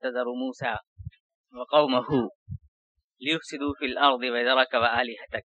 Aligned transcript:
أتذر 0.00 0.24
موسى 0.32 0.76
وقومه 1.52 2.30
ليفسدوا 3.20 3.74
في 3.78 3.84
الأرض 3.84 4.20
وذرك 4.20 4.74
وآلهتك. 4.74 5.46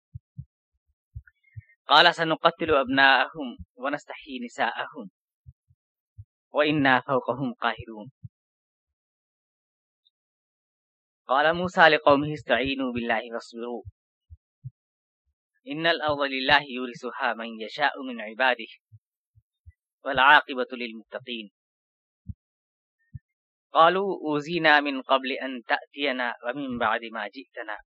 قال، 1.86 2.14
سنقتل 2.14 2.70
أبناءهم 2.74 3.58
ونستحيي 3.74 4.38
نساءهم 4.44 5.10
وإنا 6.50 7.00
فوقهم 7.00 7.54
قاهرون. 7.54 8.10
قال 11.26 11.54
موسى 11.54 11.80
لقومه، 11.80 12.32
استعينوا 12.32 12.92
بالله 12.92 13.34
واصبروا. 13.34 13.82
إن 15.68 15.86
الأرض 15.86 16.20
لله 16.20 16.62
يورثها 16.62 17.34
من 17.34 17.60
يشاء 17.60 18.02
من 18.02 18.20
عباده 18.20 18.72
والعاقبة 20.04 20.66
للمتقين. 20.72 21.50
قالوا 23.76 24.18
أوزينا 24.28 24.80
من 24.80 25.02
قبل 25.02 25.32
أن 25.32 25.62
تأتينا 25.62 26.34
ومن 26.44 26.78
بعد 26.78 27.00
ما 27.12 27.28
جئتنا. 27.28 27.76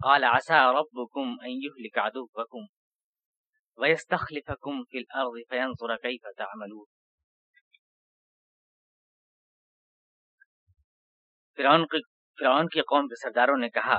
قال 0.00 0.24
عسى 0.24 0.60
ربكم 0.78 1.36
أن 1.42 1.50
يهلك 1.50 1.98
عدوكم 1.98 2.66
ويستخلفكم 3.78 4.84
في 4.84 4.98
الأرض 4.98 5.32
فينظر 5.48 5.96
كيف 5.96 6.22
تعملون. 6.36 6.86
فرعون 11.58 11.86
کی 11.86 11.98
فرعون 12.38 12.68
کی 12.68 12.80
قوم 12.80 13.08
کے 13.08 13.16
سرداروں 13.16 13.56
نے 13.56 13.68
کہا، 13.68 13.98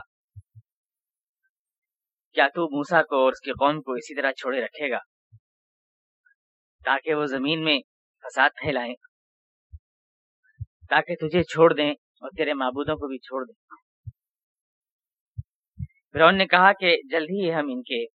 کیا 2.35 2.47
تو 2.47 2.77
موسا 2.77 3.01
کو 3.03 3.23
اور 3.23 3.31
اس 3.31 3.39
کی 3.39 3.51
قوم 3.51 3.81
کو 3.81 3.93
اسی 3.93 4.15
طرح 4.15 4.31
چھوڑے 4.31 4.61
رکھے 4.61 4.91
گا 4.91 4.99
تاکہ 6.85 7.15
وہ 7.15 7.25
زمین 7.25 7.63
میں 7.63 7.79
فساد 8.23 8.49
پھیلائیں؟ 8.61 9.10
تاکہ 10.91 11.15
تجھے 11.15 11.43
چھوڑ 11.43 11.73
دیں 11.73 11.91
اور 11.91 12.29
تیرے 12.37 12.53
معبودوں 12.53 12.95
کو 12.95 13.07
بھی 13.07 13.17
چھوڑ 13.17 13.45
دیں۔ 13.45 13.75
فرعون 16.13 16.37
نے 16.37 16.47
کہا 16.47 16.73
کہ 16.73 16.97
جلد 17.11 17.29
ہی 17.29 17.53
ہم 17.53 17.67
ان 17.69 17.81
کے 17.83 18.05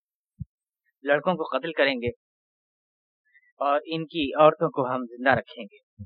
لڑکوں 1.02 1.34
کو 1.34 1.58
قتل 1.58 1.72
کریں 1.72 1.94
گے 1.94 2.08
اور 3.56 3.80
ان 3.84 4.06
کی 4.06 4.42
عورتوں 4.42 4.70
کو 4.70 4.94
ہم 4.94 5.04
زندہ 5.04 5.30
رکھیں 5.30 5.64
گے۔ 5.64 6.02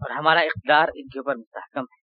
اور 0.00 0.10
ہمارا 0.10 0.40
اقدار 0.40 0.88
ان 0.94 1.08
کے 1.08 1.18
اوپر 1.18 1.36
مستحکم 1.36 1.80
ہے۔ 1.80 2.00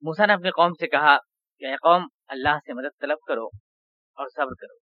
موسا 0.00 0.26
نے 0.26 0.32
اپنی 0.32 0.50
قوم 0.50 0.72
سے 0.72 0.86
کہا 0.86 1.16
کہ 1.58 1.64
اے 1.64 1.76
قوم، 1.76 2.06
اللہ 2.28 2.58
سے 2.66 2.72
مدد 2.72 3.00
طلب 3.00 3.18
کرو 3.28 3.46
اور 4.14 4.26
صبر 4.28 4.54
کرو۔ 4.54 4.78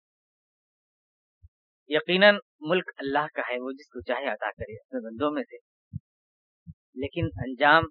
یقیناً 1.87 2.37
ملک 2.59 2.89
اللہ 2.97 3.27
کا 3.33 3.41
ہے، 3.49 3.59
وہ 3.59 3.71
جس 3.71 3.89
کو 3.89 4.01
چاہے 4.01 4.25
عطا 4.25 4.51
کرے، 4.51 4.75
اپنے 4.75 4.99
بندوں 5.05 5.31
میں 5.31 5.43
سے۔ 5.43 5.68
لیکن 6.99 7.29
انجام 7.39 7.87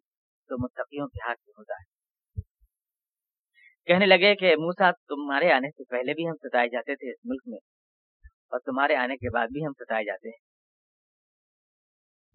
تو 0.50 0.56
متقیوں 0.62 1.06
کے 1.08 1.22
ہاتھ 1.26 1.40
میں 1.46 1.54
ہوتا 1.58 1.74
ہے۔ 1.74 1.86
کہنے 3.88 4.06
لگے 4.06 4.34
کہ 4.34 4.54
موسا 4.56 4.90
تمہارے 5.08 5.50
آنے 5.52 5.70
سے 5.70 5.84
پہلے 5.90 6.14
بھی 6.14 6.28
ہم 6.28 6.36
ستائے 6.42 6.68
جاتے 6.68 6.94
تھے 6.94 7.10
اس 7.10 7.20
ملک 7.24 7.42
میں، 7.46 7.58
اور 8.52 8.60
تمہارے 8.60 8.96
آنے 8.96 9.16
کے 9.16 9.30
بعد 9.34 9.46
بھی 9.52 9.64
ہم 9.66 9.72
ستائے 9.78 10.04
جاتے 10.04 10.28
ہیں۔ 10.28 10.40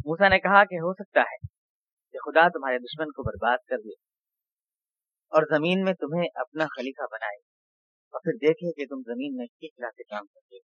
موسا 0.05 0.29
نے 0.29 0.39
کہا 0.39 0.63
کہ 0.63 0.79
ہو 0.79 0.93
سکتا 0.93 1.21
ہے 1.23 1.37
کہ 2.13 2.19
خدا 2.19 2.47
تمہارے 2.49 2.79
دشمن 2.79 3.11
کو 3.11 3.23
برباد 3.23 3.69
کر 3.69 3.77
دے 3.77 3.93
اور 5.31 5.45
زمین 5.51 5.83
میں 5.83 5.93
تمہیں 5.99 6.25
اپنا 6.35 6.65
خلیفہ 6.71 7.05
بنائے 7.11 7.37
اور 8.13 8.21
پھر 8.21 8.37
دیکھے 8.41 8.71
کہ 8.71 8.85
تم 8.85 9.01
زمین 9.05 9.37
میں 9.37 9.47
کس 9.47 9.75
طرح 9.75 9.95
سے 9.95 10.03
کام 10.05 10.25
کرتے 10.25 10.59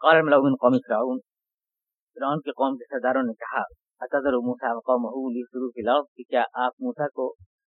قال 0.00 0.16
الملأ 0.16 0.36
من 0.40 0.54
قوم 0.56 0.76
فرعون 0.78 1.18
فرعون 2.18 2.40
کے 2.40 2.50
قوم 2.50 2.76
کے 2.76 2.84
سرداروں 2.84 3.22
نے 3.22 3.32
کہا 3.32 3.60
اتذر 4.00 4.36
موسیٰ 4.46 4.70
وقومه 4.76 5.32
لیفسدوا 5.34 6.02
فی 6.02 6.22
کہ 6.22 6.30
کیا 6.30 6.42
آپ 6.66 6.72
موسیٰ 6.80 7.06
کو 7.14 7.26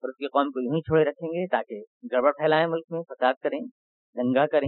اور 0.04 0.10
اس 0.10 0.16
کی 0.16 0.28
قوم 0.28 0.52
کو 0.52 0.62
یوں 0.62 0.76
ہی 0.76 0.82
چھوڑے 0.82 1.04
رکھیں 1.04 1.30
گے 1.30 1.48
تاکہ 1.48 1.82
گڑبڑ 2.12 2.32
پھیلائیں 2.32 2.68
ملک 2.68 2.86
میں، 2.90 3.02
فساد 3.02 3.34
کریں 3.44 3.60
دنگا 4.16 4.46
کریں؟ 4.46 4.68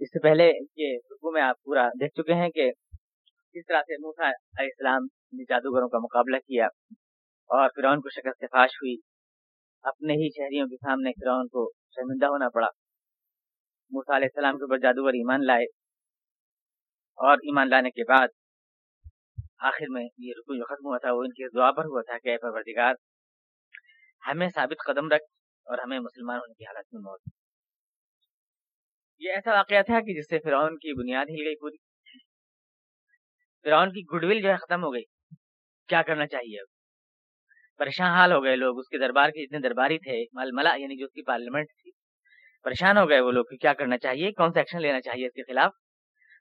اس 0.00 0.08
سے 0.08 0.18
پہلے 0.22 0.50
یہ 0.76 0.96
رکو 1.10 1.30
میں 1.30 1.42
آپ 1.42 1.62
پورا 1.62 1.88
دیکھ 2.00 2.14
چکے 2.14 2.34
ہیں 2.34 2.48
کہ 2.48 2.70
کس 3.54 3.66
طرح 3.68 3.82
سے 3.82 3.96
موسیٰ 3.96 4.26
علیہ 4.26 4.70
السلام 4.72 5.04
نے 5.32 5.44
جادوگروں 5.44 5.88
کا 5.88 5.98
مقابلہ 5.98 6.36
کیا 6.36 6.66
اور 7.50 7.68
فرعون 7.76 8.00
کو 8.00 8.08
شکست 8.08 8.44
فاش 8.52 8.70
ہوئی۔ 8.70 8.96
اپنے 9.82 10.12
ہی 10.12 10.28
شہریوں 10.30 10.66
کے 10.66 10.76
سامنے 10.76 11.10
فرعون 11.10 11.46
کو 11.48 11.70
شرمندہ 11.90 12.26
ہونا 12.26 12.48
پڑا۔ 12.48 12.68
موسیٰ 13.90 14.16
علیہ 14.16 14.28
السلام 14.34 14.58
کے 14.58 14.64
اوپر 14.64 14.78
جادوگر 14.78 15.12
ایمان 15.20 15.46
لائے۔ 15.46 15.81
اور 17.16 17.36
ایمان 17.36 17.70
لانے 17.70 17.90
کے 17.90 18.04
بعد 18.04 18.28
آخر 19.58 19.84
میں 19.88 20.04
یہ 20.18 20.32
رکو 20.38 20.54
جو 20.54 20.64
ختم 20.64 20.86
ہوا 20.86 20.98
تھا، 20.98 21.12
وہ 21.12 21.20
ان 21.20 21.30
کی 21.30 21.48
دعا 21.48 21.72
پر 21.72 21.84
ہوا 21.84 22.02
تھا 22.02 22.18
کہ 22.18 22.28
اے 22.28 22.36
پروردگار، 22.36 22.94
ہمیں 24.26 24.48
ثابت 24.48 24.86
قدم 24.86 25.08
رکھ 25.08 25.22
اور 25.66 25.78
ہمیں 25.78 25.98
مسلمان 25.98 26.36
ہونے 26.36 26.54
کی 26.54 26.64
حالت 26.64 26.94
میں 26.94 27.00
موت 27.00 27.20
یہ 29.18 29.32
ایسا 29.32 29.52
واقعہ 29.52 29.82
تھا 29.82 30.00
کہ 30.00 30.14
جس 30.14 30.24
سے 30.30 30.38
فرعون 30.38 30.76
کی 30.76 30.92
بنیاد 30.92 31.26
ہل 31.26 31.46
گئی 31.46 31.54
پوری۔ 31.56 31.76
فرعون 33.62 33.90
کی 33.90 34.02
گڈ 34.14 34.24
ول 34.24 34.42
جو 34.42 34.48
ہے 34.48 34.56
ختم 34.56 34.84
ہو 34.84 34.92
گئی۔ 34.94 35.02
کیا 35.88 36.02
کرنا 36.02 36.26
چاہیے 36.26 36.58
پریشان 37.78 38.10
حال 38.10 38.32
ہو 38.32 38.44
گئے 38.44 38.56
لوگ۔ 38.56 38.78
اس 38.78 38.88
کے 38.88 38.98
دربار 38.98 39.30
کے 39.30 39.46
جتنے 39.46 39.58
درباری 39.58 39.98
تھے، 39.98 40.24
مل 40.32 40.50
ملا 40.52 40.74
یعنی 40.74 40.96
جو 40.96 41.04
اس 41.04 41.12
کی 41.12 41.22
پارلیمنٹ 41.22 41.66
تھی، 41.82 41.90
پریشان 42.62 42.96
ہو 42.96 43.08
گئے 43.08 43.20
وہ 43.20 43.32
لوگ 43.32 43.44
کہ 43.44 43.56
کیا 43.56 43.74
کرنا 43.74 43.98
چاہیے؟ 43.98 44.32
کون 44.32 44.52
سا 44.52 44.60
ایکشن 44.60 44.82
لینا 44.82 45.00
چاہیے 45.00 45.26
اس 45.26 45.32
کے 45.32 45.42
خلاف؟ 45.42 45.72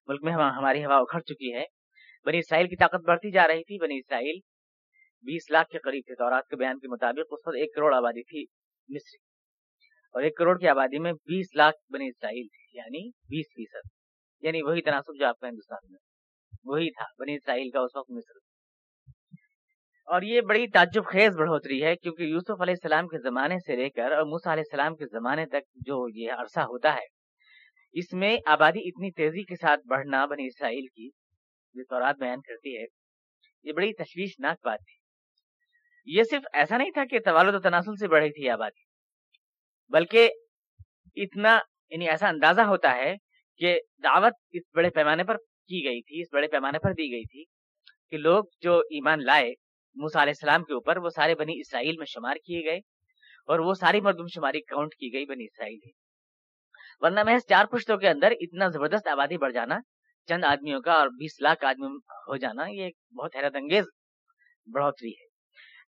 ملک 0.08 0.24
میں 0.24 0.34
ہماری 0.34 0.86
ہوا 0.86 0.98
اکھڑ 0.98 1.20
چکی 1.20 1.54
ہے۔ 1.54 1.64
بنی 2.26 2.38
اسرائیل 2.38 2.68
کی 2.68 2.76
طاقت 2.76 3.08
بڑھتی 3.08 3.32
جا 3.32 3.48
رہی 3.48 3.64
تھی۔ 3.64 3.80
بنی 3.80 3.98
اسرائیل 3.98 4.40
بیس 5.22 5.52
لاکھ 5.52 5.70
کے 5.70 5.80
قریب 5.80 6.02
تھے۔ 6.06 6.14
دورات 6.14 6.48
کے 6.48 6.56
بیان 6.56 6.80
کے 6.80 6.88
مطابق 6.88 7.20
اس 7.20 7.48
وقت 7.48 7.56
ایک 7.56 7.76
کروڑ 7.76 7.94
آبادی 7.96 8.24
تھی 8.24 8.46
مصر 8.90 9.18
اور 10.14 10.24
ایک 10.24 10.38
کروڑ 10.38 10.60
کی 10.60 10.68
آبادی 10.68 11.00
میں 11.00 11.14
بیس 11.14 11.56
لاکھ 11.56 11.94
بنی 11.94 12.08
اسرائیل 12.08 12.48
تھی 12.48 12.78
یعنی 12.78 13.10
بیس 13.10 13.46
فیصد۔ 13.56 13.90
یعنی 14.42 14.62
وہی 14.62 14.82
تناسب 14.82 15.20
جو 15.20 15.26
آپ 15.26 15.40
کا 15.40 15.48
ہندوستان 15.48 15.92
میں۔ 15.92 16.00
وہی 16.64 16.92
تھا، 16.92 17.06
بنی 17.20 17.36
اسرائیل 17.36 17.70
کا 17.70 17.80
اس 17.80 17.96
وقت 17.96 18.12
مصر۔ 18.12 18.38
اور 20.06 20.22
یہ 20.22 20.42
بڑی 20.42 20.68
تعجب 20.68 21.06
خیز 21.06 21.38
بڑھوتری 21.38 21.84
ہے، 21.84 21.96
کیونکہ 21.96 22.24
یوسف 22.24 22.62
علیہ 22.62 22.72
السلام 22.72 23.08
کے 23.08 23.18
زمانے 23.18 23.56
سے 23.60 23.76
لے 23.76 23.90
کر 23.90 24.12
اور 24.12 24.24
موسا 24.24 24.54
علیہ 24.54 24.64
السلام 24.72 24.96
کے 24.96 25.06
زمانے 25.06 25.46
تک 25.46 25.72
جو 25.76 26.10
یہ 26.10 26.32
عرصہ 26.32 26.60
ہوتا 26.60 26.94
ہے 26.96 27.21
اس 27.96 28.14
میں 28.14 28.38
آبادی 28.46 28.80
اتنی 28.80 29.12
تیزی 29.12 29.44
کے 29.44 29.56
ساتھ 29.56 29.82
بڑھنا 29.88 30.26
بنی 30.26 30.46
اسرائیل 30.48 30.86
کی 30.88 31.10
جو 31.76 31.84
تورات 31.84 32.18
بیان 32.20 32.42
کرتی 32.42 32.78
ہے، 32.78 32.86
یہ 33.66 33.74
بڑی 33.74 33.94
تشویشناک 33.94 34.58
بات 34.66 34.80
تھی۔ 34.80 35.00
یہ 36.08 36.24
صرف 36.24 36.44
ایسا 36.54 36.78
نہیں 36.78 36.92
تھا 36.92 37.06
کہ 37.06 37.20
توالد 37.26 37.56
و 37.56 37.60
تناسل 37.60 37.96
سے 37.96 38.08
بڑھی 38.08 38.30
تھی 38.30 38.50
آبادی، 38.50 38.84
بلکہ 39.92 40.30
اتنا 41.18 41.58
یعنی 41.92 42.10
ایسا 42.10 42.28
اندازہ 42.28 42.62
ہوتا 42.62 42.96
ہے 42.96 43.16
کہ 43.62 43.78
دعوت 44.04 44.34
اس 44.52 44.64
بڑے 44.76 44.90
پیمانے 44.90 45.24
پر 45.24 45.38
کی 45.38 45.84
گئی 45.86 46.02
تھی، 46.02 46.22
اس 46.22 46.28
بڑے 46.34 46.48
پیمانے 46.48 46.80
پر 46.80 46.94
دی 46.94 47.12
گئی 47.12 47.26
تھی 47.26 47.44
کہ 48.12 48.18
لوگ 48.18 48.44
جو 48.62 48.78
ایمان 48.92 49.26
لائے 49.26 49.52
موسا 49.96 50.22
علیہ 50.22 50.34
السلام 50.38 50.64
کے 50.64 50.74
اوپر، 50.74 50.98
وہ 50.98 51.10
سارے 51.10 51.36
بنی 51.36 51.60
اسرائیل 51.60 51.98
میں 51.98 52.06
شمار 52.06 52.36
کیے 52.46 52.64
گئے 52.66 52.80
اور 53.50 53.60
وہ 53.60 53.74
ساری 53.74 54.02
مردم 54.02 54.28
شماری 54.36 54.62
کاؤنٹ 54.62 54.94
کی 54.96 55.14
گئی 55.14 55.26
بنی 55.26 55.46
اسرائیل 55.46 55.80
ورنہ 57.02 57.24
محض 57.24 57.42
چار 57.50 57.66
پشتوں 57.66 57.98
کے 57.98 58.10
اندر 58.10 58.34
اتنا 58.40 58.68
زبردست 58.68 59.08
آبادی 59.08 59.38
بڑھ 59.38 59.54
جانا، 59.54 59.78
چند 60.28 60.44
آدمیوں 60.44 60.82
کا 60.82 60.94
اور 60.94 61.08
بیس 61.08 61.42
لاکھ 61.42 61.66
آدمی 61.66 61.88
ہو 62.28 62.38
جانا، 62.38 62.64
یہ 62.68 62.90
بہت 63.18 63.36
حیرت 63.36 63.56
انگیز 63.56 63.86
بڑھوتری 64.74 65.10
ہے۔ 65.10 65.28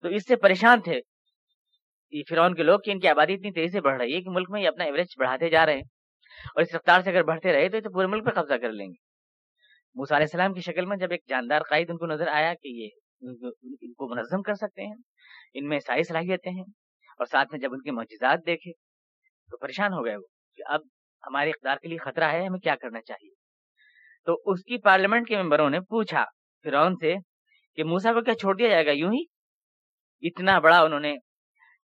تو 0.02 0.08
اس 0.08 0.28
سے 0.28 0.36
پریشان 0.36 0.82
تھے 0.82 1.02
فرعون 2.30 2.56
کے 2.56 2.64
لوگ 2.64 2.80
کہ 2.80 2.92
ان 2.92 3.00
کی 3.00 3.08
آبادی 3.08 3.34
اتنی 3.34 3.52
تیزی 3.52 3.72
سے 3.72 3.82
بڑھ 3.82 4.02
رہی 4.02 4.16
ہے 4.16 4.22
کہ 4.22 4.30
ملک 4.30 4.50
میں 4.50 4.62
یہ 4.62 4.68
اپنا 4.68 4.84
ایوریج 4.84 5.08
بڑھاتے 5.20 5.50
جا 5.50 5.66
رہے 5.66 5.74
ہیں۔ 5.74 5.82
اور 6.56 6.62
اس 6.62 6.76
رفتار 6.76 7.02
سے 7.02 7.10
اگر 7.10 7.24
بڑھتے 7.24 7.54
رہے 7.54 7.70
تو 7.70 7.78
یہ 7.78 7.82
تو 7.82 7.90
پورے 7.90 8.08
ملک 8.08 8.26
پہ 8.26 8.30
قبضہ 8.30 8.54
کر 8.54 8.72
لیں 8.72 8.88
گے۔ 8.88 9.02
موسیٰ 9.96 10.18
علیہ 10.18 10.26
السلام 10.26 10.54
کی 10.54 10.62
شکل 10.62 10.86
میں 10.86 10.98
جب 10.98 11.12
ایک 11.12 11.22
جاندار 11.30 11.62
قائد 11.70 11.90
ان 11.90 11.98
کو 11.98 12.06
نظر 12.06 12.28
آیا 12.28 12.54
کہ 12.54 12.68
یہ 12.68 12.90
ان 13.22 13.94
کو 13.94 14.16
منظم 14.16 14.42
کر 14.42 14.54
سکتے 14.54 14.86
ہیں، 14.86 14.96
ان 15.54 15.68
میں 15.68 15.80
ساری 15.80 16.04
صلاحیتیں 16.04 16.52
ہیں 16.52 16.64
اور 17.18 17.26
ساتھ 17.26 17.48
میں 17.52 17.60
جب 17.60 17.74
ان 17.74 17.82
کے 17.82 17.92
معجزات 17.92 18.40
دیکھے 18.46 18.72
تو 19.52 19.58
پریشان 19.58 19.94
ہو 19.94 20.06
گئے 20.06 20.16
وہ 20.16 20.26
کہ 20.56 20.64
اب 20.66 20.82
ہمارے 21.28 21.50
اقدار 21.50 21.78
کے 21.78 21.88
لیے 21.88 21.98
خطرہ 21.98 22.24
ہے، 22.24 22.46
ہمیں 22.46 22.60
کیا 22.60 22.76
کرنا 22.76 23.02
چاہیے؟ 23.02 23.30
تو 24.26 24.42
اس 24.46 24.64
کی 24.64 24.78
پارلیمنٹ 24.78 25.28
کے 25.28 25.38
ممبروں 25.38 25.70
نے 25.70 25.80
پوچھا، 25.80 26.26
فرعون 26.64 26.96
سے 26.96 27.16
کہ 27.76 27.84
موسا 27.84 28.14
کو 28.14 28.22
کیا 28.22 28.36
چھوڑ 28.36 28.56
دیا 28.56 28.68
جائے 28.68 28.86
گا؟ 28.86 28.92
یوں 28.92 29.14
ہی؟ 29.14 29.24
اتنا 30.22 30.60
بڑا 30.60 30.80
انہوں 30.80 31.00
نے 31.00 31.16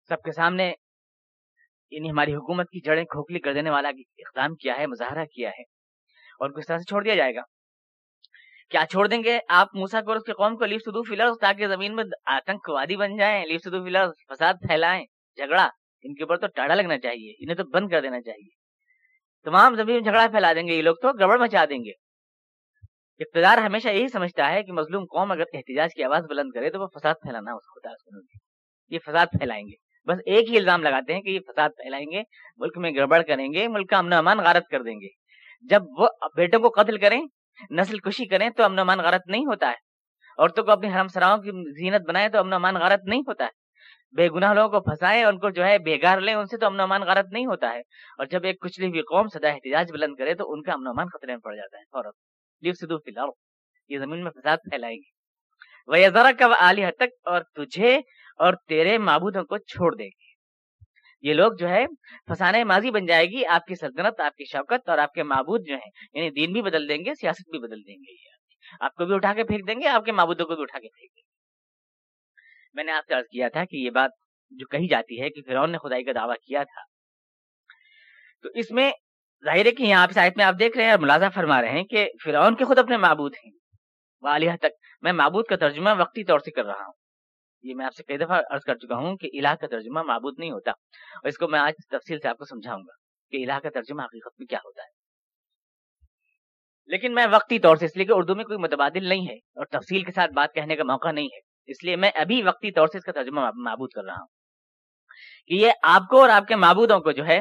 سب 0.10 0.22
کے 0.26 0.32
سامنے 0.32 0.74
یعنی 1.92 2.10
ہماری 2.10 2.34
حکومت 2.36 2.70
کی 2.70 2.80
جڑیں 2.80 3.04
کھوکھلی 3.06 3.40
کر 3.40 3.54
دینے 3.54 3.70
والا 3.70 3.90
اقدام 3.90 4.56
کیا 4.56 4.78
ہے، 4.78 4.88
مظاہرہ 4.88 5.26
کیا 5.26 5.50
ہے 5.50 5.62
اور 6.40 6.50
کس 6.50 6.68
طرح 6.68 6.78
سے 6.78 6.84
چھوڑ 6.84 7.04
دیا 7.04 7.16
جائے 7.16 7.36
گا؟ 7.36 7.42
کیا 8.70 8.84
چھوڑ 8.92 9.08
دیں 9.08 9.24
گے 9.24 9.40
آپ 9.50 9.68
موسا 9.74 10.02
کو 10.02 10.08
اور 10.08 10.18
اس 10.18 10.24
کے 10.24 10.34
قوم 10.34 10.58
کو؟ 10.58 10.66
لیف 10.66 10.82
سدو 10.82 11.04
فلر 11.04 11.30
تاکہ 11.42 11.68
زمین 11.68 11.96
میں 11.96 12.04
آتنک 12.26 12.70
وادی 12.70 12.96
بن 12.96 13.16
جائیں، 13.18 13.46
لیف 13.46 13.62
سدو 13.62 13.84
فلر 13.86 14.10
فساد 14.30 14.54
پھیلائیں، 14.68 15.04
جھگڑا، 15.38 15.68
ان 16.04 16.14
کے 16.16 16.24
اوپر 16.24 16.38
تو 16.38 16.48
ٹاڑا 16.48 16.76
لگنا 16.76 16.98
چاہیے، 17.00 17.34
انہیں 17.40 17.56
تو 17.56 17.64
بند 17.64 17.90
کر 17.90 18.02
دینا 18.02 18.22
چاہیے۔ 18.22 18.59
تمام 19.44 19.76
زمین 19.76 19.96
میں 19.96 20.02
جھگڑا 20.02 20.28
پھیلا 20.32 20.54
دیں 20.54 20.68
گے، 20.68 20.74
یہ 20.74 20.82
لوگ 20.82 20.96
تو 20.96 21.14
گڑبڑ 21.14 21.40
مچا 21.40 21.66
دیں 21.70 21.80
گے۔ 21.80 21.92
اقتدار 23.20 23.58
ہمیشہ 23.58 23.88
یہی 23.88 24.08
سمجھتا 24.08 24.52
ہے 24.52 24.64
کہ 24.64 24.72
مظلوم 24.72 25.06
قوم 25.06 25.32
اگر 25.32 25.44
احتجاج 25.54 25.90
کی 25.96 26.04
آواز 26.04 26.24
بلند 26.30 26.52
کرے 26.54 26.70
تو 26.70 26.82
وہ 26.82 26.88
فساد 26.88 27.14
پھیلانا 27.22 27.54
ہوتا 27.54 27.90
ہے 27.90 28.22
یہ 28.90 29.00
فساد 29.06 29.26
پھیلائیں 29.26 29.66
گے۔ 29.66 29.90
بس 30.06 30.20
ایک 30.26 30.50
ہی 30.50 30.58
الزام 30.58 30.84
لگاتے 30.84 31.14
ہیں 31.14 31.22
کہ 31.22 31.30
یہ 31.30 31.40
فساد 31.40 31.70
پھیلائیں 31.70 32.06
گے، 32.12 32.22
ملک 32.58 32.78
میں 32.78 32.92
گڑبڑ 32.92 33.22
کریں 33.22 33.54
گے، 33.54 33.68
ملک 33.68 33.90
کا 33.90 33.98
امن 33.98 34.14
و 34.14 34.18
امان 34.18 34.38
غارت 34.38 34.68
کر 34.72 34.84
دیں 34.84 35.02
گے۔ 35.02 35.08
جب 35.62 35.82
وہ 35.98 36.08
بیٹوں 36.36 36.60
کو 36.60 36.70
قتل 36.70 36.98
کریں، 36.98 37.22
نسل 37.72 38.00
کشی 38.00 38.26
کریں 38.26 38.50
تو 38.50 38.64
امن 38.64 38.78
و 38.78 38.82
امان 38.82 39.00
غارت 39.00 39.22
نہیں 39.28 39.46
ہوتا 39.46 39.68
ہے۔ 39.68 39.76
عورتوں 40.38 40.64
کو 40.64 40.72
اپنی 40.72 40.94
حرم 40.94 41.08
سراؤں 41.08 41.38
کی 41.38 41.52
زینت 41.52 42.02
بنائے 42.08 42.30
تو 42.30 42.40
امن 42.40 42.54
و 42.54 42.56
امان 42.56 42.76
غارت 42.76 43.00
نہیں 43.06 43.22
ہوتا 43.22 43.44
ہے۔ 43.44 43.50
بے 44.12 44.30
گناہ 44.30 44.54
لوگوں 44.54 44.70
کو 44.70 44.80
پھنسائے، 44.80 45.24
ان 45.24 45.40
کو 45.40 45.50
جو 45.50 45.66
ہے 45.66 45.78
بےگار 45.80 46.20
لیں، 46.20 46.34
ان 46.34 46.46
سے 46.46 46.58
تو 46.58 46.66
امن 46.66 46.80
امان 46.80 47.02
غارت 47.02 47.26
نہیں 47.32 47.46
ہوتا 47.46 47.74
ہے۔ 47.74 47.80
اور 48.18 48.26
جب 48.26 48.44
ایک 48.44 48.62
کچلی 48.62 48.88
ہوئی 48.88 49.02
قوم 49.02 49.28
سدا 49.28 49.48
احتجاج 49.48 49.92
بلند 49.92 50.16
کرے 50.16 50.34
تو 50.34 50.52
ان 50.52 50.62
کا 50.62 50.74
امن 50.74 50.88
امان 50.88 51.08
خطرے 51.08 51.32
میں 51.32 51.40
پڑ 51.40 51.56
جاتا 51.56 51.78
ہے، 51.78 51.84
فوراً۔ 51.92 52.12
لیو 52.62 52.74
سدو 52.74 52.98
فی 52.98 53.12
الحال 53.12 53.30
یہ 53.90 54.00
زمین 54.00 54.24
میں 54.24 54.32
فساد 54.32 54.58
پھیلائے 54.58 54.96
گی۔ 54.96 55.20
وہ 55.88 55.96
ذرا 56.14 56.32
کا 56.40 56.46
عالیہ 56.60 56.88
تک 56.98 57.28
اور 57.28 57.42
تجھے 57.42 57.96
اور 58.38 58.54
تیرے 58.68 58.98
معبودوں 58.98 59.44
کو 59.44 59.58
چھوڑ 59.58 59.96
دے 59.96 60.06
گی۔ 60.06 60.30
یہ 61.22 61.34
لوگ 61.34 61.52
جو 61.60 61.70
ہے 61.70 61.86
فسانے 62.30 62.64
ماضی 62.64 62.92
بن 62.92 63.06
جائے 63.06 63.26
گی، 63.26 63.46
آپ 63.46 63.66
کی 63.66 63.76
سلطنت، 63.76 64.20
آپ 64.20 64.36
کی 64.36 64.46
شوکت 64.46 64.90
اور 64.90 64.98
آپ 64.98 65.14
کے 65.14 65.24
معبود 65.24 65.62
جو 65.68 65.74
ہیں 65.74 65.92
یعنی 66.14 66.30
دین 66.30 66.54
بھی 66.54 66.62
بدل 66.62 66.90
دیں 66.90 67.06
گے، 67.06 67.16
سیاست 67.16 67.50
بھی 67.50 67.60
بدل 67.60 67.88
دیں 67.88 67.96
گے۔ 67.96 68.14
آپ 68.80 68.96
کو 68.96 69.06
بھی 69.06 69.16
اٹھا 69.16 69.34
کے 69.34 69.44
پھینک 69.44 69.68
دیں 69.68 69.76
گے، 69.76 69.88
آپ 69.88 70.06
کے 70.06 70.12
معبودوں 70.12 70.46
کو 70.46 70.56
بھی 70.56 70.62
اٹھا 70.62 70.80
کے 70.80 70.88
پھینک 70.88 71.16
دیں 71.16 71.24
گے۔ 71.24 71.29
میں 72.80 72.84
نے 72.84 72.92
آپ 72.92 73.04
سے 73.08 73.14
عرض 73.14 73.26
کیا 73.32 73.50
تھا 73.50 73.66
کہ 73.66 73.76
یہ 73.76 73.90
بات 73.90 74.12
جو 74.50 74.66
کہی 74.68 74.88
جاتی 74.88 75.22
ہے 75.22 75.30
کہ 75.30 75.42
فرعون 75.46 75.72
نے 75.72 75.78
خدائی 75.78 76.04
کا 76.04 76.12
دعویٰ 76.16 76.36
کیا 76.36 76.64
تھا۔ 76.64 76.82
تو 78.42 78.50
اس 78.56 78.72
میں 78.72 78.92
ظاہر 79.46 79.66
ہے 79.66 79.72
کہ 79.72 79.84
یہاں 79.84 80.04
آپ 80.04 80.10
میں 80.36 80.46
آپ 80.46 80.54
دیکھ 80.60 80.78
رہے 80.78 80.84
ہیں 80.84 80.92
اور 80.92 81.00
ملازہ 81.00 81.26
فرما 81.34 81.62
رہے 81.62 81.72
ہیں 81.72 81.84
کہ 81.84 82.10
فرعون 82.24 82.56
کے 82.56 82.66
خود 82.66 82.78
اپنے 82.78 82.98
معبود 82.98 83.36
ہیں۔ 83.46 83.52
والیہ 84.22 84.52
تک 84.62 84.66
میں 85.02 85.12
معبود 85.12 85.46
کا 85.46 85.56
ترجمہ 85.56 85.90
وقتی 85.98 86.24
طور 86.24 86.40
سے 86.40 86.52
کر 86.52 86.66
رہا 86.66 86.86
ہوں۔ 86.86 86.94
یہ 87.64 87.76
میں 87.76 87.86
آپ 87.86 87.96
سے 87.96 88.04
کئی 88.04 88.18
دفعہ 88.18 88.42
عرض 88.52 88.62
کر 88.62 88.76
چکا 88.76 88.96
ہوں 88.96 89.18
کہ 89.18 89.30
الہ 89.34 89.56
کا 89.62 89.68
ترجمہ 89.68 90.02
معبود 90.02 90.40
نہیں 90.40 90.52
ہوتا۔ 90.52 90.72
اور 90.72 91.28
اس 91.28 91.38
کو 91.38 91.48
میں 91.48 91.60
آج 91.60 91.74
تفصیل 91.90 92.20
سے 92.20 92.28
آپ 92.28 92.38
کو 92.38 92.46
سمجھاؤں 92.46 92.82
گا 92.82 92.94
کہ 93.32 93.44
الہ 93.44 93.60
کا 93.60 93.70
ترجمہ 93.70 94.02
حقیقت 94.02 94.40
میں 94.40 94.48
کیا 94.48 94.60
ہوتا 94.66 94.82
ہے۔ 94.84 94.90
لیکن 96.86 97.14
میں 97.14 97.28
وقتی 97.32 97.60
طور 97.60 97.76
سے، 97.76 97.86
اس 97.86 97.98
لیے 97.98 98.06
کہ 98.06 98.14
اردو 98.16 98.36
میں 98.36 98.44
کوئی 98.44 98.60
متبادل 98.60 99.10
نہیں 99.10 99.28
ہے 99.28 99.36
اور 99.36 99.66
تفصیل 99.66 100.04
کے 100.04 100.12
ساتھ 100.12 100.32
بات 100.32 100.54
کہنے 100.54 100.76
کا 100.76 100.84
موقع 100.84 101.12
نہیں 101.12 101.26
ہے۔ 101.26 101.49
اس 101.70 101.84
لیے 101.84 101.96
میں 101.96 102.12
ابھی 102.16 102.44
وقتی 102.44 102.72
طور 102.72 102.88
سے 102.88 102.98
اس 102.98 103.04
کا 103.04 103.12
ترجمہ 103.12 103.42
معبود 103.56 103.90
کر 103.96 104.04
رہا 104.04 104.14
ہوں 104.14 104.28
کہ 105.48 105.54
یہ 105.54 105.72
آپ 105.84 106.02
کو 106.10 106.22
اور 106.22 106.30
آپ 106.30 106.48
کے 106.48 106.56
معبودوں 106.56 107.00
کو 107.00 107.12
جو 107.12 107.26
ہے 107.26 107.40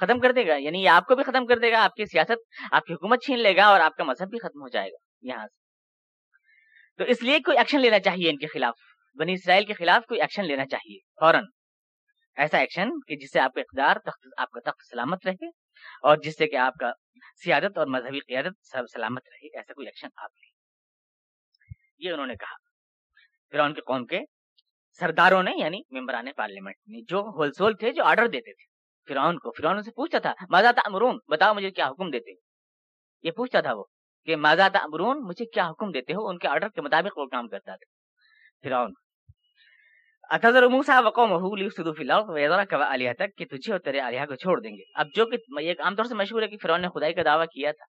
ختم 0.00 0.20
کر 0.20 0.32
دے 0.32 0.46
گا 0.46 0.56
یعنی 0.56 0.82
یہ 0.82 0.88
آپ 0.88 1.06
کو 1.06 1.16
بھی 1.16 1.24
ختم 1.24 1.46
کر 1.46 1.58
دے 1.58 1.72
گا، 1.72 1.84
آپ 1.84 1.94
کی 1.94 2.04
سیاست، 2.04 2.64
آپ 2.72 2.84
کی 2.84 2.94
حکومت 2.94 3.22
چھین 3.22 3.38
لے 3.38 3.56
گا 3.56 3.66
اور 3.66 3.80
آپ 3.80 3.96
کا 3.96 4.04
مذہب 4.04 4.28
بھی 4.28 4.38
ختم 4.38 4.62
ہو 4.62 4.68
جائے 4.68 4.90
گا، 4.90 4.96
یہاں 5.22 5.46
سے۔ 5.46 5.66
تو 6.98 7.04
اس 7.04 7.22
لیے 7.22 7.38
کوئی 7.38 7.58
ایکشن 7.58 7.80
لینا 7.80 7.98
چاہیے 7.98 8.30
ان 8.30 8.38
کے 8.38 8.46
خلاف، 8.46 8.74
بنی 9.14 9.32
اسرائیل 9.32 9.64
کے 9.64 9.74
خلاف 9.74 10.06
کوئی 10.06 10.20
ایکشن 10.20 10.44
لینا 10.44 10.66
چاہیے، 10.66 10.98
فوراً۔ 10.98 11.44
ایسا 12.36 12.58
ایکشن 12.58 12.88
کہ 13.08 13.16
جس 13.16 13.32
سے 13.32 13.40
آپ 13.40 13.54
کا 13.54 13.60
اقدار 13.60 13.96
تخت، 13.96 14.26
آپ 14.36 14.50
کا 14.50 14.60
تخت 14.60 14.90
سلامت 14.90 15.26
رہے 15.26 15.46
اور 16.02 16.16
جس 16.16 16.38
سے 16.38 16.46
کہ 16.46 16.56
آپ 16.56 16.74
کا 16.80 16.92
سیادت 17.44 17.78
اور 17.78 17.86
مذہبی 17.86 18.20
قیادت 18.20 18.66
سب 18.66 18.82
سلامت 18.92 19.22
رہے، 19.28 19.46
ایسا 19.56 19.72
کوئی 19.72 19.86
ایکشن 19.86 20.08
آپ 20.16 20.30
لیں 20.42 20.50
یہ 21.98 22.12
انہوں 22.12 22.26
نے 22.26 22.34
کہا۔ 22.34 22.65
پھر 23.50 23.58
ان 23.58 23.74
کے 23.74 23.80
قوم 23.80 24.06
کے 24.06 24.20
سرداروں 24.98 25.42
نے 25.42 25.52
یعنی 25.56 25.80
ممبران 25.90 26.26
پارلیمنٹ 26.36 26.74
نے، 26.86 27.00
جو 27.08 27.20
ہول 27.20 27.52
سول 27.52 27.76
تھے، 27.76 27.92
جو 27.92 28.04
آرڈر 28.04 28.26
دیتے 28.26 28.52
تھے 28.52 28.76
فرعون 29.08 29.38
کو۔ 29.38 29.50
فرعون 29.50 29.82
سے 29.82 29.90
پوچھتا 29.90 30.18
تھا، 30.18 30.32
ماذا 30.50 30.70
امرون 30.84 31.18
بتاؤ 31.28 31.54
مجھے 31.54 31.70
کیا 31.70 31.88
حکم 31.88 32.10
دیتے 32.10 32.30
ہو؟ 32.30 32.38
یہ 33.22 33.30
پوچھتا 33.30 33.60
تھا 33.60 33.72
وہ 33.72 33.84
کہ، 34.24 34.36
ماذا 34.36 34.68
امرون 34.74 35.18
مجھے 35.20 35.44
کیا 35.44 35.68
حکم 35.70 35.90
دیتے 35.90 36.12
ہو؟ 36.12 36.28
ان 36.28 36.38
کے 36.38 36.48
آرڈر 36.48 36.68
کے 36.68 36.80
مطابق 36.80 37.18
وہ 37.18 37.26
کام 37.26 37.48
کرتا 37.48 37.76
تھا۔ 37.76 37.96
فرعون، 38.62 38.92
اتذر 40.30 40.68
موسا 40.68 41.00
وقومه 41.00 41.56
ليفسدوا 41.58 41.92
في 41.92 42.02
الارض 42.02 42.24
ويذرك 42.28 42.74
والهتك 42.74 43.36
کہ 43.36 43.44
تجھے 43.44 43.72
اور 43.72 43.80
تیرے 43.80 44.00
الہہ 44.00 44.26
کو 44.26 44.34
چھوڑ 44.34 44.60
دیں 44.60 44.70
گے۔ 44.70 44.82
اب 44.94 45.06
جو 45.14 45.26
کہ 45.26 45.36
ایک 45.58 45.80
عام 45.80 45.96
طور 45.96 46.04
سے 46.04 46.14
مشہور 46.14 46.42
ہے 46.42 46.48
کہ 46.48 46.56
فرعون 46.62 46.82
نے 46.82 46.88
خدائی 46.88 47.14
کا 47.14 47.22
دعویٰ 47.24 47.46
کیا 47.46 47.72
تھا۔ 47.72 47.84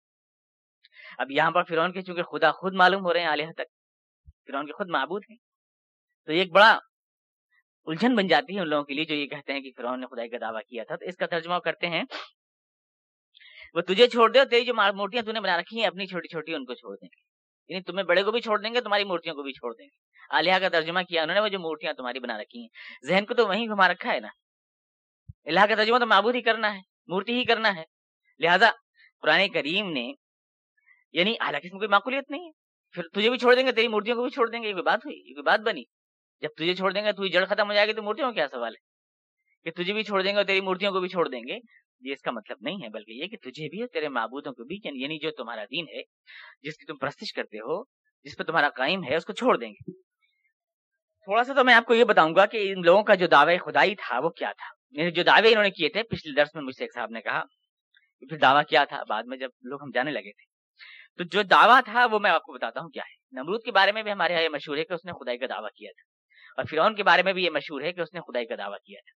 اب 1.18 1.30
یہاں 1.30 1.50
پر 1.50 1.62
فرعون 1.62 1.92
کے، 1.92 2.02
چونکہ 2.02 2.22
خدا 2.22 2.50
خود 2.50 2.74
معلوم 2.74 3.04
ہو 3.04 3.12
رہے 3.12 3.20
ہیں 3.20 3.26
الہہ 3.26 3.52
تک، 3.52 3.68
فرعون 4.46 4.66
کے 4.66 4.72
خود 4.72 4.88
معبود 4.88 5.22
ہیں۔ 5.30 5.36
تو 6.28 6.32
یہ 6.32 6.38
ایک 6.38 6.52
بڑا 6.52 6.78
الجھن 7.84 8.14
بن 8.14 8.26
جاتی 8.26 8.56
ہے 8.56 8.60
ان 8.60 8.68
لوگوں 8.68 8.84
کے 8.84 8.94
لیے 8.94 9.04
جو 9.04 9.14
یہ 9.14 9.26
کہتے 9.26 9.52
ہیں 9.52 9.60
کہ 9.60 9.70
فرعون 9.76 10.00
نے 10.00 10.06
خدائی 10.06 10.28
کا 10.28 10.36
دعویٰ 10.40 10.60
کیا 10.68 10.84
تھا۔ 10.84 10.96
تو 10.96 11.04
اس 11.04 11.16
کا 11.16 11.26
ترجمہ 11.26 11.54
کرتے 11.54 11.86
ہیں، 11.86 12.04
وہ 13.74 13.80
تجھے 13.80 14.06
چھوڑ 14.06 14.32
دے 14.32 14.38
اور 14.38 14.46
تیری 14.46 14.64
جو 14.64 14.74
مورتیاں 14.74 15.22
تو 15.22 15.32
نے 15.32 15.40
بنا 15.40 15.56
رکھی 15.56 15.80
ہیں، 15.80 15.86
اپنی 15.86 16.06
چھوٹی 16.06 16.28
چھوٹی 16.28 16.54
ان 16.54 16.64
کو 16.64 16.74
چھوڑ 16.74 16.96
دیں۔ 16.96 17.08
گے 17.08 17.22
یعنی 17.68 17.82
تمہیں 17.82 18.04
بڑے 18.04 18.22
کو 18.22 18.32
بھی 18.32 18.40
چھوڑ 18.40 18.60
دیں 18.60 18.74
گے، 18.74 18.80
تمہاری 18.80 19.04
مورتیوں 19.04 19.34
کو 19.34 19.42
بھی 19.42 19.52
چھوڑ 19.52 19.74
دیں 19.74 19.86
گے۔ 19.86 19.96
عالیہ 20.30 20.58
کا 20.60 20.68
ترجمہ 20.68 21.00
کیا، 21.08 21.22
انہوں 21.22 21.34
نے 21.34 21.40
وہ 21.40 21.48
جو 21.48 21.58
مورتیاں 21.58 21.92
تمہاری 21.92 22.18
بنا 22.18 22.38
رکھی 22.38 22.60
ہیں۔ 22.60 22.68
ذہن 23.06 23.24
کو 23.26 23.34
تو 23.34 23.48
وہیں 23.48 23.66
گھما 23.66 23.88
رکھا 23.88 24.12
ہے 24.12 24.20
نا۔ 24.20 24.28
اللہ 25.44 25.66
کا 25.68 25.74
ترجمہ 25.74 25.98
تو 25.98 26.06
معبود 26.06 26.34
ہی 26.34 26.42
کرنا 26.42 26.74
ہے، 26.74 26.80
مورتی 27.06 27.32
ہی 27.32 27.44
کرنا 27.44 27.76
ہے۔ 27.76 27.82
لہذا 28.38 28.70
قرآن 29.20 29.48
کریم 29.48 29.90
نے 29.90 30.12
یعنی 31.12 31.32
حالانکہ 31.32 31.66
اس 31.66 31.72
میں 31.72 31.80
کوئی 31.80 31.88
معقولیت 31.88 32.30
نہیں 32.30 32.46
ہے۔ 32.46 32.50
پھر 32.92 33.02
تجھے 33.02 33.30
بھی 33.30 33.38
چھوڑ 33.38 33.54
دیں 33.54 33.66
گے، 33.66 33.72
تیری 33.72 33.88
مورتیوں 33.88 34.16
کو 34.16 34.22
بھی 34.22 34.30
چھوڑ 34.30 34.50
دیں 34.50 34.62
گے، 34.62 34.68
یہ 34.68 34.72
کوئی 34.72 34.82
بات 34.82 34.98
ہوئی، 35.04 35.16
یہ 35.16 35.34
کوئی 35.34 35.42
بات 35.42 35.60
بنی۔ 35.60 35.82
جب 36.40 36.48
تجھے 36.56 36.74
چھوڑ 36.74 36.92
دیں 36.92 37.04
گے 37.04 37.12
تو 37.12 37.26
جڑ 37.26 37.44
ختم 37.44 37.68
ہو 37.68 37.74
جائے 37.74 37.86
گی، 37.86 37.92
تو 37.92 38.02
مورتیوں 38.02 38.32
کیا 38.32 38.48
سوال 38.48 38.74
ہے؟ 38.74 38.98
کہ 39.64 39.82
تجھے 39.82 39.92
بھی 39.92 40.02
چھوڑ 40.02 40.22
دیں 40.22 40.32
گے 40.32 40.36
اور 40.36 40.44
تیری 40.44 40.60
مورتیوں 40.60 40.92
کو 40.92 41.00
بھی 41.00 41.08
چھوڑ 41.08 41.28
دیں 41.28 41.40
گے، 41.48 41.58
یہ 42.00 42.12
اس 42.12 42.20
کا 42.20 42.30
مطلب 42.30 42.56
نہیں 42.60 42.76
ہے، 42.82 42.88
بلکہ 42.88 43.12
یہ 43.12 43.26
کہ 43.26 43.36
تجھے 43.36 43.68
بھی 43.68 43.80
اور 43.80 43.88
تیرے 43.88 44.08
معبودوں 44.08 44.52
کو 44.52 44.64
بھی 44.64 44.76
یعنی-, 44.84 45.02
یعنی 45.02 45.18
جو 45.18 45.30
تمہارا 45.30 45.64
دین 45.64 45.84
ہے، 45.88 46.02
جس 46.62 46.76
کی 46.76 46.86
تم 46.86 46.96
پرستش 46.96 47.32
کرتے 47.32 47.58
ہو، 47.58 47.84
جس 48.24 48.36
پہ 48.38 48.42
تمہارا 48.42 48.68
قائم 48.68 49.04
ہے، 49.04 49.16
اس 49.16 49.24
کو 49.24 49.32
چھوڑ 49.32 49.56
دیں 49.56 49.70
گے۔ 49.70 49.92
تھوڑا 51.24 51.44
سا 51.44 51.52
تو 51.52 51.64
میں 51.64 51.74
آپ 51.74 51.84
کو 51.84 51.94
یہ 51.94 52.04
بتاؤں 52.04 52.34
گا 52.36 52.46
کہ 52.46 52.72
ان 52.72 52.82
لوگوں 52.84 53.02
کا 53.02 53.14
جو 53.14 53.26
دعوی 53.26 53.58
خدائی 53.58 53.94
تھا، 53.94 54.18
وہ 54.18 54.28
کیا 54.28 54.52
تھا؟ 54.52 55.00
یعنی 55.00 55.10
جو 55.10 55.22
دعوے 55.22 55.48
انہوں 55.48 55.64
نے 55.64 55.70
کیے 55.70 55.88
تھے، 55.88 56.02
پچھلے 56.02 56.34
درس 56.34 56.54
میں 56.54 56.62
مجھ 56.62 56.74
سے 56.74 56.84
ایک 56.84 56.94
صاحب 56.94 57.10
نے 57.10 57.20
کہا 57.20 57.42
کہ 58.20 58.26
پھر 58.26 58.38
دعویٰ 58.38 58.62
کیا 58.68 58.84
تھا؟ 58.84 59.02
بعد 59.08 59.22
میں 59.22 59.38
جب 59.38 59.48
لوگ 59.62 59.82
ہم 59.82 59.90
جانے 59.94 60.10
لگے 60.10 60.32
تھے۔ 60.32 60.58
تو 61.18 61.24
جو 61.24 61.42
دعویٰ 61.42 61.80
تھا، 61.84 62.06
وہ 62.06 62.18
میں 62.18 62.30
آپ 62.30 62.42
کو 62.42 62.52
بتاتا 62.52 62.80
ہوں 62.80 62.88
کیا 62.88 63.02
ہے۔ 63.02 63.40
نمرود 63.40 63.64
کے 63.64 63.72
بارے 63.72 63.92
میں 63.92 64.02
بھی 64.02 64.12
ہمارے 64.12 64.32
یہاں 64.32 64.42
یہ 64.42 64.48
مشہور 64.48 64.76
ہے 64.76 64.84
کہ 64.84 64.92
اس 64.92 65.04
نے 65.04 65.12
خدائی 65.12 65.38
کا 65.38 65.46
دعویٰ 65.46 65.70
کیا 65.76 65.90
تھا۔ 65.96 66.17
اور 66.56 66.64
فرعون 66.64 66.94
کے 66.94 67.02
بارے 67.02 67.22
میں 67.22 67.32
بھی 67.32 67.44
یہ 67.44 67.50
مشہور 67.50 67.82
ہے 67.82 67.92
کہ 67.92 68.00
اس 68.00 68.14
نے 68.14 68.20
خدائی 68.20 68.46
کا 68.46 68.54
دعویٰ 68.58 68.78
کیا 68.84 69.00
تھا۔ 69.00 69.18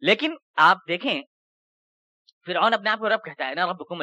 لیکن 0.00 0.34
آپ 0.56 0.78
دیکھیں، 0.88 1.22
فرعون 2.46 2.74
اپنے 2.74 2.90
آپ 2.90 2.98
کو 2.98 3.08
رب 3.08 3.24
کہتا 3.24 3.48
ہے 3.48 3.54
نا 3.54 3.66
رب 3.66 3.76
حکم 3.80 4.02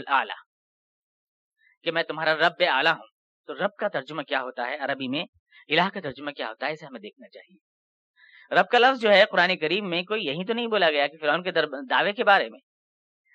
کہ 1.83 1.91
میں 1.91 2.03
تمہارا 2.03 2.35
رب 2.35 2.53
اعلیٰ 2.59 2.93
ہوں۔ 2.93 3.07
تو 3.47 3.53
رب 3.53 3.75
کا 3.79 3.87
ترجمہ 3.87 4.21
کیا 4.21 4.41
ہوتا 4.41 4.67
ہے 4.67 4.75
عربی 4.75 5.07
میں؟ 5.07 5.23
الہ 5.67 5.89
کا 5.93 5.99
ترجمہ 5.99 6.31
کیا 6.31 6.49
ہوتا 6.49 6.67
ہے، 6.67 6.71
اسے 6.71 6.85
ہمیں 6.85 6.99
دیکھنا 6.99 7.29
چاہیے۔ 7.29 7.69
رب 8.59 8.67
کا 8.67 8.79
لفظ 8.79 9.01
جو 9.01 9.09
ہے 9.09 9.23
قرآن 9.31 9.57
کریم 9.57 9.89
میں 9.89 10.03
کوئی 10.03 10.25
یہی 10.25 10.45
تو 10.45 10.53
نہیں 10.53 10.67
بولا 10.67 10.89
گیا 10.89 11.07
کہ 11.07 11.17
فرعون 11.17 11.43
کے 11.43 11.51
دعوے 11.89 12.13
کے 12.13 12.23
بارے 12.23 12.49
میں۔ 12.49 12.59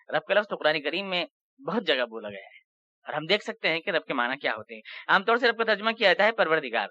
رب 0.09 0.25
کا 0.25 0.35
لفظ 0.35 0.49
تو 0.49 0.57
قرآن 0.57 0.83
کریم 0.83 1.11
میں 1.11 1.25
بہت 1.67 1.87
جگہ 1.87 2.05
بولا 2.05 2.29
گیا 2.29 2.39
ہے۔ 2.39 2.65
اور 3.05 3.13
ہم 3.13 3.27
دیکھ 3.27 3.45
سکتے 3.45 3.69
ہیں 3.69 3.81
کہ 3.81 3.91
رب 3.91 4.05
کے 4.05 4.15
معنی 4.15 4.37
کیا 4.37 4.55
ہوتے 4.55 4.75
ہیں۔ 4.75 4.83
عام 5.09 5.25
طور 5.25 5.37
سے 5.37 5.49
رب 5.49 5.57
کا 5.57 5.65
ترجمہ 5.65 5.91
کیا 5.91 6.09
جاتا 6.09 6.25
ہے، 6.25 6.33
پروردگار۔ 6.33 6.89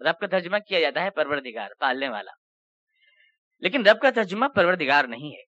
رب 0.00 0.18
کا 0.18 0.26
ترجمہ 0.26 0.56
کیا 0.58 0.80
جاتا 0.80 1.02
ہے 1.02 1.10
پروردگار، 1.10 1.70
پالنے 1.78 2.08
والا۔ 2.08 2.32
لیکن 3.58 3.86
رب 3.86 4.00
کا 4.00 4.10
ترجمہ 4.10 4.46
پروردگار 4.46 5.04
نہیں 5.04 5.36
ہے۔ 5.36 5.56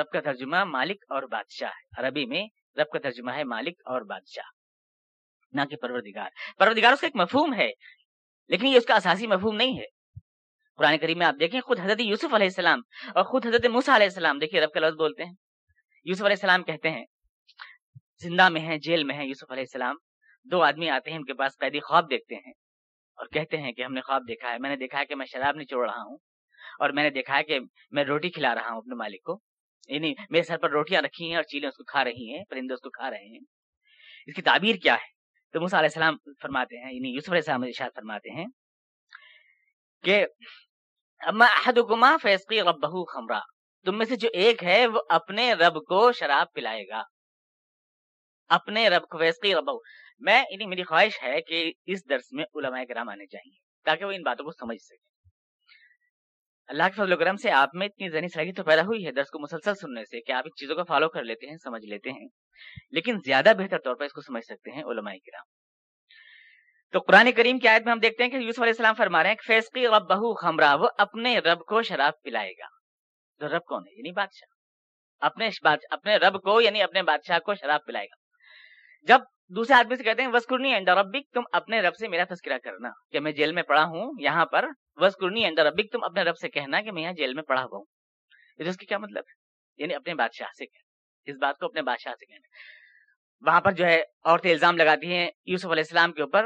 رب 0.00 0.08
کا 0.08 0.20
ترجمہ 0.20 0.64
مالک 0.64 1.04
اور 1.08 1.22
بادشاہ 1.22 1.68
ہے۔ 1.68 2.06
عربی 2.06 2.26
میں 2.26 2.46
رب 2.76 2.88
کا 2.88 2.98
ترجمہ 2.98 3.30
ہے 3.30 3.44
مالک 3.44 3.80
اور 3.84 4.02
بادشاہ، 4.02 4.44
نہ 5.52 5.60
کہ 5.70 5.76
پروردگار۔ 5.76 6.30
پروردگار 6.58 6.92
اس 6.92 7.00
کا 7.00 7.06
ایک 7.06 7.16
مفہوم 7.16 7.54
ہے، 7.54 7.70
لیکن 8.48 8.66
یہ 8.66 8.76
اس 8.76 8.86
کا 8.86 8.94
اساسی 8.94 9.26
مفہوم 9.26 9.56
نہیں 9.56 9.78
ہے۔ 9.78 9.86
قرآن 10.76 10.98
کریم 10.98 11.18
میں 11.18 11.26
آپ 11.26 11.34
دیکھیں، 11.40 11.60
خود 11.60 11.80
حضرت 11.80 12.00
یوسف 12.00 12.34
علیہ 12.34 12.46
السلام 12.46 12.80
اور 13.14 13.24
خود 13.24 13.46
حضرت 13.46 13.66
موسا 13.66 13.96
علیہ 13.96 14.06
السلام، 14.06 14.38
دیکھیے 14.38 14.60
رب 14.60 14.72
کا 14.72 14.80
لفظ 14.80 14.96
بولتے 14.96 15.24
ہیں۔ 15.24 15.32
یوسف 16.04 16.22
علیہ 16.22 16.36
السلام 16.36 16.62
کہتے 16.62 16.90
ہیں، 16.90 17.04
زندہ 18.22 18.48
میں 18.48 18.60
ہیں، 18.60 18.78
جیل 18.78 19.04
میں 19.04 19.14
ہیں 19.14 19.24
یوسف 19.24 19.50
علیہ 19.50 19.62
السلام۔ 19.62 19.96
دو 20.44 20.62
آدمی 20.62 20.90
آتے 20.90 21.10
ہیں، 21.10 21.18
ان 21.18 21.24
کے 21.24 21.34
پاس 21.34 21.58
قیدی 21.58 21.80
خواب 21.80 22.10
دیکھتے 22.10 22.34
ہیں۔ 22.34 22.52
اور 23.22 23.28
کہتے 23.28 23.56
ہیں 23.56 23.72
کہ 23.72 23.84
ہم 23.84 23.92
نے 23.92 24.00
خواب 24.00 24.22
دیکھا 24.28 24.52
ہے، 24.52 24.58
میں 24.58 24.70
نے 24.70 24.76
دیکھا 24.76 24.98
ہے 24.98 25.06
کہ 25.06 25.14
میں 25.14 25.26
شراب 25.26 25.56
نہیں 25.56 25.66
چھوڑ 25.66 25.90
رہا 25.90 26.02
ہوں 26.02 26.16
اور 26.78 26.90
میں 26.90 27.02
نے 27.02 27.10
دیکھا 27.10 27.38
ہے 27.38 27.42
کہ 27.42 27.58
میں 27.90 28.04
روٹی 28.04 28.30
کھلا 28.30 28.54
رہا 28.54 28.70
ہوں 28.70 28.76
اپنے 28.76 28.94
مالک 28.94 29.22
کو۔ 29.22 29.40
یعنی 29.88 30.14
میرے 30.30 30.42
سر 30.42 30.58
پر 30.58 30.70
روٹیاں 30.70 31.02
رکھی 31.02 31.28
ہیں 31.28 31.34
اور 31.34 31.42
چیلیں 31.42 31.68
اس 31.68 31.76
کو 31.76 31.84
کھا 31.84 32.04
رہی 32.04 32.36
ہیں، 32.36 32.44
پرندے 32.50 32.74
اس 32.74 32.80
کو 32.80 32.90
کھا 32.90 33.10
رہے 33.10 33.32
ہیں۔ 33.32 33.40
اس 34.26 34.34
کی 34.34 34.42
تعبیر 34.42 34.76
کیا 34.76 34.94
ہے؟ 34.94 35.12
تو 35.52 35.60
موسیٰ 35.60 35.78
علیہ 35.78 35.86
السلام 35.86 36.16
فرماتے 36.42 36.76
ہیں 36.76 36.92
یعنی 36.92 37.08
یوسف 37.08 37.28
علیہ 37.28 37.38
السلام 37.38 37.62
ارشاد 37.62 37.90
فرماتے 37.94 38.30
ہیں 38.30 38.46
کہ 40.02 40.26
اما 41.20 41.44
احدکما 41.44 42.16
فیسقی 42.22 42.60
ربہ 42.60 43.04
خمرہ 43.04 43.40
تم 43.84 43.98
میں 43.98 44.06
سے 44.06 44.16
جو 44.16 44.28
ایک 44.34 44.64
ہے 44.64 44.86
وہ 44.86 45.02
اپنے 45.08 45.52
رب 45.52 45.74
کو 45.74 46.12
شراب 46.12 46.46
پلائے 46.52 46.88
گا۔ 46.88 47.02
اپنے 48.52 48.88
رب 48.88 49.02
کو 49.02 49.18
فیسقی 49.18 49.54
میں 50.20 50.44
یعنی 50.50 50.66
میری 50.66 50.82
خواہش 50.82 51.22
ہے 51.22 51.40
کہ 51.40 51.72
اس 51.86 52.08
درس 52.08 52.32
میں 52.32 52.44
علماء 52.54 52.82
کرام 52.88 53.08
آنے 53.08 53.26
چاہیے 53.26 53.58
تاکہ 53.84 54.04
وہ 54.04 54.12
ان 54.12 54.22
باتوں 54.22 54.44
کو 54.44 54.50
سمجھ 54.50 54.82
سکے۔ 54.82 55.28
اللہ 56.66 56.82
کے 56.82 56.92
فضل 56.92 57.12
و 57.12 57.16
کرم 57.16 57.36
سے 57.36 57.50
آپ 57.50 57.68
میں 57.74 57.86
اتنی 57.86 58.08
ذہنی 58.08 58.28
صلاحیت 58.28 58.56
تو 58.56 58.64
پیدا 58.64 58.82
ہوئی 58.82 59.06
ہے 59.06 59.12
درس 59.12 59.30
کو 59.30 59.38
مسلسل 59.38 59.74
سننے 59.74 60.04
سے 60.04 60.20
کہ 60.20 60.32
آپ 60.32 60.44
ان 60.44 60.50
چیزوں 60.60 60.76
کو 60.76 60.84
فالو 60.84 61.08
کر 61.08 61.22
لیتے 61.22 61.46
ہیں، 61.46 61.56
سمجھ 61.56 61.86
لیتے 61.86 62.10
ہیں، 62.10 62.28
لیکن 62.90 63.16
زیادہ 63.24 63.52
بہتر 63.58 63.78
طور 63.78 63.94
پر 63.94 64.04
اس 64.04 64.12
کو 64.12 64.20
سمجھ 64.20 64.44
سکتے 64.44 64.70
ہیں 64.70 64.82
علماء 64.82 65.12
کرام۔ 65.12 65.44
تو 66.92 66.98
قرآن 66.98 67.32
کریم 67.32 67.58
کی 67.58 67.68
آیت 67.68 67.82
میں 67.82 67.92
ہم 67.92 67.98
دیکھتے 67.98 68.22
ہیں 68.22 68.30
کہ 68.30 68.36
یوسف 68.36 68.60
علیہ 68.60 68.72
السلام 68.72 68.94
فرما 68.94 69.22
رہے 69.22 69.30
ہیں 69.30 69.36
کہ 69.36 69.46
فیسقی 69.46 69.86
رب 69.86 70.10
بہو 70.10 70.34
خمرہ، 70.34 70.76
وہ 70.76 70.88
اپنے 70.98 71.38
رب 71.38 71.60
کو 71.60 71.82
شراب 71.82 72.12
پلائے 72.22 72.52
گا۔ 72.52 72.66
تو 73.38 73.56
رب 73.56 73.64
کون 73.64 73.82
ہے؟ 73.86 73.92
یعنی 73.92 74.12
بادشاہ۔ 74.12 74.52
اپنے 75.26 75.48
اپنے 75.90 76.16
رب 76.16 76.42
کو 76.42 76.60
یعنی 76.60 76.82
اپنے 76.82 77.02
بادشاہ 77.02 77.38
کو 77.38 77.54
شراب 77.54 77.80
پلائے 77.86 78.06
گا۔ 78.06 78.21
جب 79.02 79.18
دوسرے 79.48 79.76
آدمی 79.76 79.96
سے 79.96 80.02
کہتے 80.02 80.22
ہیں 80.22 80.30
وسکرنی 80.32 80.72
اینڈ 80.72 80.88
ربک، 80.88 81.32
تم 81.32 81.42
اپنے 81.52 81.80
رب 81.80 81.96
سے 81.96 82.08
میرا 82.08 82.24
تذکرہ 82.34 82.58
کرنا 82.58 82.90
کہ 83.10 83.20
میں 83.20 83.32
جیل 83.32 83.52
میں 83.52 83.62
پڑا 83.62 83.84
ہوں، 83.84 84.12
یہاں 84.18 84.46
پر 84.46 84.68
وسکرنی 84.96 85.44
اینڈ 85.44 85.58
ربک، 85.58 85.92
تم 85.92 86.04
اپنے 86.04 86.22
رب 86.22 86.38
سے 86.38 86.48
کہنا 86.48 86.80
کہ 86.80 86.92
میں 86.92 87.02
یہاں 87.02 87.12
جیل 87.12 87.34
میں 87.34 87.42
پڑا 87.42 87.64
ہوا 87.64 87.78
ہوں. 87.78 87.84
اس 88.58 88.76
کی 88.76 88.86
کیا 88.86 88.98
مطلب 88.98 89.22
ہے؟ 89.28 89.32
یعنی 89.82 89.94
اپنے 89.94 90.14
بادشاہ 90.14 90.46
سے 90.58 90.66
کہنا، 90.66 91.30
اس 91.30 91.36
بات 91.38 91.58
کو 91.58 91.66
اپنے 91.66 91.82
بادشاہ 91.82 92.12
سے 92.14 92.26
کہنا۔ 92.26 92.48
وہاں 93.46 93.60
پر 93.60 93.72
جو 93.72 93.84
ہے 93.84 94.02
عورتیں 94.24 94.50
الزام 94.50 94.76
لگاتی 94.76 95.06
ہیں 95.06 95.30
یوسف 95.46 95.66
علیہ 95.66 95.82
السلام 95.82 96.12
کے 96.12 96.22
اوپر 96.22 96.44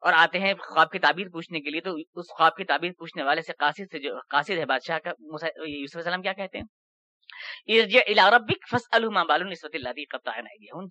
اور 0.00 0.12
آتے 0.16 0.38
ہیں 0.38 0.54
خواب 0.54 0.90
کی 0.90 0.98
تعبیر 0.98 1.28
پوچھنے 1.28 1.60
کے 1.60 1.70
لیے، 1.70 1.80
تو 1.80 1.94
اس 1.94 2.26
خواب 2.38 2.56
کی 2.56 2.64
تعبیر 2.64 2.92
پوچھنے 2.98 3.22
والے 3.22 3.42
سے 3.42 3.52
قاصد 3.58 3.90
سے 3.90 3.98
جو 3.98 4.18
قاصد 4.28 4.50
ہے 4.50 4.64
بادشاہ 4.64 4.98
کا 4.98 5.10
یوسف 5.10 5.44
علیہ 5.54 5.84
السلام 5.94 6.22
کیا 6.22 6.32
کہتے 6.32 6.58
ہیں؟ 6.58 6.64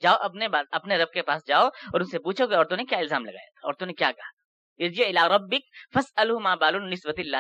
جاؤ 0.02 0.16
اپنے 0.20 0.48
اپنے 0.72 0.98
رب 0.98 1.12
کے 1.12 1.22
پاس 1.22 1.42
جاؤ 1.48 1.66
اور 1.66 2.00
ان 2.00 2.08
سے 2.08 2.20
پوچھو 2.20 2.48
کہ 2.48 2.56
عورتوں 2.56 2.78
نے 2.78 2.86
کیا 2.86 2.98
الزام 2.98 3.26
لگایا 3.26 3.50
تھا؟ 3.54 3.68
عورتوں 3.68 3.88
نے 3.88 3.94
کیا 3.94 4.12
کہا 4.12 4.46
ربک 5.38 5.94
فس 5.94 6.12
الما 6.16 6.56
بال 6.56 6.92
نسبت 6.92 7.16
اللہ 7.18 7.38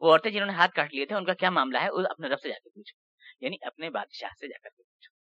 وہ 0.00 0.10
عورتیں 0.10 0.30
جنہوں 0.30 0.46
نے 0.46 0.52
ہاتھ 0.52 0.72
کاٹ 0.72 0.94
لیے 0.94 1.06
تھے، 1.06 1.14
ان 1.14 1.24
کا 1.24 1.34
کیا 1.34 1.50
معاملہ 1.50 1.78
ہے؟ 1.78 1.88
اپنے 2.10 2.28
رب 2.28 2.40
سے 2.42 2.48
جا 2.48 2.58
کے 2.64 2.70
پوچھو۔ 2.70 2.98
یعنی 3.44 3.56
اپنے 3.62 3.90
بادشاہ 3.90 4.28
سے 4.40 4.48
جا 4.48 4.58
کر 4.62 4.68
کے 4.68 4.82
پوچھو۔ 4.82 5.18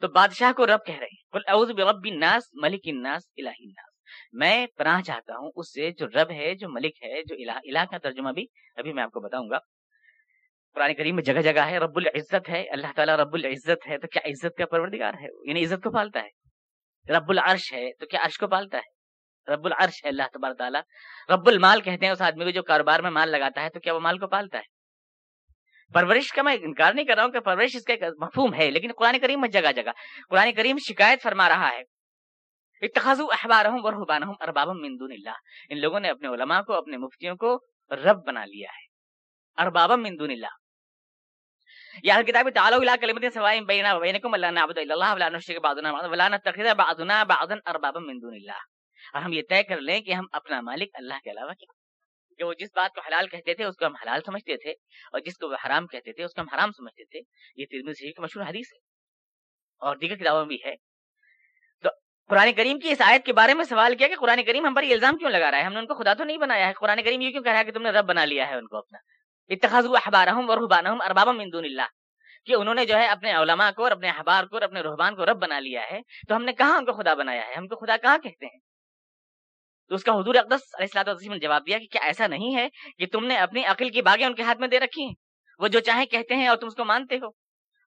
تو 0.00 0.12
بادشاہ 0.12 0.52
کو 0.52 0.66
رب 0.66 0.86
کہہ 0.86 0.94
رہے 0.94 1.06
ہیں، 1.06 1.30
قل 1.32 1.40
اعوذ 1.46 1.70
برب 1.70 2.04
الناس 2.04 2.42
ملک 2.52 2.80
الناس 2.84 3.22
الہ 3.36 3.48
الناس۔ 3.48 4.00
میں 4.32 4.66
پناہ 4.66 5.00
چاہتا 5.00 5.36
ہوں 5.36 5.52
اس 5.54 5.72
سے 5.72 5.90
جو 5.90 6.06
رب 6.06 6.30
ہے، 6.30 6.54
جو 6.54 6.68
ملک 6.68 7.02
ہے، 7.02 7.22
جو 7.22 7.34
الہ 7.34 7.58
الہ 7.64 7.84
کا 7.90 7.98
ترجمہ 7.98 8.30
بھی 8.30 8.46
ابھی 8.76 8.92
میں 8.92 9.02
آپ 9.02 9.12
کو 9.12 9.20
بتاؤں 9.20 9.50
گا۔ 9.50 9.58
قرآن 10.74 10.94
کریم 10.94 11.14
میں 11.14 11.22
جگہ 11.22 11.40
جگہ 11.40 11.60
ہے، 11.60 11.78
رب 11.78 11.96
العزت 11.96 12.48
ہے، 12.48 12.68
اللہ 12.68 12.86
تعالیٰ 12.96 13.16
رب 13.16 13.34
العزت 13.34 13.88
ہے، 13.88 13.98
تو 13.98 14.06
کیا 14.06 14.22
عزت 14.24 14.58
کا 14.58 14.66
پروردگار 14.66 15.14
ہے؟ 15.14 15.48
یعنی 15.48 15.64
عزت 15.64 15.82
کو 15.82 15.90
پالتا 15.90 16.20
ہے۔ 16.20 16.28
رب 17.16 17.30
العرش 17.30 17.72
ہے، 17.72 17.92
تو 18.00 18.06
کیا 18.06 18.20
عرش 18.24 18.38
کو 18.38 18.46
پالتا 18.46 18.78
ہے؟ 18.78 19.00
رب 19.52 19.66
العرش 19.66 20.04
ہے، 20.04 20.08
اللہ 20.08 20.22
تبار 20.32 20.52
تعالیٰ۔ 20.54 20.80
رب 21.28 21.48
المال 21.48 21.80
کہتے 21.80 22.06
ہیں 22.06 22.12
اس 22.12 22.22
آدمی 22.22 22.44
کو 22.44 22.50
جو 22.50 22.62
کاروبار 22.62 23.00
میں 23.00 23.10
مال 23.10 23.30
لگاتا 23.30 23.62
ہے، 23.62 23.68
تو 23.68 23.80
کیا 23.80 23.94
وہ 23.94 24.00
مال 24.00 24.18
کو 24.18 24.26
پالتا 24.26 24.58
ہے؟ 24.58 24.80
پرورش 25.94 26.32
کا 26.32 26.42
میں 26.42 26.56
انکار 26.60 26.92
نہیں 26.94 27.04
کر 27.04 27.14
رہا 27.14 27.24
ہوں 27.24 27.30
کہ 27.30 27.40
پرورش 27.40 27.76
اس 27.76 27.82
کا 27.82 27.92
ایک 27.92 28.02
مفہوم 28.02 28.54
ہے، 28.54 28.70
لیکن 28.70 28.90
قرآن 28.98 29.18
کریم 29.18 29.40
میں 29.40 29.48
جگہ 29.48 29.72
جگہ، 29.72 29.90
قرآن 30.28 30.52
کریم 30.52 30.76
شکایت 30.78 31.22
فرما 31.22 31.48
رہا 31.48 31.68
ہے۔ 31.68 31.82
اربابم 34.40 34.80
من 34.80 35.00
دون 35.00 35.12
اللہ۔ 35.12 35.34
ان 35.68 35.80
لوگوں 35.80 36.00
نے 36.00 36.08
اپنے 36.08 36.28
علماء 36.28 36.60
کو، 36.60 36.72
اپنے 36.72 36.96
مفتیوں 36.96 37.36
کو 37.36 37.58
رب 37.90 38.26
بنا 38.26 38.44
لیا 38.44 38.68
ہے۔ 38.68 38.90
اربابم 39.62 40.02
من 40.02 40.18
دون 40.18 40.30
اللہ۔ 40.30 40.59
یا 42.02 42.22
کتاب 42.26 42.50
تعالوا 42.50 42.78
الى 42.78 42.98
کلمت 43.00 43.24
سواء 43.34 43.60
بیننا 43.60 43.94
وبینکم 43.94 44.34
الا 44.34 44.50
نعبد 44.50 44.78
الا 44.78 44.94
اللہ 44.94 45.14
ولا 45.14 45.28
نشرک 45.28 45.56
بعضنا 45.56 45.92
بعضا 45.92 46.06
ولا 46.06 46.28
نتخذ 46.28 46.74
بعضنا 46.74 47.24
بعضا 47.24 47.54
اربابا 47.66 48.00
من 48.00 48.22
دون 48.22 48.34
اللہ 48.34 48.58
اور 49.14 49.22
ہم 49.22 49.32
یہ 49.32 49.42
طے 49.48 49.62
کر 49.62 49.80
لیں 49.80 50.00
کہ 50.00 50.12
ہم 50.12 50.24
اپنا 50.32 50.60
مالک 50.60 50.88
اللہ 50.94 51.14
کے 51.24 51.30
علاوہ 51.30 51.52
کیا؟ 51.52 51.80
کہ 52.38 52.44
وہ 52.44 52.54
جس 52.58 52.68
بات 52.76 52.94
کو 52.94 53.00
حلال 53.00 53.28
کہتے 53.28 53.54
تھے 53.54 53.64
اس 53.64 53.76
کو 53.76 53.86
ہم 53.86 53.94
حلال 53.94 54.20
سمجھتے 54.26 54.56
تھے 54.56 54.70
اور 55.12 55.20
جس 55.20 55.38
کو 55.38 55.48
وہ 55.48 55.56
حرام 55.66 55.86
کہتے 55.86 56.12
تھے 56.12 56.24
اس 56.24 56.34
کو 56.34 56.40
ہم 56.40 56.46
حرام 56.54 56.70
سمجھتے 56.70 57.04
تھے۔ 57.04 57.20
یہ 57.56 57.66
ترمذی 57.70 57.92
شریف 57.92 58.16
کی 58.16 58.22
مشہور 58.22 58.46
حدیث 58.46 58.72
ہے۔ 58.72 58.78
اور 59.78 59.96
دیگر 59.96 60.16
کتابوں 60.16 60.40
میں 60.40 60.48
بھی 60.48 60.58
ہے۔ 60.64 60.74
تو 61.82 61.88
قرآن 62.28 62.52
کریم 62.52 62.78
کی 62.78 62.90
اس 62.90 63.00
آیت 63.00 63.26
کے 63.26 63.32
بارے 63.32 63.54
میں 63.54 63.64
سوال 63.64 63.96
کیا 63.96 64.08
کہ 64.08 64.14
قرآن 64.14 64.42
کریم 64.42 64.66
ہم 64.66 64.74
پر 64.74 64.82
یہ 64.82 64.94
الزام 64.94 65.16
کیوں 65.16 65.30
لگا 65.30 65.50
رہا 65.50 65.58
ہے؟ 65.58 65.62
ہم 65.62 65.72
نے 65.72 65.78
ان 65.78 65.86
کو 65.86 65.94
خدا 65.94 66.14
تو 66.14 66.24
نہیں 66.24 66.38
بنایا 66.38 66.68
ہے۔ 66.68 66.72
قرآن 66.72 67.02
کریم 67.02 67.20
یہ 67.20 67.30
کیوں 67.30 67.42
کہہ 67.42 67.52
رہا 67.52 67.60
ہے 67.60 67.64
کہ 67.64 67.72
تم 67.72 67.82
نے 67.82 67.90
رب 67.90 68.04
بنا 68.04 68.24
لیا 68.24 68.48
ہے 68.48 68.54
ان 68.54 68.66
کو 68.66 68.76
اپنا؟ 68.76 68.98
اتخاذ 69.50 69.86
احبارہم 69.86 70.50
ورہبانہم 70.50 71.00
اربابا 71.00 71.32
من 71.32 71.52
دون 71.52 71.64
اللہ 71.64 71.82
کہ 72.46 72.54
انہوں 72.54 72.74
نے 72.74 72.86
جو 72.86 72.96
ہے 72.96 73.06
اپنے 73.06 73.32
علماء 73.32 73.70
کو 73.70 73.82
اور 73.82 73.90
اپنے 73.90 74.08
احبار 74.08 74.44
کو 74.44 74.56
اور 74.56 74.62
اپنے 74.62 74.80
رحبان 74.80 75.16
کو 75.16 75.26
رب 75.26 75.42
بنا 75.42 75.60
لیا 75.60 75.90
ہے، 75.90 76.00
تو 76.28 76.36
ہم 76.36 76.44
نے 76.44 76.52
کہاں 76.52 76.78
ان 76.78 76.84
کو 76.84 76.92
خدا 76.92 77.14
بنایا 77.14 77.46
ہے؟ 77.46 77.54
ہم 77.54 77.66
کو 77.66 77.76
خدا 77.76 77.96
کہاں 77.96 78.18
کہتے 78.18 78.46
ہیں؟ 78.46 78.58
تو 79.88 79.94
اس 79.94 80.04
کا 80.04 80.12
حضور 80.12 80.34
اقدس 80.34 80.74
علیہ 80.74 80.98
السلام 80.98 81.32
نے 81.32 81.38
جواب 81.38 81.66
دیا 81.66 81.78
کہ 81.78 81.86
کیا 81.86 82.02
ایسا 82.04 82.26
نہیں 82.26 82.56
ہے 82.56 82.68
کہ 82.98 83.06
تم 83.06 83.26
نے 83.26 83.36
اپنی 83.36 83.64
عقل 83.64 83.90
کی 83.90 84.02
باغیں 84.02 84.26
ان 84.26 84.34
کے 84.34 84.42
ہاتھ 84.42 84.58
میں 84.58 84.68
دے 84.68 84.80
رکھی 84.80 85.04
ہیں؟ 85.04 85.14
وہ 85.58 85.68
جو 85.68 85.80
چاہیں 85.80 86.06
کہتے 86.06 86.34
ہیں 86.34 86.48
اور 86.48 86.56
تم 86.56 86.66
اس 86.66 86.74
کو 86.74 86.84
مانتے 86.84 87.16
ہو۔ 87.16 87.28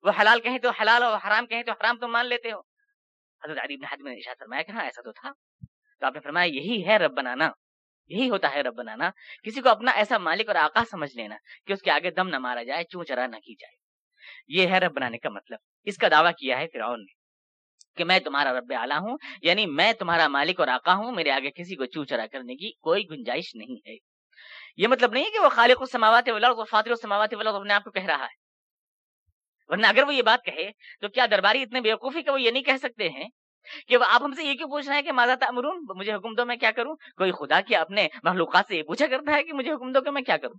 وہ 0.03 0.11
حلال 0.21 0.41
کہیں 0.41 0.59
تو 0.59 0.69
حلال 0.69 1.03
اور 1.03 1.17
حرام 1.27 1.45
کہیں 1.45 1.63
تو 1.63 1.71
حرام 1.71 1.97
تم 1.97 2.11
مان 2.11 2.25
لیتے 2.25 2.51
ہو۔ 2.51 2.59
حضرت 3.43 3.57
علی 3.61 3.77
بن 3.77 3.85
حاتم 3.85 4.07
نے 4.07 4.13
ارشاد 4.13 4.35
فرمایا 4.39 4.61
کہ 4.61 4.71
ہاں 4.71 4.83
ایسا 4.83 5.01
تو 5.01 5.11
تھا۔ 5.11 5.31
تو 5.99 6.05
آپ 6.05 6.13
نے 6.13 6.19
فرمایا 6.19 6.47
یہی 6.47 6.87
ہے 6.87 6.97
رب 6.97 7.11
بنانا۔ 7.11 7.49
یہی 8.07 8.29
ہوتا 8.29 8.51
ہے 8.53 8.61
رب 8.61 8.75
بنانا۔ 8.75 9.09
کسی 9.43 9.61
کو 9.61 9.69
اپنا 9.69 9.91
ایسا 9.91 10.17
مالک 10.17 10.47
اور 10.47 10.55
آقا 10.55 10.83
سمجھ 10.91 11.15
لینا 11.15 11.35
کہ 11.67 11.73
اس 11.73 11.81
کے 11.81 11.91
آگے 11.91 12.11
دم 12.11 12.29
نہ 12.29 12.37
مارا 12.37 12.63
جائے 12.63 12.83
چون 12.83 13.05
چرا 13.05 13.27
نہ 13.27 13.35
کی 13.35 13.55
جائے۔ 13.55 13.75
یہ 14.47 14.67
ہے 14.67 14.79
رب 14.79 14.93
بنانے 14.93 15.17
کا 15.17 15.29
مطلب۔ 15.29 15.59
اس 15.83 15.97
کا 15.97 16.07
دعویٰ 16.11 16.31
کیا 16.37 16.59
ہے 16.59 16.67
فرعون 16.73 16.99
نے 16.99 17.23
کہ 17.97 18.03
میں 18.03 18.19
تمہارا 18.19 18.59
رب 18.59 18.73
اعلیٰ 18.77 18.99
ہوں 18.99 19.17
یعنی 19.41 19.65
میں 19.65 19.93
تمہارا 19.93 20.27
مالک 20.27 20.59
اور 20.59 20.67
آقا 20.67 20.93
ہوں، 20.93 21.11
میرے 21.11 21.31
آگے 21.31 21.51
کسی 21.51 21.75
کو 21.75 21.85
چو 21.85 22.03
چرا 22.03 22.25
کرنے 22.31 22.55
کی 22.55 22.71
کوئی 22.71 23.09
گنجائش 23.09 23.55
نہیں 23.55 23.89
ہے۔ 23.89 23.95
یہ 24.77 24.87
مطلب 24.87 25.11
نہیں 25.11 25.23
ہے 25.23 25.29
کہ 25.29 25.39
وہ 25.39 25.49
خالق 25.49 25.81
السماوات 25.81 26.29
والارض 26.29 26.69
فاطر 26.69 26.89
السماوات 26.89 27.33
والارض 27.33 27.55
اپنے 27.55 27.73
آپ 27.73 27.83
کو 27.83 27.91
کہہ 27.91 28.05
رہا 28.05 28.23
ہے۔ 28.23 28.43
ورنہ 29.67 29.87
اگر 29.87 30.03
وہ 30.03 30.15
یہ 30.15 30.21
بات 30.21 30.45
کہے 30.45 30.71
تو 31.01 31.07
کیا 31.07 31.25
درباری 31.31 31.61
اتنے 31.61 31.81
بیوقوفی 31.81 32.21
کہ 32.21 32.31
وہ 32.31 32.41
یہ 32.41 32.51
نہیں 32.51 32.63
کہہ 32.63 32.77
سکتے 32.77 33.09
ہیں؟ 33.09 33.29
کہ 33.87 33.97
وہ 33.97 34.05
آپ 34.07 34.23
ہم 34.23 34.33
سے 34.33 34.43
یہ 34.43 34.53
کیوں 34.53 34.69
پوچھ 34.69 34.87
رہے 34.87 34.95
ہیں 34.95 35.01
کہ 35.01 35.11
ماذا 35.11 35.35
تعمرون 35.39 35.85
مجھے 35.95 36.13
حکم 36.13 36.33
دو 36.33 36.45
میں 36.45 36.55
کیا 36.55 36.71
کروں؟ 36.71 36.95
کوئی 36.95 37.31
خدا 37.31 37.61
کی 37.61 37.75
اپنے 37.75 38.07
مخلوقات 38.23 38.65
سے 38.67 38.77
یہ 38.77 38.83
پوچھا 38.83 39.07
کرتا 39.07 39.33
ہے 39.33 39.43
کہ 39.43 39.53
مجھے 39.53 39.71
حکم 39.71 39.91
دو 39.91 40.01
کہ 40.01 40.11
میں 40.11 40.21
کیا 40.21 40.37
کروں؟ 40.37 40.55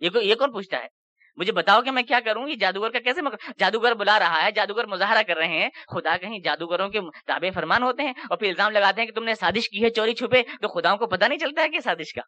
یہ 0.00 0.10
یہ 0.14 0.34
کون 0.34 0.52
پوچھتا 0.52 0.82
ہے؟ 0.82 0.88
مجھے 1.36 1.52
بتاؤ 1.52 1.82
کہ 1.82 1.90
میں 1.90 2.02
کیا 2.02 2.20
کروں؟ 2.20 2.48
یہ 2.48 2.54
جادوگر 2.54 2.90
کا 2.90 2.98
کیسے 2.98 3.20
جادوگر 3.58 3.94
بلا 3.94 4.18
رہا 4.18 4.44
ہے، 4.44 4.50
جادوگر 4.50 4.86
مظاہرہ 4.86 5.22
کر 5.22 5.36
رہے 5.36 5.48
ہیں۔ 5.48 5.68
خدا 5.88 6.16
کہیں 6.16 6.38
جادوگروں 6.38 6.88
کے 6.88 7.00
تابع 7.26 7.50
فرمان 7.54 7.82
ہوتے 7.82 8.02
ہیں 8.02 8.12
اور 8.30 8.38
پھر 8.38 8.48
الزام 8.48 8.72
لگاتے 8.72 9.00
ہیں 9.00 9.08
کہ 9.08 9.14
تم 9.14 9.24
نے 9.24 9.34
سازش 9.34 9.68
کی 9.68 9.84
ہے، 9.84 9.90
چوری 9.90 10.14
چھپے 10.14 10.42
تو 10.42 10.68
خداؤں 10.68 10.98
کو 10.98 11.06
پتہ 11.06 11.24
نہیں 11.24 11.38
چلتا 11.38 11.62
ہے 11.62 11.68
کہ 11.68 11.80
سازش 11.80 12.14
کا۔ 12.14 12.22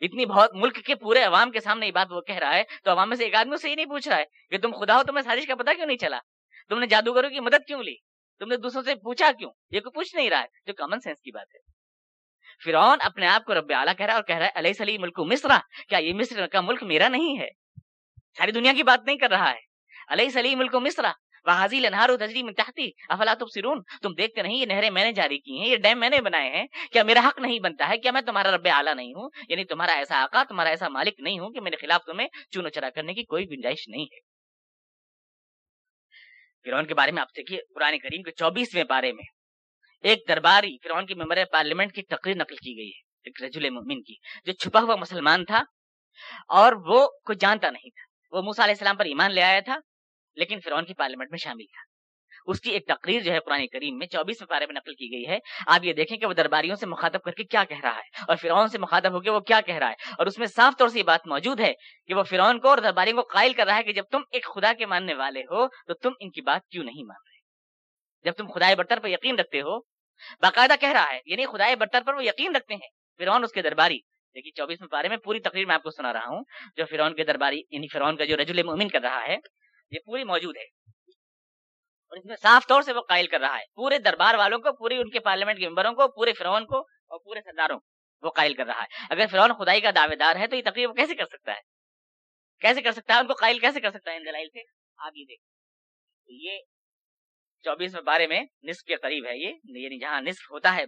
اتنی 0.00 0.26
بہت 0.26 0.50
ملک 0.54 0.76
کے 0.76 0.94
پورے 0.94 1.22
عوام 1.22 1.50
کے 1.50 1.60
سامنے 1.60 1.86
یہ 1.86 1.92
بات 1.92 2.06
وہ 2.10 2.20
کہہ 2.20 2.36
رہا 2.36 2.54
ہے 2.54 2.62
تو 2.84 2.90
عوام 2.90 3.08
میں 3.08 3.16
سے 3.16 3.24
ایک 3.24 3.34
آدمی 3.34 3.56
سے 3.56 3.70
یہ 3.70 3.74
نہیں 3.74 3.86
پوچھ 3.86 4.08
رہا 4.08 4.16
ہے 4.16 4.24
کہ 4.50 4.58
تم 4.58 4.70
خدا 4.70 4.96
ہو 4.96 5.02
تمہیں 5.02 5.22
سازش 5.22 5.46
کا 5.46 5.54
پتہ 5.54 5.70
کیوں 5.70 5.86
نہیں 5.86 5.96
چلا؟ 5.96 6.18
تم 6.68 6.78
نے 6.78 6.86
جادوگروں 6.86 7.30
کی 7.30 7.40
مدد 7.40 7.66
کیوں 7.66 7.82
لی؟ 7.82 7.94
تم 8.38 8.48
نے 8.48 8.56
دوسروں 8.56 8.82
سے 8.82 8.94
پوچھا 8.94 9.30
کیوں؟ 9.38 9.50
یہ 9.70 9.80
کوئی 9.80 9.92
پوچھ 9.92 10.16
نہیں 10.16 10.30
رہا 10.30 10.40
ہے۔ 10.40 10.46
جو 10.66 10.72
کامن 10.72 11.00
سینس 11.00 11.20
کی 11.20 11.30
بات 11.30 11.46
ہے۔ 11.54 11.74
فرعون 12.64 12.98
اپنے 13.00 13.26
آپ 13.26 13.44
کو 13.44 13.54
رب 13.54 13.72
اعلیٰ 13.76 13.94
کہہ 13.96 14.06
رہا 14.06 14.12
ہے 14.12 14.18
اور 14.18 14.24
کہہ 14.24 14.36
رہا 14.36 14.46
ہے 14.46 14.50
علیہ 14.54 14.72
سلی 14.72 14.98
ملک 14.98 15.20
مصرا 15.20 15.58
کیا 15.88 15.98
یہ 15.98 16.14
مصر 16.14 16.46
کا 16.46 16.60
ملک 16.60 16.82
میرا 16.82 17.08
نہیں 17.08 17.38
ہے؟ 17.38 17.48
ساری 18.38 18.52
دنیا 18.52 18.72
کی 18.76 18.82
بات 18.82 19.00
نہیں 19.06 19.16
کر 19.16 19.30
رہا 19.30 19.50
ہے۔ 19.50 19.58
علیہ 20.08 20.28
سلی 20.28 20.54
ملک 20.54 20.74
مصرا 20.74 21.12
وحاضی 21.44 21.80
لنہار 21.80 22.08
و 22.08 22.16
تجری 22.16 22.42
من 22.42 22.54
تحتی 22.54 22.90
افلا 23.08 23.34
تبصرون 23.34 23.82
تم 24.02 24.12
دیکھتے 24.12 24.42
نہیں، 24.42 24.56
یہ 24.56 24.66
نہریں 24.66 24.90
میں 24.90 25.04
نے 25.04 25.12
جاری 25.12 25.38
کی 25.38 25.58
ہیں، 25.58 25.66
یہ 25.66 25.76
ڈیم 25.76 26.00
میں 26.00 26.10
نے 26.10 26.20
بنائے 26.20 26.50
ہیں۔ 26.50 26.66
کیا 26.92 27.02
میرا 27.02 27.20
حق 27.28 27.38
نہیں 27.38 27.58
بنتا 27.58 27.88
ہے؟ 27.88 27.98
کیا 27.98 28.12
میں 28.12 28.22
تمہارا 28.22 28.50
رب 28.56 28.68
اعلیٰ 28.70 28.94
نہیں 28.94 29.14
ہوں؟ 29.14 29.30
یعنی 29.48 29.64
تمہارا 29.64 29.92
ایسا 29.92 30.22
آقا، 30.22 30.42
تمہارا 30.44 30.70
ایسا 30.70 30.88
مالک 30.88 31.14
نہیں 31.18 31.38
ہوں 31.38 31.50
کہ 31.50 31.60
میرے 31.60 31.76
خلاف 31.76 32.04
تمہیں 32.04 32.28
چونو 32.50 32.68
چرا 32.68 32.90
کرنے 32.90 33.14
کی 33.14 33.24
کوئی 33.24 33.50
گنجائش 33.50 33.88
نہیں 33.88 34.04
ہے۔ 34.04 34.33
فرعون 36.64 36.86
کے 36.86 36.94
بارے 36.94 37.12
میں 37.12 37.22
آپ 37.22 37.36
دیکھیے 37.36 37.58
قرآن 37.74 37.98
کریم 37.98 38.22
کے 38.22 38.30
چوبیسویں 38.30 38.84
پارے 38.84 39.12
میں۔ 39.12 39.24
ایک 40.02 40.22
درباری 40.28 40.76
فرعون 40.84 41.06
کی 41.06 41.14
ممبر 41.14 41.38
پارلیمنٹ 41.52 41.92
کی 41.92 42.02
تقریر 42.02 42.36
نقل 42.36 42.56
کی 42.56 42.76
گئی 42.76 42.88
ہے، 42.88 43.00
ایک 43.24 43.42
رجل 43.42 43.70
مومن 43.70 44.02
کی، 44.02 44.14
جو 44.44 44.52
چھپا 44.52 44.80
ہوا 44.80 44.96
مسلمان 44.96 45.44
تھا 45.44 45.62
اور 46.48 46.72
وہ 46.72 47.06
کوئی 47.24 47.38
جانتا 47.40 47.70
نہیں 47.70 47.90
تھا۔ 47.90 48.36
وہ 48.36 48.42
موسا 48.42 48.64
علیہ 48.64 48.74
السلام 48.74 48.96
پر 48.96 49.04
ایمان 49.04 49.32
لے 49.32 49.42
آیا 49.42 49.60
تھا، 49.60 49.76
لیکن 50.36 50.60
فرعون 50.60 50.84
کی 50.84 50.94
پارلیمنٹ 50.94 51.30
میں 51.30 51.38
شامل 51.38 51.64
تھا۔ 51.64 51.93
اس 52.44 52.60
کی 52.60 52.70
ایک 52.70 52.86
تقریر 52.86 53.20
جو 53.20 53.32
ہے 53.32 53.38
قرآن 53.40 53.66
کریم 53.66 53.98
میں 53.98 54.06
چوبیسویں 54.06 54.46
پارے 54.46 54.66
میں 54.66 54.74
نقل 54.74 54.94
کی 54.94 55.12
گئی 55.12 55.26
ہے۔ 55.28 55.38
آپ 55.66 55.84
یہ 55.84 55.92
دیکھیں 55.92 56.18
کہ 56.18 56.26
وہ 56.26 56.32
درباریوں 56.32 56.76
سے 56.76 56.86
مخاطب 56.86 57.22
کر 57.22 57.32
کے 57.32 57.44
کیا 57.44 57.64
کہہ 57.64 57.80
رہا 57.82 57.96
ہے 57.96 58.24
اور 58.28 58.36
فرعون 58.36 58.68
سے 58.68 58.78
مخاطب 58.78 59.12
ہو 59.12 59.20
کے 59.20 59.30
وہ 59.30 59.40
کیا 59.40 59.60
کہہ 59.60 59.74
رہا 59.74 59.88
ہے۔ 59.88 59.94
اور 60.18 60.26
اس 60.26 60.38
میں 60.38 60.46
صاف 60.46 60.74
طور 60.78 60.88
سے 60.88 60.98
یہ 60.98 61.04
بات 61.04 61.26
موجود 61.26 61.60
ہے 61.60 61.72
کہ 62.06 62.14
وہ 62.14 62.22
فرعون 62.22 62.60
کو 62.60 62.68
اور 62.68 62.78
درباریوں 62.78 63.22
کو 63.22 63.28
قائل 63.32 63.52
کر 63.52 63.66
رہا 63.66 63.76
ہے 63.76 63.82
کہ 63.82 63.92
جب 63.92 64.04
تم 64.10 64.20
ایک 64.30 64.44
خدا 64.44 64.72
کے 64.78 64.86
ماننے 64.86 65.14
والے 65.14 65.40
ہو 65.40 65.68
تو 65.68 65.94
تم 65.94 66.10
ان 66.20 66.30
کی 66.30 66.40
بات 66.40 66.68
کیوں 66.68 66.84
نہیں 66.84 67.04
مان 67.06 67.16
رہے؟ 67.26 67.34
جب 68.24 68.32
تم 68.32 68.52
خدا 68.52 68.74
برتر 68.74 68.98
پر 69.00 69.08
یقین 69.08 69.38
رکھتے 69.38 69.60
ہو، 69.60 69.78
باقاعدہ 70.40 70.72
کہہ 70.80 70.92
رہا 70.92 71.12
ہے 71.12 71.20
یعنی 71.26 71.46
خدا 71.46 71.74
برتر 71.80 72.02
پر 72.06 72.14
وہ 72.14 72.24
یقین 72.24 72.56
رکھتے 72.56 72.74
ہیں، 72.74 72.88
فرعون 73.18 73.44
اس 73.44 73.52
کے 73.52 73.62
درباری۔ 73.62 73.98
دیکھیے 74.34 74.52
چوبیسویں 74.52 74.88
پارے 74.88 75.08
میں 75.08 75.16
پوری 75.16 75.40
تقریر 75.40 75.66
میں 75.66 75.74
آپ 75.74 75.82
کو 75.82 75.90
سنا 75.90 76.12
رہا 76.12 76.26
ہوں، 76.26 76.42
جو 76.76 76.84
فرعون 76.90 77.14
کے 77.14 77.24
درباری 77.24 77.62
یعنی 77.70 77.86
فرعون 77.88 78.16
کا 78.16 78.24
جو 78.24 78.36
رجل 78.36 78.62
مومن 78.62 78.88
کر 78.88 79.00
رہا 79.00 79.26
ہے، 79.26 79.36
یہ 79.90 79.98
پوری 80.06 80.24
موجود 80.24 80.56
ہے۔ 80.56 80.83
اور 82.14 82.18
اس 82.18 82.26
میں 82.26 82.36
صاف 82.36 82.66
طور 82.68 82.82
سے 82.82 82.92
وہ 82.92 83.00
قائل 83.00 83.26
کر 83.26 83.40
رہا 83.40 83.58
ہے۔ 83.58 83.64
پورے 83.74 83.98
دربار 83.98 84.34
والوں 84.34 84.58
کو، 84.58 84.72
پوری 84.72 84.96
ان 84.96 85.10
کے 85.10 85.20
پارلیمنٹ 85.20 85.58
کے 85.58 85.68
ممبروں 85.68 85.92
کو، 85.92 86.08
پورے 86.08 86.32
فرعون 86.32 86.66
کو 86.66 86.78
اور 86.78 87.18
پورے 87.24 87.40
سرداروں 87.40 87.78
کو 87.78 88.26
وہ 88.26 88.30
قائل 88.30 88.54
کر 88.54 88.66
رہا 88.66 88.82
ہے۔ 88.82 89.06
اگر 89.10 89.24
فرعون 89.30 89.52
خدائی 89.58 89.80
کا 89.80 89.90
دعوے 89.94 90.16
دار 90.16 90.36
ہے 90.36 90.46
تو 90.46 90.56
یہ 90.56 90.62
تقریر 90.62 90.88
وہ 90.88 90.92
کیسے 90.92 91.14
کر 91.14 91.24
سکتا 91.24 91.52
ہے؟ 91.52 91.60
کیسے 92.60 92.82
کر 92.82 92.92
سکتا 92.92 93.14
ہے؟ 93.14 93.18
ان 93.18 93.26
کو 93.26 93.32
قائل 93.32 93.58
کیسے 93.58 93.80
کر 93.80 93.90
سکتا 93.90 94.10
ہے؟ 94.10 94.16
ان 94.16 94.26
دلائل 94.26 94.48
سے 94.52 94.60
آگے 94.98 95.24
دیکھ 95.24 95.42
یہ 96.28 96.58
چوبیسویں 97.64 98.02
پارے 98.02 98.26
میں 98.26 98.40
نصف 98.62 98.84
کے 98.84 98.96
قریب 98.96 99.26
ہے 99.26 99.36
یہ 99.36 99.52
یعنی 99.64 99.98
جہاں 99.98 100.20
نصف 100.20 100.50
ہوتا 100.50 100.74
ہے 100.76 100.86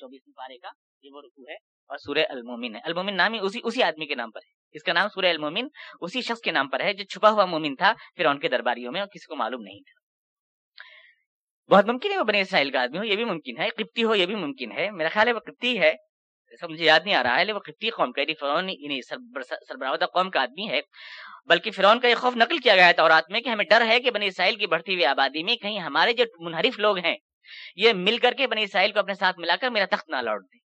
چوبیسویں 0.00 0.34
پارے 0.34 0.58
کا، 0.58 0.68
یہ 1.02 1.10
وہ 1.12 1.20
رکو 1.20 1.48
ہے 1.48 1.54
اور 1.54 1.98
سورہ 1.98 2.24
المومن 2.28 2.74
ہے۔ 2.74 2.80
المومن 2.84 3.16
نام 3.16 3.32
ہی 3.32 3.38
اسی 3.42 3.60
اسی 3.64 3.82
آدمی 3.82 4.06
کے 4.06 4.14
نام 4.14 4.30
پر 4.30 4.40
ہے۔ 4.44 4.52
اس 4.72 4.82
کا 4.82 4.92
نام 4.92 5.08
سورہ 5.08 5.26
المومن 5.26 5.66
اسی 6.00 6.20
شخص 6.20 6.40
کے 6.40 6.50
نام 6.50 6.68
پر 6.68 6.80
ہے 6.80 6.92
جو 6.92 7.04
چھپا 7.04 7.30
ہوا 7.30 7.44
مومن 7.44 7.76
تھا 7.76 7.92
پھر 8.16 8.26
ان 8.26 8.38
کے 8.38 8.48
درباریوں 8.48 8.92
میں 8.92 9.00
اور 9.00 9.08
کسی 9.08 9.26
کو 9.26 9.36
معلوم 9.36 9.62
نہیں 9.62 9.80
تھا۔ 9.80 10.03
بہت 11.70 11.86
ممکن 11.86 12.12
ہے 12.12 12.18
وہ 12.18 12.24
بنے 12.24 12.40
اسرائیل 12.40 12.70
کا 12.70 12.82
آدمی 12.82 12.98
ہو، 12.98 13.04
یہ 13.04 13.16
بھی 13.16 13.24
ممکن 13.24 13.60
ہے۔ 13.60 13.68
قبطی 13.68 14.04
ہو، 14.04 14.14
یہ 14.14 14.26
بھی 14.26 14.34
ممکن 14.34 14.72
ہے۔ 14.72 14.90
میرا 14.90 15.08
خیال 15.08 15.28
ہے 15.28 15.32
وہ 15.32 15.38
قبطی 15.38 15.80
ہے۔ 15.80 15.88
ایسا 15.88 16.66
مجھے 16.66 16.84
یاد 16.84 17.00
نہیں 17.04 17.14
آ 17.14 17.22
رہا 17.22 17.40
ہے 17.40 17.52
وہ 17.52 17.58
قبطی 17.58 17.90
قوم 17.90 18.12
کا 18.12 18.20
یعنی 18.20 18.34
فرعون 18.34 18.68
یعنی 18.68 19.02
سربراہ 19.02 19.96
قوم 19.96 20.30
کا 20.30 20.42
آدمی 20.42 20.68
ہے۔ 20.68 20.80
بلکہ 21.46 21.70
فرعون 21.70 22.00
کا 22.00 22.08
یہ 22.08 22.14
خوف 22.14 22.36
نقل 22.36 22.58
کیا 22.58 22.74
گیا 22.74 22.86
ہے 22.86 22.92
تورات 22.92 23.30
میں 23.30 23.40
کہ 23.40 23.48
ہمیں 23.48 23.64
ڈر 23.70 23.86
ہے 23.86 24.00
کہ 24.00 24.10
بنی 24.10 24.26
اسرائیل 24.26 24.56
کی 24.56 24.66
بڑھتی 24.66 24.94
ہوئی 24.94 25.04
آبادی 25.04 25.42
میں 25.42 25.56
کہیں 25.56 25.78
ہمارے 25.78 26.12
جو 26.12 26.24
منحرف 26.40 26.78
لوگ 26.78 26.98
ہیں، 26.98 27.16
یہ 27.76 27.92
مل 27.92 28.18
کر 28.18 28.32
کے 28.38 28.46
بنی 28.46 28.62
اسرائیل 28.62 28.92
کو 28.92 28.98
اپنے 28.98 29.14
ساتھ 29.14 29.38
ملا 29.38 29.56
کر 29.56 29.70
میرا 29.70 29.84
تخت 29.90 30.08
نہ 30.08 30.16
لوٹ 30.16 30.42
دیں۔ 30.42 30.60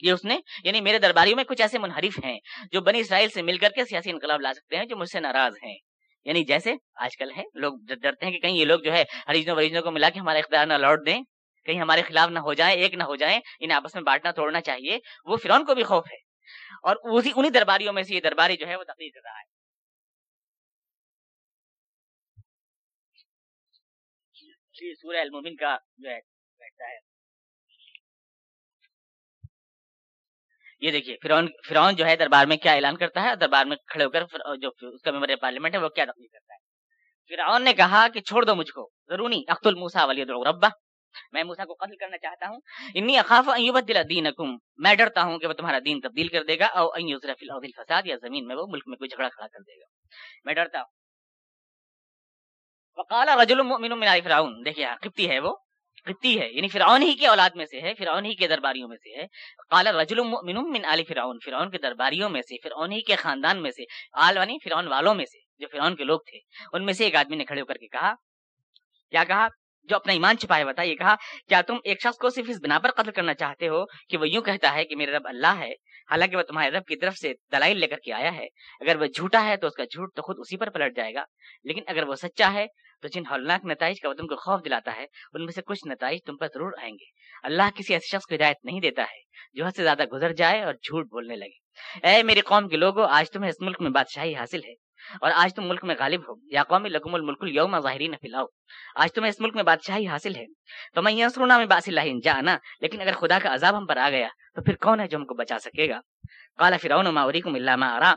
یہ 0.00 0.12
اس 0.12 0.24
نے 0.24 0.38
یعنی 0.64 0.80
میرے 0.80 0.98
درباریوں 0.98 1.36
میں 1.36 1.44
کچھ 1.44 1.62
ایسے 1.62 1.78
منحرف 1.78 2.24
ہیں 2.24 2.38
جو 2.72 2.80
بنی 2.80 3.00
اسرائیل 3.00 3.28
سے 3.28 3.42
مل 3.42 3.58
کر 3.58 3.68
کے 3.68 3.84
سیاسی 3.84 4.10
انقلاب 4.10 4.40
لا 4.40 4.52
سکتے 4.52 4.76
ہیں 4.76 4.84
جو 4.84 4.96
مجھ 4.96 5.08
سے 5.08 5.20
ناراض 5.20 5.54
ہیں۔ 5.62 5.91
یعنی 6.24 6.44
جیسے 6.44 6.74
آج 6.94 7.16
کل 7.16 7.30
ہے 7.36 7.42
لوگ 7.54 7.74
ڈرتے 7.78 8.26
ہیں 8.26 8.32
کہ 8.32 8.38
کہیں 8.38 8.56
یہ 8.56 8.64
لوگ 8.64 8.80
جو 8.80 8.92
ہے 8.92 9.04
ہریجنوں 9.28 9.56
وریجنوں 9.56 9.82
کو 9.82 9.90
ملا 9.90 10.10
کے 10.10 10.18
ہمارا 10.20 10.38
اختیار 10.38 10.66
نہ 10.66 10.74
لوٹ 10.74 11.06
دیں، 11.06 11.22
کہیں 11.64 11.80
ہمارے 11.80 12.02
خلاف 12.02 12.30
نہ 12.30 12.38
ہو 12.38 12.54
جائیں، 12.54 12.80
ایک 12.80 12.94
نہ 12.94 13.02
ہو 13.02 13.16
جائیں، 13.16 13.40
انہیں 13.60 13.76
آپس 13.76 13.94
میں 13.94 14.02
بانٹنا 14.02 14.30
توڑنا 14.30 14.60
چاہیے، 14.60 14.98
وہ 15.24 15.36
فرون 15.36 15.64
کو 15.64 15.74
بھی 15.74 15.82
خوف 15.82 16.06
ہے۔ 16.12 16.16
اور 16.82 16.96
اسی 17.04 17.30
انہی 17.36 17.50
درباریوں 17.50 17.92
میں 17.92 18.02
سے 18.02 18.14
یہ 18.14 18.20
درباری 18.20 18.56
جو 18.56 18.66
ہے 18.66 18.76
وہ 18.76 18.84
تقریر 18.84 19.10
کر 19.14 19.20
رہا 19.24 19.38
ہے۔ 19.38 19.52
سورہ 24.94 25.16
المومن 25.16 25.56
کا 25.56 25.76
جو 25.98 26.10
ہے 26.10 26.20
بیٹھتا 26.58 26.84
ہے۔ 26.84 27.11
یہ 30.82 30.90
دیکھیے، 30.90 31.16
فرعون 31.22 31.48
فرعون 31.68 31.96
جو 31.96 32.06
ہے 32.06 32.16
دربار 32.16 32.46
میں 32.46 32.56
کیا 32.56 32.72
اعلان 32.72 32.96
کرتا 32.96 33.22
ہے؟ 33.22 33.36
دربار 33.36 33.64
میں 33.64 33.76
کھڑے 33.86 34.04
ہو 34.04 34.10
کر 34.10 34.24
جو 34.56 34.70
اس 34.94 35.02
کا 35.02 35.10
ممبر 35.10 35.30
پارلیمنٹ 35.40 35.74
ہے، 35.74 35.80
وہ 35.80 35.88
کیا 35.88 36.04
تقریر 36.04 36.26
کرتا 36.32 36.54
ہے؟ 36.54 36.58
فرعون 37.28 37.62
نے 37.62 37.72
کہا 37.72 38.06
کہ 38.14 38.20
چھوڑ 38.20 38.44
دو 38.44 38.54
مجھ 38.54 38.72
کو، 38.72 38.90
ضروری 39.08 39.42
اخت 39.46 39.66
الموسا 39.66 40.04
ولی 40.04 40.24
ربا 40.24 40.68
میں 41.32 41.44
موسا 41.44 41.64
کو 41.64 41.74
قتل 41.74 41.96
کرنا 41.96 42.18
چاہتا 42.18 42.48
ہوں۔ 42.48 42.60
انی 42.94 43.18
اخاف 43.18 43.48
ان 43.48 43.62
یبدل 43.62 43.96
دینکم۔ 44.08 44.56
میں 44.76 44.94
ڈرتا 44.94 45.22
ہوں 45.22 45.38
کہ 45.38 45.46
وہ 45.46 45.52
تمہارا 45.52 45.78
دین 45.84 46.00
تبدیل 46.00 46.28
کر 46.28 46.44
دے 46.44 46.58
گا، 46.58 46.66
او 46.66 46.92
ان 46.92 47.06
فی 47.20 47.28
الارض 47.28 47.64
الفساد، 47.64 48.02
یا 48.04 48.16
زمین 48.20 48.46
میں 48.46 48.56
وہ 48.56 48.66
ملک 48.68 48.82
میں 48.86 48.96
کوئی 48.96 49.08
جھگڑا 49.08 49.28
کھڑا 49.28 49.46
کر 49.46 49.58
دے 49.60 49.80
گا۔ 49.80 49.84
میں 50.44 50.54
ڈرتا 50.54 50.78
ہوں۔ 50.78 50.86
وقال 52.96 53.28
رجل 53.28 53.62
مؤمن 53.62 53.98
من 53.98 54.08
آل 54.08 54.20
فرعون۔ 54.24 54.64
دیکھیں 54.64 54.86
ہاں، 54.86 54.96
قبطی 55.00 55.30
ہے 55.30 55.38
وہ۔ 55.38 55.56
قبطی 56.04 56.40
ہے 56.40 56.48
یعنی 56.52 56.68
فرعون 56.68 57.02
ہی 57.02 57.14
کے 57.14 57.26
اولاد 57.26 57.50
میں 57.54 57.66
سے 57.66 57.80
ہے، 57.80 57.94
فرعون 57.94 58.24
ہی 58.24 58.34
کے 58.34 58.48
درباریوں 58.48 58.88
میں 58.88 58.96
سے 58.96 59.20
ہے۔ 59.20 59.26
قال 59.70 59.86
رجل 59.86 60.20
مؤمن 60.20 60.72
من 60.72 60.84
آل 60.84 61.04
فرعون 61.08 61.38
فرعون 61.44 61.70
کے 61.70 61.78
درباریوں 61.78 62.28
میں 62.28 62.42
سے، 62.42 62.56
فرعون 62.62 62.92
ہی 62.92 63.00
کے 63.00 63.16
خاندان 63.16 63.62
میں 63.62 63.70
سے، 63.70 63.82
آل 64.12 64.38
ونی 64.38 64.58
فرعون 64.64 64.86
والوں 64.86 65.14
میں 65.14 65.24
سے، 65.24 65.38
جو 65.58 65.66
فرعون 65.72 65.96
کے 65.96 66.04
لوگ 66.04 66.20
تھے۔ 66.20 66.38
ان 66.72 66.84
میں 66.84 66.92
سے 66.92 67.04
ایک 67.04 67.14
آدمی 67.14 67.36
نے 67.36 67.44
کھڑے 67.44 67.60
ہو 67.60 67.66
کر 67.66 67.74
کے 67.74 67.86
کہا، 67.86 68.14
کیا 69.10 69.24
کہا؟ 69.24 69.48
جو 69.82 69.96
اپنا 69.96 70.12
ایمان 70.12 70.38
چھپائے 70.38 70.64
بتا 70.64 70.82
یہ 70.82 70.94
کہا، 70.94 71.14
کیا 71.48 71.60
تم 71.60 71.76
ایک 71.84 72.02
شخص 72.02 72.18
کو 72.18 72.30
صرف 72.30 72.44
اس 72.48 72.56
بنا 72.62 72.78
پر 72.78 72.90
قتل 72.90 73.10
کرنا 73.10 73.34
چاہتے 73.34 73.68
ہو 73.68 73.84
کہ 74.08 74.16
وہ 74.16 74.28
یوں 74.28 74.42
کہتا 74.42 74.74
ہے 74.74 74.84
کہ 74.84 74.96
میرے 74.96 75.12
رب 75.12 75.28
اللہ 75.28 75.54
ہے؟ 75.58 75.70
حالانکہ 76.10 76.36
وہ 76.36 76.42
تمہارے 76.42 76.70
رب 76.70 76.84
کی 76.84 76.96
طرف 76.96 77.14
سے 77.16 77.32
دلائل 77.52 77.78
لے 77.78 77.86
کر 77.86 77.96
کے 77.96 78.12
آیا 78.12 78.36
ہے۔ 78.36 78.46
اگر 78.80 79.00
وہ 79.00 79.06
جھوٹا 79.06 79.44
ہے 79.44 79.56
تو 79.56 79.66
اس 79.66 79.74
کا 79.74 79.84
جھوٹ 79.84 80.14
تو 80.14 80.22
خود 80.22 80.36
اسی 80.38 80.56
پر 80.56 80.70
پلٹ 80.70 80.96
جائے 80.96 81.14
گا۔ 81.14 81.24
لیکن 81.64 81.82
اگر 81.86 82.02
وہ 82.02 82.14
سچا 82.14 82.52
ہے 82.52 82.66
تو 83.02 83.08
جن 83.08 83.22
ہولناک 83.30 83.64
نتائج 83.64 84.00
کا 84.00 84.08
وہ 84.08 84.14
تم 84.14 84.26
کو 84.26 84.36
خوف 84.36 84.64
دلاتا 84.64 84.96
ہے، 84.96 85.06
ان 85.32 85.44
میں 85.44 85.52
سے 85.52 85.62
کچھ 85.62 85.88
نتائج 85.88 86.18
تم 86.26 86.36
پر 86.36 86.46
ضرور 86.46 86.72
آئیں 86.82 86.92
گے۔ 86.92 87.04
اللہ 87.42 87.62
کسی 87.74 87.94
ایسے 87.94 88.16
شخص 88.16 88.26
کو 88.26 88.34
ہدایت 88.34 88.56
نہیں 88.64 88.80
دیتا 88.80 89.02
ہے 89.02 89.20
جو 89.52 89.64
حد 89.64 89.70
سے 89.76 89.82
زیادہ 89.82 90.04
گزر 90.04 90.32
جائے 90.32 90.62
اور 90.62 90.74
جھوٹ 90.74 91.06
بولنے 91.06 91.36
لگے۔ 91.36 91.62
اے 92.08 92.22
میری 92.22 92.40
قوم 92.40 92.68
کے 92.68 92.76
لوگوں 92.76 93.06
آج 93.10 93.30
تمہیں 93.30 93.50
اس 93.50 93.60
ملک 93.60 93.80
میں 93.80 93.90
بادشاہی 93.90 94.34
حاصل 94.34 94.60
ہے 94.64 94.72
اور 95.20 95.30
آج 95.34 95.54
تم 95.54 95.68
ملک 95.68 95.84
میں 95.84 95.94
غالب 95.98 96.20
ہو۔ 96.28 96.34
یا 96.50 96.62
قومی 96.62 96.88
لکم 96.88 97.14
الملک 97.14 97.38
اليوم 97.40 97.78
ظاہرین 97.78 98.14
فلاؤ 98.22 98.44
آج 98.94 99.12
تمہیں 99.12 99.28
اس 99.28 99.40
ملک 99.40 99.54
میں 99.54 99.62
بادشاہی 99.62 100.06
حاصل 100.06 100.36
ہے۔ 100.36 100.44
تو 100.94 101.02
میں 101.02 101.12
یہ 101.12 101.26
میں 101.38 101.66
باس 101.66 101.88
اللہ 101.88 102.00
جانا 102.24 102.58
لیکن 102.80 103.00
اگر 103.00 103.12
خدا 103.12 103.38
کا 103.42 103.54
عذاب 103.54 103.78
ہم 103.78 103.86
پر 103.86 103.96
آ 103.96 104.10
گیا 104.10 104.28
تو 104.54 104.62
پھر 104.62 104.74
کون 104.76 105.00
ہے 105.00 105.06
جو 105.06 105.18
ہم 105.18 105.26
کو 105.26 105.34
بچا 105.34 105.58
سکے 105.58 105.88
گا؟ 105.88 106.00
قال 106.58 106.78
فرعون 106.82 107.14
ما 107.14 107.22
اریکم 107.22 107.54
الا 107.54 107.76
ما 107.76 107.96
ارا۔ 107.96 108.14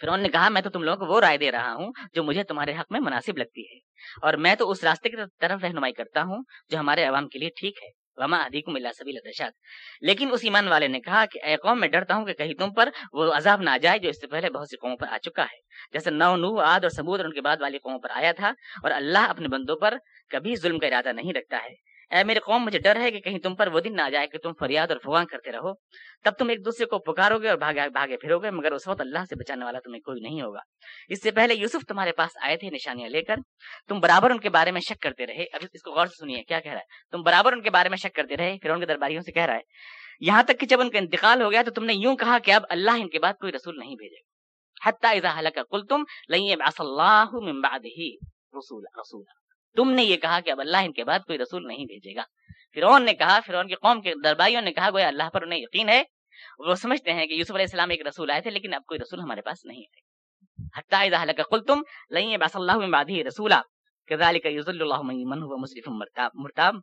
فرعون 0.00 0.20
نے 0.20 0.28
کہا، 0.28 0.48
میں 0.48 0.62
تو 0.62 0.70
تم 0.70 0.82
لوگوں 0.82 1.06
کو 1.06 1.12
وہ 1.12 1.20
رائے 1.20 1.38
دے 1.38 1.52
رہا 1.52 1.74
ہوں 1.74 1.92
جو 2.12 2.22
مجھے 2.22 2.42
تمہارے 2.42 2.72
حق 2.72 2.86
میں 2.90 3.00
مناسب 3.00 3.38
لگتی 3.38 3.62
ہے۔ 3.62 3.78
اور 4.22 4.34
میں 4.34 4.54
تو 4.54 4.70
اس 4.70 4.84
راستے 4.84 5.08
کی 5.08 5.16
طرف 5.40 5.64
رہنمائی 5.64 5.92
کرتا 5.92 6.22
ہوں 6.22 6.42
جو 6.68 6.78
ہمارے 6.78 7.04
عوام 7.04 7.28
کے 7.28 7.38
لیے 7.38 7.48
ٹھیک 7.60 7.74
ہے۔ 7.82 7.88
وما 8.16 8.36
ادیکم 8.36 8.74
اللہ 8.74 8.88
سبیل 8.98 9.16
الرشاد 9.24 9.50
لیکن 10.00 10.28
اس 10.32 10.40
ایمان 10.42 10.68
والے 10.68 10.88
نے 10.88 11.00
کہا 11.00 11.24
کہ، 11.26 11.40
اے 11.44 11.56
قوم، 11.56 11.80
میں 11.80 11.88
ڈرتا 11.88 12.14
ہوں 12.14 12.26
کہ 12.26 12.32
کہیں 12.32 12.54
تم 12.54 12.72
پر 12.72 12.88
وہ 13.12 13.32
عذاب 13.32 13.62
نہ 13.62 13.70
آ 13.70 13.76
جائے 13.76 13.98
جو 13.98 14.08
اس 14.08 14.20
سے 14.20 14.26
پہلے 14.26 14.50
بہت 14.50 14.68
سی 14.68 14.76
قوموں 14.76 14.96
پر 14.96 15.06
آ 15.10 15.18
چکا 15.18 15.42
ہے۔ 15.42 15.58
جیسے 15.92 16.10
نو 16.10 16.36
نو 16.36 16.58
آد 16.58 16.80
اور 16.80 16.90
سمود 16.90 17.20
اور 17.20 17.24
ان 17.24 17.32
کے 17.32 17.40
بعد 17.40 17.56
والی 17.60 17.78
قوموں 17.78 17.98
پر 17.98 18.10
آیا 18.10 18.32
تھا 18.32 18.48
اور 18.82 18.90
اللہ 18.90 19.18
اپنے 19.18 19.48
بندوں 19.48 19.76
پر 19.76 19.96
کبھی 20.28 20.56
ظلم 20.56 20.78
کا 20.78 20.86
ارادہ 20.86 21.12
نہیں 21.12 21.32
رکھتا 21.32 21.56
ہے۔ 21.56 21.93
اے 22.10 22.24
میرے 22.24 22.40
قوم، 22.40 22.64
مجھے 22.64 22.78
ڈر 22.78 23.00
ہے 23.00 23.10
کہ 23.10 23.20
کہیں 23.20 23.38
تم 23.38 23.54
پر 23.54 23.66
وہ 23.66 23.80
دن 23.80 23.96
نہ 23.96 24.10
جائے 24.10 24.26
کہ 24.26 24.38
تم 24.38 24.52
فریاد 24.60 24.88
اور 24.88 24.96
فواں 25.04 25.24
کرتے 25.24 25.52
رہو۔ 25.52 25.74
تب 26.24 26.30
تم 26.38 26.48
ایک 26.48 26.64
دوسرے 26.64 26.86
کو 26.86 26.98
پکارو 26.98 27.38
گے 27.38 27.48
اور 27.48 27.58
بھاگے 27.58 27.88
بھاگے 27.88 28.16
پھرو 28.16 28.38
گے 28.38 28.50
مگر 28.50 28.72
اس 28.72 28.88
وقت 28.88 29.00
اللہ 29.00 29.18
سے 29.28 29.34
بچانے 29.36 29.64
والا 29.64 29.78
تمہیں 29.78 30.00
کوئی 30.00 30.20
نہیں 30.20 30.40
ہوگا۔ 30.40 30.60
اس 31.08 31.22
سے 31.22 31.30
پہلے 31.30 31.54
یوسف 31.54 31.86
تمہارے 31.88 32.12
پاس 32.12 32.30
آئے 32.42 32.56
تھے 32.56 32.70
نشانیاں 32.70 33.08
لے 33.08 33.22
کر۔ 33.22 33.34
تم 33.88 34.00
برابر 34.00 34.30
ان 34.30 34.40
کے 34.40 34.50
بارے 34.50 34.70
میں 34.70 34.80
شک 34.80 35.02
کرتے 35.02 35.26
رہے۔ 35.26 35.44
اب 35.52 35.60
اس 35.72 35.82
کو 35.82 35.92
غور 35.92 36.06
سے 36.06 36.24
سنیے، 36.24 36.42
کیا 36.42 36.60
کہہ 36.60 36.72
رہا 36.72 36.80
ہے؟ 36.80 36.84
تم 37.10 37.22
برابر 37.22 37.52
ان 37.52 37.62
کے 37.62 37.70
بارے 37.70 37.88
میں 37.88 37.96
شک 37.96 38.14
کرتے 38.14 38.36
رہے 38.36 38.56
پھر 38.62 38.70
ان 38.70 38.80
کے 38.80 38.86
درباریوں 38.86 39.22
سے 39.22 39.32
کہہ 39.32 39.42
رہا 39.42 39.54
ہے، 39.54 39.60
یہاں 40.20 40.42
تک 40.42 40.60
کہ 40.60 40.66
جب 40.66 40.80
ان 40.80 40.90
کا 40.90 40.98
انتقال 40.98 41.42
ہو 41.42 41.50
گیا 41.50 41.62
تو 41.62 41.70
تم 41.70 41.84
نے 41.84 41.92
یوں 41.94 42.16
کہا 42.16 42.38
کہ 42.38 42.50
اب 42.50 42.62
اللہ 42.68 42.90
ان 42.90 43.08
کے 43.08 43.18
بعد 43.18 43.34
کوئی 43.40 43.52
رسول 43.52 43.78
نہیں 43.78 43.94
بھیجے 43.94 44.16
گا۔ 44.16 44.34
حتی 44.88 45.18
اذا 45.18 45.38
حلق 45.38 45.58
قلتم، 45.70 46.02
لن 46.28 46.42
يبعث 46.42 46.80
الله 46.80 47.52
من 47.52 47.60
بعده 47.60 48.16
رسول 48.58 48.84
رسول 49.00 49.43
تم 49.76 49.90
نے 49.90 50.04
یہ 50.04 50.16
کہا 50.16 50.40
کہ 50.40 50.50
اب 50.50 50.60
اللہ 50.60 50.76
ان 50.76 50.92
کے 50.92 51.04
بعد 51.04 51.18
کوئی 51.26 51.38
رسول 51.38 51.66
نہیں 51.66 51.84
بھیجے 51.84 52.14
گا۔ 52.14 52.22
فرعون 52.74 53.04
نے 53.04 53.14
کہا، 53.14 53.40
فرعون 53.46 53.68
کی 53.68 53.74
قوم 53.74 54.00
کے 54.00 54.12
درباریوں 54.24 54.62
نے 54.62 54.72
کہا، 54.72 54.90
گویا 54.90 55.08
اللہ 55.08 55.30
پر 55.32 55.42
انہیں 55.42 55.60
یقین 55.60 55.88
ہے۔ 55.88 56.02
وہ 56.58 56.74
سمجھتے 56.74 57.12
ہیں 57.12 57.26
کہ 57.26 57.34
یوسف 57.34 57.50
علیہ 57.50 57.64
السلام 57.64 57.90
ایک 57.90 58.06
رسول 58.06 58.30
آئے 58.30 58.40
تھے، 58.40 58.50
لیکن 58.50 58.74
اب 58.74 58.82
کوئی 58.86 59.00
رسول 59.00 59.20
ہمارے 59.20 59.40
پاس 59.40 59.64
نہیں 59.64 59.80
ہے 59.80 60.14
حتی 60.78 60.96
اذا 60.96 61.22
حلق 61.22 61.40
قلتم، 61.50 61.82
لن 62.10 62.22
يبعث 62.22 62.56
الله 62.56 62.78
من 62.78 62.90
بعده 62.90 63.26
رسولا۔ 63.26 63.60
كذلك 64.06 64.46
يذل 64.46 64.82
الله 64.82 65.02
من 65.02 65.42
هو 65.42 65.56
مسرف 65.56 65.88
مرتاب۔ 66.34 66.74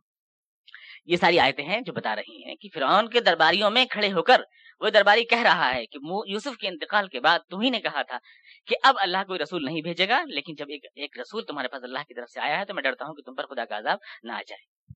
یہ 1.04 1.16
ساری 1.16 1.38
آیتیں 1.38 1.64
ہیں 1.64 1.80
جو 1.80 1.92
بتا 1.92 2.16
رہی 2.16 2.44
ہیں 2.44 2.54
کہ 2.54 2.68
فرعون 2.74 3.08
کے 3.08 3.20
درباریوں 3.20 3.70
میں 3.70 3.84
کھڑے 3.90 4.12
ہو 4.12 4.22
کر 4.22 4.42
وہ 4.82 4.90
درباری 4.90 5.24
کہہ 5.24 5.42
رہا 5.42 5.74
ہے 5.74 5.86
کہ 5.86 5.98
یوسف 6.26 6.56
کے 6.56 6.68
انتقال 6.68 7.08
کے 7.08 7.20
بعد 7.20 7.38
تم 7.50 7.60
ہی 7.60 7.70
نے 7.70 7.80
کہا 7.80 8.02
تھا 8.02 8.18
کہ 8.66 8.76
اب 8.82 8.94
اللہ 9.00 9.18
کوئی 9.26 9.38
رسول 9.38 9.64
نہیں 9.64 9.82
بھیجے 9.82 10.08
گا، 10.08 10.22
لیکن 10.26 10.54
جب 10.54 10.66
ایک 10.68 10.84
ایک 10.94 11.18
رسول 11.18 11.44
تمہارے 11.44 11.68
پاس 11.68 11.82
اللہ 11.82 11.98
کی 12.08 12.14
طرف 12.14 12.30
سے 12.30 12.40
آیا 12.40 12.58
ہے 12.58 12.64
تو 12.64 12.74
میں 12.74 12.82
ڈرتا 12.82 13.04
ہوں 13.04 13.14
کہ 13.14 13.22
تم 13.22 13.34
پر 13.34 13.46
خدا 13.46 13.64
کا 13.64 13.78
عذاب 13.78 13.98
نہ 14.22 14.32
آ 14.32 14.40
جائے۔ 14.48 14.92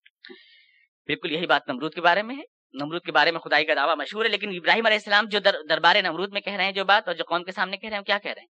بالکل 1.06 1.32
یہی 1.32 1.46
بات 1.46 1.68
نمرود 1.68 1.94
کے 1.94 2.00
بارے 2.00 2.22
میں 2.22 2.36
ہے۔ 2.36 2.42
نمرود 2.74 3.02
کے 3.02 3.12
بارے 3.12 3.30
میں 3.30 3.40
خدائی 3.40 3.64
کا 3.64 3.74
دعویٰ 3.74 3.96
مشہور 3.96 4.24
ہے، 4.24 4.30
لیکن 4.30 4.48
ابراہیم 4.48 4.86
علیہ 4.86 4.98
السلام 4.98 5.24
جو 5.28 5.38
در 5.38 5.56
دربار 5.68 5.96
نمرود 6.02 6.32
میں 6.32 6.40
کہہ 6.40 6.52
رہے 6.52 6.64
ہیں 6.64 6.72
جو 6.72 6.84
بات 6.84 7.08
اور 7.08 7.14
جو 7.14 7.24
قوم 7.24 7.44
کے 7.44 7.52
سامنے 7.52 7.76
کہہ 7.76 7.88
رہے 7.88 7.96
ہیں 7.96 8.04
کیا 8.04 8.18
کہہ 8.18 8.32
رہے 8.32 8.40
ہیں؟ 8.40 8.48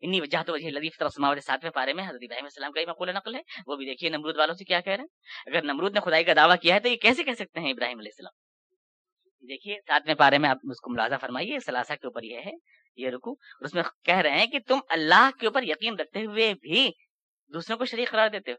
انی 0.00 0.20
وجہ 0.20 0.42
تو 0.46 0.52
وجہ 0.52 0.68
لطیف 0.68 0.98
طرف 0.98 1.12
ساتویں 1.44 1.70
پارے 1.70 1.92
میں 1.92 2.04
حضرت 2.04 2.20
ابراہیم 2.22 2.44
السلام 2.44 2.72
کا 2.72 2.80
ہی 2.80 2.86
مقولہ 2.86 3.10
نقل 3.10 3.34
ہے۔ 3.34 3.40
وہ 3.66 3.76
بھی 3.76 3.86
دیکھیے 3.86 4.10
نمرود 4.10 4.36
والوں 4.36 4.54
سے 4.54 4.64
کیا 4.64 4.80
کہہ 4.80 4.92
رہے 4.92 5.04
ہیں۔ 5.04 5.52
اگر 5.52 5.62
نمرود 5.62 5.94
نے 5.94 6.00
خدائی 6.00 6.24
کا 6.24 6.32
دعویٰ 6.36 6.56
کیا 6.62 6.74
ہے 6.74 6.80
تو 6.80 6.88
یہ 6.88 6.96
کیسے 6.96 7.22
کہہ 7.22 7.32
سکتے 7.32 7.60
ہیں 7.60 7.70
ابراہیم 7.70 7.98
علیہ 7.98 8.10
السلام؟ 8.12 8.45
دیکھیے 9.48 9.76
ساتویں 9.86 10.14
پارے 10.14 10.38
میں 10.38 10.48
آپ 10.50 10.58
اس 10.70 10.80
کو 10.80 10.90
ملازہ 10.90 11.14
فرمائیے 11.20 11.58
سلاسہ 11.66 11.92
کے 11.92 12.06
اوپر 12.06 12.22
یہ 12.22 12.40
ہے، 12.46 12.52
یہ 12.98 13.10
رکو 13.10 13.34
اس 13.60 13.74
میں 13.74 13.82
کہہ 14.04 14.20
رہے 14.26 14.38
ہیں 14.38 14.46
کہ 14.46 14.58
تم 14.68 14.78
اللہ 14.88 15.28
کے 15.40 15.46
اوپر 15.46 15.62
یقین 15.62 15.98
رکھتے 16.00 16.24
ہوئے 16.24 16.52
بھی 16.62 16.88
دوسروں 17.52 17.78
کو 17.78 17.84
شریک 17.84 18.10
قرار 18.10 18.28
دیتے 18.28 18.52
ہو۔ 18.52 18.56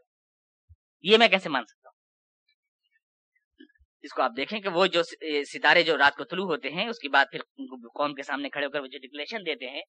یہ 1.04 1.18
میں 1.18 1.28
کیسے 1.28 1.48
مان 1.48 1.64
سکتا 1.64 1.88
ہوں؟ 1.88 1.96
اس 4.04 4.12
کو 4.12 4.22
آپ 4.22 4.32
دیکھیں 4.36 4.58
کہ 4.60 4.68
وہ 4.68 4.86
جو 4.86 5.02
ستارے 5.52 5.82
جو 5.82 5.96
رات 5.98 6.16
کو 6.16 6.24
طلوع 6.24 6.46
ہوتے 6.46 6.70
ہیں، 6.70 6.86
اس 6.88 6.98
کی 6.98 7.08
بات 7.08 7.30
پھر 7.32 7.40
قوم 7.94 8.14
کے 8.14 8.22
سامنے 8.22 8.48
کھڑے 8.48 8.66
ہو 8.66 8.70
کر 8.70 8.80
وہ 8.80 8.86
جو 8.86 8.98
ڈکلیشن 9.02 9.46
دیتے 9.46 9.70
ہیں 9.70 9.82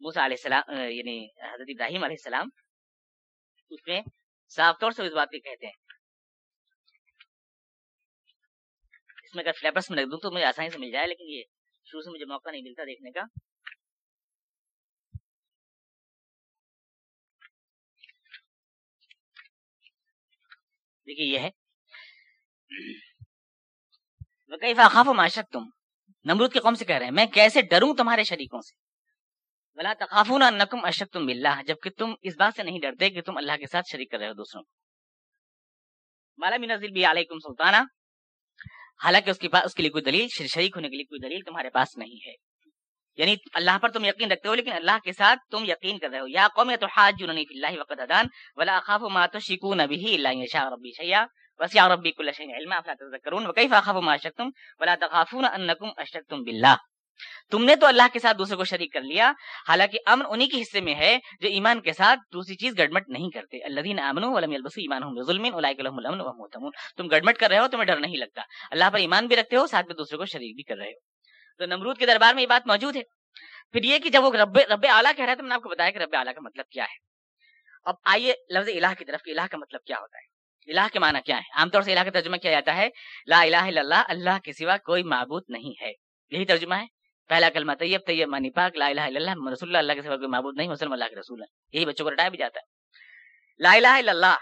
موسا 0.00 0.24
علیہ 0.24 0.36
السلام 0.38 0.76
یعنی 0.90 1.16
حضرت 1.42 1.68
ابراہیم 1.68 2.04
علیہ 2.04 2.16
السلام، 2.18 2.48
اس 3.70 3.86
میں 3.86 4.00
صاف 4.52 4.78
طور 4.80 4.90
سے 4.90 5.02
اس 5.02 5.12
بات 5.12 5.28
کو 5.28 5.38
کہتے 5.40 5.66
ہیں۔ 5.66 5.76
اس 9.34 9.36
میں 9.36 9.44
اگر 9.44 9.52
فلیپس 9.58 9.90
میں 9.90 9.98
رکھ 9.98 10.10
دوں 10.10 10.18
تو 10.22 10.30
مجھے 10.30 10.44
آسانی 10.44 10.70
سے 10.70 10.78
مل 10.78 10.90
جائے، 10.90 11.06
لیکن 11.06 11.24
یہ 11.28 11.42
شروع 11.86 12.02
سے 12.02 12.10
مجھے 12.10 12.24
موقع 12.24 12.50
نہیں 12.50 12.62
ملتا 12.62 12.82
دیکھنے 12.84 13.10
کا۔ 13.10 13.22
دیکھیے، 21.06 21.26
یہ 21.26 21.38
ہے۔ 21.38 21.50
کئی 24.60 24.74
فاخاف 24.74 25.08
و 25.08 25.14
معاشق 25.14 25.50
تم 25.52 25.64
نمرود 26.24 26.52
کے 26.52 26.60
قوم 26.60 26.74
سے 26.74 26.84
کہہ 26.84 26.96
رہے 26.96 27.04
ہیں، 27.04 27.12
میں 27.12 27.26
کیسے 27.34 27.62
ڈروں 27.62 27.94
تمہارے 27.94 28.24
شریکوں 28.24 28.60
سے؟ 28.60 28.74
بلا 29.78 29.92
تقافون 29.98 30.40
تخافون 30.40 30.42
انکم 30.42 30.84
اشکتم 30.84 31.26
باللہ 31.26 31.62
جبکہ 31.66 31.90
تم 31.98 32.14
اس 32.22 32.34
بات 32.38 32.52
سے 32.56 32.62
نہیں 32.62 32.78
ڈرتے 32.78 33.10
کہ 33.10 33.22
تم 33.22 33.36
اللہ 33.36 33.56
کے 33.60 33.66
ساتھ 33.66 33.90
شریک 33.92 34.10
کر 34.10 34.18
رہے 34.18 34.28
ہو 34.28 34.34
دوسروں 34.34 34.62
کو۔ 34.62 34.70
مالا 36.38 36.56
منزل 36.60 36.92
بھی 36.92 37.04
علیکم 37.04 37.38
سلطانہ 37.38 37.82
حالانکہ 39.02 39.30
اس 39.30 39.38
کے 39.38 39.48
پاس 39.48 39.64
اس 39.64 39.74
کے 39.74 39.82
لیے 39.82 39.90
کوئی 39.90 40.02
دلیل 40.02 40.26
شریک 40.28 40.76
ہونے 40.76 40.88
کے 40.88 40.96
لیے 40.96 41.04
کوئی 41.04 41.28
دلیل 41.28 41.40
تمہارے 41.46 41.70
پاس 41.70 41.96
نہیں 41.96 42.26
ہے۔ 42.26 42.32
یعنی 43.16 43.34
اللہ 43.54 43.78
پر 43.82 43.88
تم 43.88 44.04
یقین 44.04 44.32
رکھتے 44.32 44.48
ہو، 44.48 44.54
لیکن 44.54 44.72
اللہ 44.72 44.98
کے 45.04 45.12
ساتھ 45.12 45.38
تم 45.50 45.64
یقین 45.68 45.98
کر 45.98 46.08
رہے 46.10 46.20
ہو۔ 46.20 46.28
یا 46.28 46.46
قوم 46.56 46.74
تو 46.80 46.86
حاج 46.86 47.14
جنونی 47.18 47.44
فی 47.44 47.54
اللہ 47.54 47.80
وقت 47.80 48.00
ادان 48.00 48.26
ولا 48.56 48.76
اخاف 48.76 49.00
ما 49.02 49.26
تشکون 49.26 49.86
به 49.86 50.14
الا 50.14 50.30
ان 50.30 50.46
شاء 50.52 50.68
ربی 50.70 50.90
شیئا 50.90 51.24
وسع 51.58 51.88
ربی 51.88 52.12
كل 52.12 52.32
شيء 52.32 52.46
علما 52.54 52.80
فلا 52.80 52.94
تذكرون 52.94 53.46
وكيف 53.46 53.72
اخاف 53.72 53.96
ما 53.96 54.12
اشركتم 54.12 54.50
ولا 54.80 54.94
تخافون 54.94 55.44
انكم 55.44 55.92
اشركتم 55.98 56.42
بالله 56.42 56.93
تم 57.50 57.64
نے 57.64 57.76
تو 57.76 57.86
اللہ 57.86 58.02
کے 58.12 58.18
ساتھ 58.18 58.36
دوسرے 58.36 58.56
کو 58.56 58.64
شریک 58.64 58.92
کر 58.92 59.00
لیا، 59.00 59.32
حالانکہ 59.68 59.98
امن 60.06 60.24
انہی 60.28 60.48
کے 60.48 60.60
حصے 60.60 60.80
میں 60.80 60.94
ہے 60.94 61.18
جو 61.40 61.48
ایمان 61.48 61.80
کے 61.80 61.92
ساتھ 61.92 62.20
دوسری 62.32 62.54
چیز 62.54 62.78
گڑمٹ 62.78 63.08
نہیں 63.08 63.30
کرتے۔ 63.30 63.64
الذين 63.64 63.98
امنوا 63.98 64.30
ولم 64.32 64.52
يلبسوا 64.52 64.80
ایمانهم 64.80 65.14
بظلم 65.14 65.54
اولئک 65.54 65.80
لهم 65.80 65.98
الامن 65.98 66.20
وهم 66.20 66.36
مهتدون 66.36 66.70
تم 66.96 67.06
گڑمٹ 67.06 67.36
کر 67.36 67.48
رہے 67.48 67.58
ہو، 67.58 67.68
تمہیں 67.68 67.84
ڈر 67.84 67.96
نہیں 67.96 68.16
لگتا۔ 68.16 68.42
اللہ 68.70 68.84
پر 68.92 68.98
ایمان 68.98 69.26
بھی 69.26 69.36
رکھتے 69.36 69.56
ہو، 69.56 69.66
ساتھ 69.66 69.86
میں 69.86 69.94
دوسرے 69.94 70.18
کو 70.18 70.24
شریک 70.24 70.54
بھی 70.54 70.62
کر 70.62 70.76
رہے 70.76 70.90
ہو۔ 70.90 70.98
تو 71.58 71.66
نمرود 71.66 71.98
کے 71.98 72.06
دربار 72.06 72.34
میں 72.34 72.42
یہ 72.42 72.46
بات 72.46 72.66
موجود 72.66 72.96
ہے۔ 72.96 73.02
پھر 73.72 73.84
یہ 73.84 73.98
کہ 73.98 74.10
جب 74.10 74.24
وہ 74.24 74.30
رب 74.32 74.58
رب 74.58 74.86
اعلیٰ 74.88 75.12
کہہ 75.16 75.24
رہا 75.24 75.30
ہے 75.30 75.36
تو 75.36 75.42
میں 75.42 75.48
نے 75.48 75.54
آپ 75.54 75.62
کو 75.62 75.68
بتایا 75.68 75.90
کہ 75.90 75.98
رب 75.98 76.08
اعلیٰ 76.12 76.34
کا 76.34 76.40
مطلب 76.40 76.68
کیا 76.68 76.84
ہے۔ 76.84 76.96
اب 77.84 77.94
آئیے 78.04 78.34
لفظ 78.50 78.68
الہ 78.68 78.94
کی 78.98 79.04
طرف، 79.04 79.22
کہ 79.22 79.30
الہ 79.30 79.46
کا 79.50 79.56
مطلب 79.56 79.82
کیا 79.82 79.96
ہوتا 80.00 80.18
ہے۔ 80.18 80.34
الہ 80.72 80.86
کے 80.92 80.98
معنی 80.98 81.18
کیا 81.24 81.36
ہے؟ 81.36 81.58
عام 81.58 81.70
طور 81.70 81.82
سے 81.82 81.92
الہ 81.92 82.04
کا 82.04 82.10
ترجمہ 82.10 82.36
کیا 82.36 82.50
جاتا 82.50 82.76
ہے، 82.76 82.88
لا 83.26 83.40
الہ 83.40 83.56
الا 83.56 83.80
اللہ 83.80 84.02
اللہ 84.08 84.38
کے 84.44 84.52
سوا 84.52 84.76
کوئی 84.76 85.02
معبود 85.02 85.42
نہیں 85.48 85.82
ہے۔ 85.82 85.92
یہی 86.30 86.44
ترجمہ 86.44 86.74
ہے۔ 86.74 87.03
پہلا 87.30 87.48
کلمہ 87.50 87.72
طیب 87.78 88.06
طیب 88.06 88.28
مانی 88.28 88.50
پاک، 88.50 88.76
لا 88.76 88.86
الہ 88.86 89.00
الا 89.00 89.20
اللہ 89.20 89.52
رسول 89.52 89.68
اللہ 89.68 89.78
اللہ 89.78 89.92
کے 89.92 90.02
سوا 90.02 90.16
کوئی 90.16 90.28
معبود 90.28 90.56
نہیں 90.56 90.68
مسلم 90.68 90.92
اللہ 90.92 91.04
کے 91.10 91.16
رسول 91.20 91.40
ہے 91.42 91.46
یہی 91.72 91.84
بچوں 91.84 92.04
کو 92.06 92.10
رٹایا 92.10 92.28
بھی 92.28 92.38
جاتا 92.38 92.60
ہے. 92.60 92.64
لا 93.60 93.72
الہ 93.72 93.94
الا 93.98 94.12
اللہ 94.12 94.34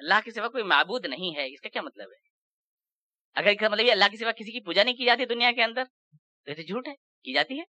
اللہ 0.00 0.20
کے 0.24 0.30
سوا 0.30 0.48
کوئی 0.48 0.64
معبود 0.64 1.06
نہیں 1.06 1.36
ہے، 1.36 1.46
اس 1.52 1.60
کا 1.60 1.68
کیا 1.68 1.82
مطلب 1.82 2.08
ہے؟ 2.10 2.18
اگر 3.36 3.50
اس 3.50 3.58
کا 3.60 3.68
مطلب 3.68 3.86
یہ 3.86 3.92
اللہ 3.92 4.08
کے 4.10 4.16
سوا 4.16 4.32
کسی 4.32 4.52
کی 4.52 4.60
پوجا 4.60 4.82
نہیں 4.82 4.94
کی 4.94 5.04
جاتی 5.04 5.24
دنیا 5.24 5.50
کے 5.52 5.62
اندر، 5.64 5.84
تو 6.46 6.50
یہ 6.50 6.62
جھوٹ 6.62 6.88
ہے، 6.88 6.94
کی 7.24 7.32
جاتی 7.32 7.58
ہے؟ 7.58 7.64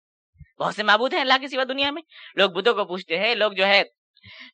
بہت 0.59 0.75
سے 0.75 0.83
معبود 0.83 1.13
ہیں 1.13 1.21
اللہ 1.21 1.37
کے 1.41 1.47
سوا 1.47 1.63
دنیا 1.63 1.91
میں، 1.91 2.01
لوگ 2.35 2.49
بدھوں 2.49 2.73
کو 2.73 2.85
پوچھتے 2.85 3.17
ہیں، 3.19 3.33
لوگ 3.35 3.51
جو 3.51 3.65
ہے 3.65 3.81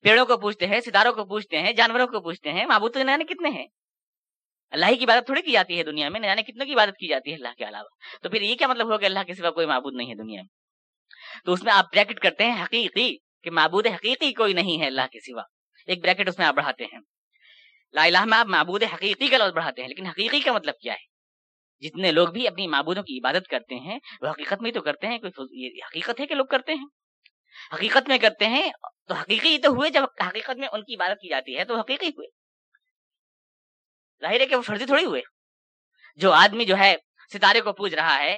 پیڑوں 0.02 0.26
کو 0.26 0.38
پوچھتے 0.38 0.68
ہیں، 0.68 0.80
ستاروں 0.80 1.13
کو 1.13 1.26
پوچھتے 1.26 1.60
ہیں، 1.60 1.72
جانوروں 1.74 2.08
کو 2.08 2.20
پوچھتے 2.20 2.52
ہیں، 2.52 2.66
معبود 2.66 2.94
تو 2.94 3.04
جانے 3.04 3.24
کتنے 3.24 3.50
ہیں؟ 3.50 3.66
اللہ 4.73 4.86
ہی 4.86 4.95
کی 4.95 5.05
عبادت 5.05 5.25
تھوڑی 5.25 5.41
کی 5.41 5.51
جاتی 5.51 5.77
ہے 5.77 5.83
دنیا 5.83 6.09
میں 6.09 6.19
نہ 6.19 6.25
جانے 6.25 6.43
کی 6.43 6.73
عبادت 6.73 6.97
کی 6.99 7.07
جاتی 7.07 7.29
ہے 7.29 7.36
اللہ 7.36 7.47
کے 7.57 7.67
علاوہ۔ 7.67 7.88
تو 8.23 8.29
پھر 8.29 8.41
یہ 8.41 8.55
کیا 8.55 8.67
مطلب 8.67 8.93
ہو 8.93 8.97
کہ 8.97 9.05
اللہ 9.05 9.19
کے 9.27 9.33
سوا 9.33 9.49
کوئی 9.49 9.67
معبود 9.67 9.93
نہیں 9.95 10.09
ہے 10.09 10.15
دنیا 10.15 10.41
میں؟ 10.41 10.49
تو 11.45 11.53
اس 11.53 11.63
میں 11.63 11.73
آپ 11.73 11.86
بریکٹ 11.93 12.19
کرتے 12.19 12.51
ہیں 12.51 12.63
حقیقی 12.63 13.17
کہ 13.43 13.51
معبود 13.51 13.88
حقیقی 13.88 14.33
کوئی 14.33 14.53
نہیں 14.53 14.81
ہے 14.81 14.88
اللہ 14.88 15.01
کے 15.12 15.19
سوا۔ 15.19 15.43
ایک 15.88 16.03
بریکٹ 16.03 16.29
اس 16.29 16.38
میں 16.38 16.45
آپ 16.45 16.53
بڑھاتے 16.53 16.83
ہیں۔ 16.83 16.99
لا 17.93 18.03
الہ 18.03 18.25
میں 18.25 18.38
آپ 18.38 18.45
معبود 18.45 18.83
حقیقی 18.83 19.27
کا 19.27 19.38
لفظ 19.38 19.53
بڑھاتے 19.53 19.81
ہیں، 19.81 19.89
لیکن 19.89 20.05
حقیقی 20.05 20.39
کا 20.39 20.53
مطلب 20.53 20.73
کیا 20.81 20.93
ہے؟ 20.93 21.13
جتنے 21.88 22.12
لوگ 22.12 22.27
بھی 22.27 22.47
اپنی 22.47 22.67
معبودوں 22.67 23.03
کی 23.03 23.17
عبادت 23.17 23.47
کرتے 23.47 23.75
ہیں، 23.75 23.99
وہ 24.21 24.27
حقیقت 24.27 24.62
میں 24.62 24.71
تو 24.71 24.81
کرتے 24.81 25.07
ہیں، 25.07 25.17
کوئی 25.17 25.81
حقیقت 25.81 26.19
ہے 26.19 26.25
کہ 26.25 26.36
لوگ 26.36 26.45
کرتے 26.45 26.73
ہیں؟ 26.73 26.86
حقیقت 27.73 28.07
میں 28.07 28.17
کرتے 28.17 28.47
ہیں 28.47 28.71
تو 29.07 29.13
حقیقی 29.13 29.57
تو 29.57 29.69
ہوئے، 29.69 29.89
جب 29.89 30.03
حقیقت 30.27 30.57
میں 30.57 30.67
ان 30.67 30.83
کی 30.83 30.95
عبادت 30.95 31.21
کی 31.21 31.29
جاتی 31.29 31.57
ہے 31.57 31.65
تو 31.65 31.79
حقیقی 31.79 32.07
ہوئے۔ 32.07 32.42
ظاہر 34.23 34.41
ہے 34.41 34.45
کہ 34.45 34.55
وہ 34.55 34.62
فرضی 34.62 34.86
تھوڑی 34.86 35.05
ہوئے۔ 35.05 35.21
جو 36.15 36.31
آدمی 36.31 36.65
جو 36.65 36.77
ہے 36.77 36.95
ستارے 37.33 37.62
کو 37.62 37.73
پوج 37.73 37.95
رہا 37.95 38.19
ہے، 38.19 38.38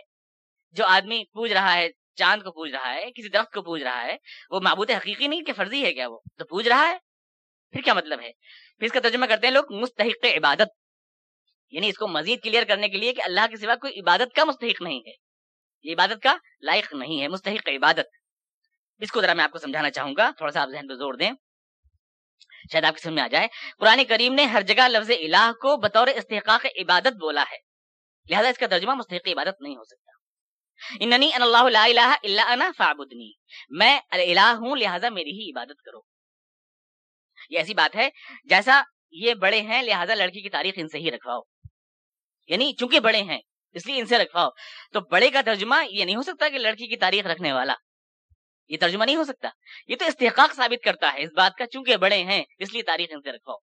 جو 0.71 0.85
آدمی 0.85 1.23
پوج 1.33 1.53
رہا 1.53 1.75
ہے، 1.75 1.89
چاند 2.15 2.43
کو 2.43 2.51
پوج 2.51 2.71
رہا 2.71 2.93
ہے، 2.93 3.11
کسی 3.11 3.29
درخت 3.29 3.53
کو 3.53 3.61
پوج 3.61 3.83
رہا 3.83 4.03
ہے، 4.03 4.17
وہ 4.49 4.59
معبود 4.59 4.91
حقیقی 4.91 5.27
نہیں 5.27 5.41
کہ 5.41 5.53
فرضی 5.53 5.85
ہے 5.85 5.93
کیا 5.93 6.07
وہ؟ 6.07 6.19
تو 6.37 6.45
پوج 6.45 6.67
رہا 6.67 6.87
ہے؟ 6.89 6.97
پھر 7.71 7.81
کیا 7.81 7.93
مطلب 7.93 8.19
ہے؟ 8.21 8.31
پھر 8.77 8.85
اس 8.85 8.91
کا 8.91 8.99
ترجمہ 8.99 9.25
کرتے 9.25 9.47
ہیں 9.47 9.53
لوگ 9.53 9.73
مستحق 9.73 10.25
عبادت۔ 10.25 10.67
یعنی 11.71 11.89
اس 11.89 11.97
کو 11.97 12.07
مزید 12.07 12.43
کلیئر 12.43 12.63
کرنے 12.63 12.89
کے 12.89 12.97
لیے 12.97 13.13
کہ 13.13 13.21
اللہ 13.21 13.41
کے 13.49 13.57
سوا 13.57 13.75
کوئی 13.75 13.99
عبادت 13.99 14.35
کا 14.35 14.43
مستحق 14.43 14.81
نہیں 14.81 14.99
ہے۔ 14.99 15.11
یہ 15.83 15.93
عبادت 15.93 16.23
کا 16.23 16.37
لائق 16.61 16.93
نہیں 16.93 17.21
ہے، 17.21 17.27
مستحق 17.27 17.69
عبادت۔ 17.69 18.07
اس 18.99 19.11
کو 19.11 19.21
ذرا 19.21 19.33
میں 19.33 19.43
آپ 19.43 19.51
کو 19.51 19.57
سمجھانا 19.57 19.91
چاہوں 19.91 20.13
گا، 20.17 20.31
تھوڑا 20.37 20.51
سا 20.51 20.61
آپ 20.61 20.69
ذہن 20.69 20.87
پہ 20.87 20.93
زور 20.93 21.13
دیں۔ 21.13 21.31
شاید 22.71 22.84
آپ 22.84 22.95
کی 22.95 23.01
سمجھ 23.01 23.15
میں 23.15 23.23
آ 23.23 23.27
جائے، 23.27 23.47
قرآن 23.79 24.05
کریم 24.05 24.34
نے 24.34 24.43
ہر 24.43 24.62
جگہ 24.62 24.88
لفظ 24.88 25.12
الہ 25.12 25.51
کو 25.51 25.77
بطور 25.77 26.08
استحقاق 26.08 26.65
عبادت 26.79 27.13
بولا 27.13 27.43
ہے۔ 27.51 27.58
لہذا 28.29 28.49
اس 28.49 28.58
کا 28.58 28.67
ترجمہ 28.67 28.93
مستحق 28.93 29.27
عبادت 29.27 29.62
نہیں 29.62 29.75
ہو 29.75 29.84
سکتا۔ 29.84 30.12
اننی 30.99 31.29
ان 31.36 31.41
اللہ 31.41 31.69
لا 31.69 31.84
الہ 31.84 32.15
الا 32.23 32.45
انا 32.47 32.71
فعبدنی 32.77 33.31
میں 33.69 33.99
الہ 34.12 34.39
ہوں، 34.39 34.75
لہذا 34.75 35.10
میری 35.10 35.31
ہی 35.31 35.51
عبادت 35.51 35.81
کرو۔ 35.81 35.99
یہ 37.49 37.58
ایسی 37.58 37.73
بات 37.73 37.95
ہے 37.95 38.10
جیسا 38.43 38.81
یہ 39.12 39.34
بڑے 39.34 39.62
ہیں، 39.62 39.84
لہذا 39.84 40.15
لڑکی 40.15 40.41
کی 40.41 40.49
تاریخ 40.49 40.73
ان 40.77 40.88
سے 40.88 40.97
ہی 40.97 41.12
رکھواؤ۔ 41.12 41.41
یعنی 42.47 42.73
چونکہ 42.73 42.99
بڑے 42.99 43.21
ہیں، 43.21 43.39
اس 43.73 43.86
لیے 43.86 43.99
ان 43.99 44.05
سے 44.05 44.17
رکھواؤ۔ 44.17 44.49
تو 44.93 44.99
بڑے 45.01 45.29
کا 45.29 45.41
ترجمہ 45.45 45.75
یہ 45.89 46.05
نہیں 46.05 46.15
ہو 46.15 46.21
سکتا 46.21 46.49
کہ 46.49 46.58
لڑکی 46.58 46.88
کی 46.88 46.97
تاریخ 46.97 47.25
رکھنے 47.25 47.53
والا 47.53 47.73
یہ 48.67 48.78
ترجمہ 48.78 49.06
نہیں 49.06 49.15
ہو 49.15 49.23
سکتا۔ 49.23 49.49
یہ 49.88 49.95
تو 49.95 50.06
استحقاق 50.06 50.56
ثابت 50.56 50.84
کرتا 50.84 51.13
ہے 51.13 51.23
اس 51.23 51.30
بات 51.36 51.56
کا، 51.58 51.65
چونکہ 51.67 51.97
بڑے 51.97 52.23
ہیں، 52.23 52.43
اس 52.60 52.73
لیے 52.73 52.84
تاریخ 52.84 53.10
ان 53.12 53.21
سے 53.21 53.32
رکھواؤ 53.32 53.58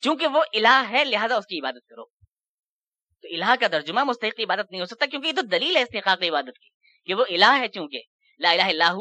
چونکہ 0.00 0.26
وہ 0.26 0.42
الہ 0.52 0.82
ہے، 0.90 1.04
لہذا 1.04 1.36
اس 1.36 1.46
کی 1.46 1.58
عبادت 1.58 1.88
کرو۔ 1.88 2.04
تو 3.22 3.28
الہ 3.28 3.54
کا 3.60 3.68
ترجمہ 3.68 4.04
مستحق 4.04 4.40
عبادت 4.40 4.70
نہیں 4.70 4.80
ہو 4.80 4.86
سکتا، 4.86 5.06
کیونکہ 5.06 5.28
یہ 5.28 5.32
تو 5.32 5.42
دلیل 5.42 5.76
ہے 5.76 5.82
استحقاق 5.82 6.22
عبادت 6.22 6.58
کی 6.58 6.68
کہ 7.04 7.14
وہ 7.14 7.24
الہ 7.28 7.52
ہے 7.58 7.68
چونکہ۔ 7.68 8.00
لا 8.38 8.50
الہ 8.50 8.62
اللہ 8.62 8.98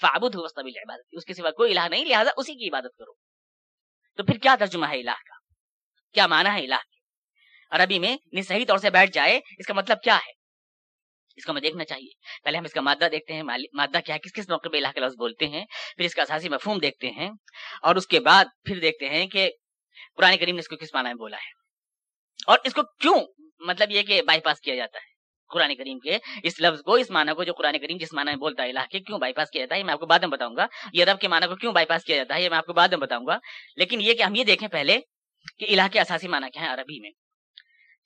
فعبد 0.00 0.34
ہو 0.34 0.46
عبادت 0.46 1.06
اس 1.12 1.24
کے 1.24 1.34
سوا 1.34 1.50
کوئی 1.50 1.78
الہ 1.78 1.88
نہیں، 1.88 2.04
لہذا 2.04 2.30
اسی 2.36 2.54
کی 2.54 2.68
عبادت 2.68 2.96
کرو۔ 2.98 3.12
تو 4.16 4.24
پھر 4.24 4.38
کیا 4.38 4.56
ترجمہ 4.58 4.86
ہے 4.86 5.00
الہ 5.00 5.18
کا؟ 5.26 5.34
کیا 6.12 6.26
معنی 6.26 6.48
ہے 6.48 6.64
الہ 6.64 6.82
کے 6.90 6.98
عربی 7.70 7.98
میں 7.98 8.42
صحیح 8.42 8.64
طور 8.68 8.78
سے 8.78 8.90
بیٹھ 8.90 9.10
جائے، 9.10 9.40
اس 9.58 9.66
کا 9.66 9.74
مطلب 9.74 10.00
کیا 10.02 10.16
ہے؟ 10.16 10.32
اس 11.36 11.44
کو 11.44 11.52
ہمیں 11.52 11.60
دیکھنا 11.60 11.84
چاہیے۔ 11.84 12.10
پہلے 12.44 12.58
ہم 12.58 12.64
اس 12.64 12.72
کا 12.72 12.80
مادہ 12.80 13.08
دیکھتے 13.12 13.34
ہیں 13.34 13.42
مادہ 13.42 13.98
کیا 14.04 14.14
ہے، 14.14 14.18
کس 14.18 14.32
کس 14.32 14.48
موقع 14.48 14.68
پہ 14.68 14.76
الہ 14.76 14.88
کے 14.94 15.00
لفظ 15.00 15.14
بولتے 15.16 15.46
ہیں، 15.46 15.64
پھر 15.96 16.04
اس 16.04 16.14
کا 16.14 16.22
اساسی 16.22 16.48
مفہوم 16.48 16.78
دیکھتے 16.78 17.10
ہیں 17.10 17.30
اور 17.82 17.96
اس 17.96 18.06
کے 18.06 18.20
بعد 18.20 18.44
پھر 18.64 18.78
دیکھتے 18.78 19.08
ہیں 19.08 19.26
کہ 19.26 19.50
قرآن 20.16 20.36
کریم 20.36 20.54
نے 20.54 20.58
اس 20.58 20.68
کو 20.68 20.76
کس 20.76 20.94
معنی 20.94 21.06
میں 21.06 21.14
بولا 21.14 21.36
ہے۔ 21.36 21.50
اور 22.46 22.58
اس 22.64 22.72
کو 22.72 22.82
کیوں 22.82 23.26
مطلب 23.60 23.90
یہ 23.90 24.02
کہ 24.02 24.22
بائی 24.22 24.40
پاس 24.40 24.60
کیا 24.60 24.74
جاتا 24.74 24.98
ہے 24.98 25.16
قرآن 25.48 25.74
کریم 25.74 25.98
کے 25.98 26.18
اس 26.42 26.60
لفظ 26.60 26.82
کو، 26.82 26.92
اس 26.92 27.10
معنی 27.10 27.34
کو 27.34 27.44
جو 27.44 27.52
قرآن 27.52 27.78
کریم 27.78 27.96
جس 27.96 28.12
معنی 28.12 28.30
میں 28.30 28.36
بولتا 28.36 28.62
ہے 28.62 28.70
الہ 28.70 28.86
کے، 28.90 29.00
کیوں 29.00 29.18
بائی 29.18 29.32
پاس 29.32 29.50
کیا 29.50 29.60
جاتا 29.60 29.76
ہے 29.76 29.82
میں 29.82 29.92
آپ 29.92 30.00
کو 30.00 30.06
بعد 30.06 30.18
میں 30.18 30.28
بتاؤں 30.28 30.56
گا۔ 30.56 30.66
یہ 30.92 31.04
رب 31.04 31.20
کے 31.20 31.28
معنی 31.28 31.46
کو 31.46 31.56
کیوں 31.56 31.72
بائی 31.72 31.86
پاس 31.86 32.04
کیا 32.04 32.16
جاتا 32.16 32.34
ہے، 32.34 32.42
یہ 32.42 32.48
میں 32.48 32.58
آپ 32.58 32.66
کو 32.66 32.72
بعد 32.72 32.88
میں 32.88 32.98
بتاؤں 32.98 33.26
گا۔ 33.26 33.38
لیکن 33.76 34.00
یہ 34.00 34.14
کہ 34.14 34.22
ہم 34.22 34.34
یہ 34.34 34.44
دیکھیں 34.44 34.68
پہلے 34.68 34.98
کہ 35.58 35.64
الہ 35.64 35.82
کے 35.92 36.00
اساسی 36.00 36.28
معنی 36.28 36.50
کیا 36.50 36.62
ہے 36.62 36.66
عربی 36.66 37.00
میں۔ 37.00 37.10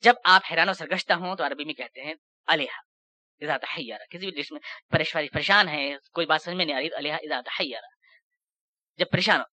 جب 0.01 0.13
آپ 0.23 0.41
حیران 0.51 0.69
و 0.69 0.73
سرگشتہ 0.73 1.13
ہوں 1.13 1.35
تو 1.35 1.45
عربی 1.45 1.65
میں 1.65 1.73
کہتے 1.73 2.01
ہیں 2.01 2.13
علیہ 2.47 2.90
اضاط 3.41 3.65
حیارہ 3.77 4.03
کسی 4.09 4.31
بھی 4.31 4.41
ڈش 4.41 4.51
میں 4.51 4.59
پریشانی 4.91 5.29
پریشان 5.29 5.69
ہے 5.69 5.95
کوئی 6.13 6.27
بات 6.27 6.41
سمجھ 6.41 6.57
میں 6.57 6.65
نہیں 6.65 6.75
آ 6.75 6.79
رہی 6.79 6.87
علیہ 6.97 7.13
اضاط 7.13 7.49
حیارہ 7.59 7.85
جب 8.97 9.05
پریشان 9.11 9.39
ہو۔ 9.39 9.45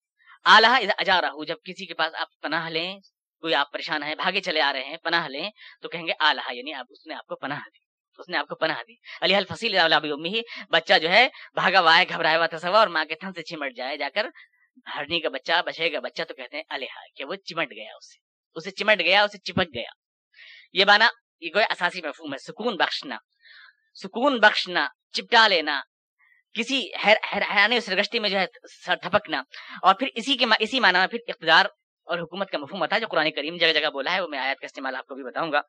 آلہ 0.44 0.66
اجا 0.98 1.20
رہا 1.20 1.44
جب 1.44 1.56
کسی 1.64 1.86
کے 1.86 1.94
پاس 1.94 2.14
آپ 2.14 2.40
پناہ 2.40 2.68
لیں، 2.68 2.98
کوئی 3.40 3.54
آپ 3.54 3.72
پریشان 3.72 4.02
ہے 4.02 4.14
بھاگے 4.14 4.40
چلے 4.40 4.60
آ 4.60 4.72
رہے 4.72 4.84
ہیں، 4.84 4.96
پناہ 4.96 5.28
لیں، 5.28 5.50
تو 5.82 5.88
کہیں 5.88 6.06
گے 6.06 6.12
آلہ 6.20 6.40
یعنی 6.52 6.72
آپ، 6.72 6.86
اس 6.90 7.06
نے 7.06 7.14
آپ 7.14 7.26
کو 7.26 7.36
پناہ 7.36 7.58
دی۔ 7.58 7.88
اس 8.18 8.28
نے 8.28 8.36
آپ 8.36 8.48
کو 8.48 8.54
پناہ 8.54 8.82
دی۔ 8.88 8.94
علی 9.20 9.34
الفصیل 9.34 9.78
امی 9.78 10.28
ہی 10.28 10.40
بچہ 10.70 10.98
جو 10.98 11.10
ہے، 11.10 11.28
بھاگا 11.54 11.80
ہوا 11.80 11.98
ہے، 11.98 12.04
گھبرایا 12.08 12.38
ہوا 12.38 12.46
تصور 12.46 12.74
اور 12.74 12.86
ماں 12.86 13.04
کے 13.04 13.14
تھن 13.14 13.32
سے 13.32 13.42
چمٹ 13.42 13.76
جائے، 13.76 13.96
جا 13.96 14.08
کر 14.14 14.26
ہرنی 14.94 15.20
کا 15.20 15.28
بچہ، 15.28 15.52
بچے 15.66 15.92
گا 15.92 16.00
بچہ 16.00 16.22
تو 16.22 16.34
کہتے 16.34 16.56
ہیں 16.56 16.64
الحا 16.68 17.00
کہ 17.16 17.24
وہ 17.24 17.34
چمٹ 17.34 17.70
گیا 17.70 17.96
اسے۔ 17.96 18.18
اسے 18.54 18.70
چمٹ 18.70 19.00
گیا، 19.00 19.22
اسے 19.22 19.38
چپک 19.38 19.74
گیا۔ 19.74 19.90
یہ 20.72 20.84
بانا 20.84 21.08
یہ 21.40 21.50
کوئی 21.50 21.64
اساسی 21.70 22.02
مفہوم 22.02 22.32
ہے، 22.32 22.38
سکون 22.38 22.76
بخشنا۔ 22.76 23.16
سکون 24.02 24.38
بخشنا، 24.38 24.86
چپٹا 25.12 25.48
لینا، 25.48 25.80
کسی 26.54 26.88
حیرانی 27.06 27.80
سرگشتی 27.80 28.18
میں 28.18 28.30
جو 28.30 28.38
ہے 28.38 28.46
سر 28.86 28.96
تھپکنا 28.96 29.42
اور 29.82 29.94
پھر 29.94 30.08
اسی 30.14 30.36
کے 30.36 30.46
اسی 30.60 30.80
معنی 30.80 30.98
میں 30.98 31.06
پھر 31.06 31.18
اقتدار 31.28 31.64
اور 32.06 32.18
حکومت 32.18 32.50
کا 32.50 32.58
مفہوم 32.58 32.86
تھا 32.86 32.98
جو 32.98 33.06
قرآن 33.06 33.30
کریم 33.30 33.56
جگہ 33.56 33.72
جگہ 33.72 33.90
بولا 33.90 34.12
ہے، 34.12 34.20
وہ 34.20 34.28
میں 34.28 34.38
آیت 34.38 34.58
کا 34.58 34.64
استعمال 34.64 34.96
آپ 34.96 35.06
کو 35.06 35.14
بھی 35.14 35.24
بتاؤں 35.24 35.52
گا۔ 35.52 35.60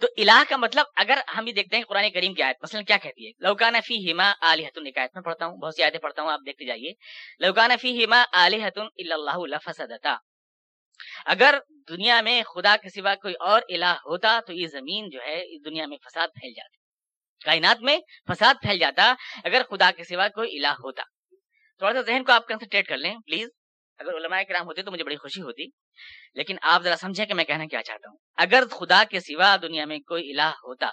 تو 0.00 0.08
الہ 0.16 0.42
کا 0.48 0.56
مطلب 0.56 0.86
اگر 0.96 1.20
ہم 1.36 1.46
یہ 1.46 1.52
دیکھتے 1.52 1.76
ہیں 1.76 1.84
قرآن 1.84 2.10
کریم 2.10 2.34
کی 2.34 2.42
آیت، 2.42 2.56
مثلا 2.62 2.82
کیا 2.82 2.96
کہتی 2.96 3.26
ہے؟ 3.26 3.30
لوکان 3.38 3.74
فی 3.86 4.12
ہما 4.12 4.32
علیحت 4.40 4.78
نکایت 4.78 5.10
میں 5.14 5.22
پڑھتا 5.22 5.46
ہوں، 5.46 5.56
بہت 5.56 5.74
سی 5.74 5.82
آیتیں 5.82 5.98
پڑھتا 5.98 6.22
ہوں، 6.22 6.30
آپ 6.30 6.40
دیکھتے 6.46 6.66
جائیے۔ 6.66 6.92
لوکان 7.38 7.70
فی 7.80 8.04
ہما 8.04 8.24
علیحت 8.32 8.78
اللہ 8.78 9.38
لفسدتا۔ 9.38 10.16
اگر 11.26 11.58
دنیا 11.88 12.20
میں 12.20 12.42
خدا 12.42 12.76
کے 12.82 12.88
سوا 12.88 13.14
کوئی 13.14 13.34
اور 13.40 13.62
الہ 13.68 13.94
ہوتا 14.06 14.40
تو 14.46 14.52
یہ 14.52 14.66
زمین 14.66 15.08
جو 15.08 15.18
ہے 15.22 15.40
اس 15.42 15.64
دنیا 15.64 15.86
میں 15.86 15.96
فساد 15.96 16.28
پھیل 16.28 16.52
جاتی۔ 16.56 16.81
کائنات 17.44 17.82
میں 17.82 17.98
فساد 18.28 18.54
پھیل 18.62 18.78
جاتا 18.78 19.14
اگر 19.44 19.62
خدا 19.70 19.90
کے 19.96 20.04
سوا 20.04 20.28
کوئی 20.28 20.58
الہ 20.58 20.74
ہوتا۔ 20.84 21.02
تھوڑا 21.78 21.92
سا 21.92 22.00
ذہن 22.00 22.24
کو 22.24 22.32
آپ 22.32 22.48
کنسنٹریٹ 22.48 22.88
کر 22.88 22.96
لیں، 22.96 23.14
پلیز۔ 23.26 23.48
اگر 23.98 24.16
علماء 24.16 24.42
کرام 24.48 24.66
ہوتے 24.66 24.82
تو 24.82 24.92
مجھے 24.92 25.04
بڑی 25.04 25.16
خوشی 25.16 25.42
ہوتی، 25.42 25.64
لیکن 26.34 26.56
آپ 26.62 26.82
ذرا 26.82 26.96
سمجھیں 26.96 27.26
کہ 27.26 27.34
میں 27.34 27.44
کہنا 27.44 27.66
کیا 27.66 27.82
چاہتا 27.82 28.08
ہوں۔ 28.08 28.16
اگر 28.36 28.62
خدا 28.70 29.02
کے 29.10 29.20
سوا 29.20 29.56
دنیا 29.62 29.84
میں 29.84 29.98
کوئی 29.98 30.30
الہ 30.30 30.52
ہوتا 30.64 30.86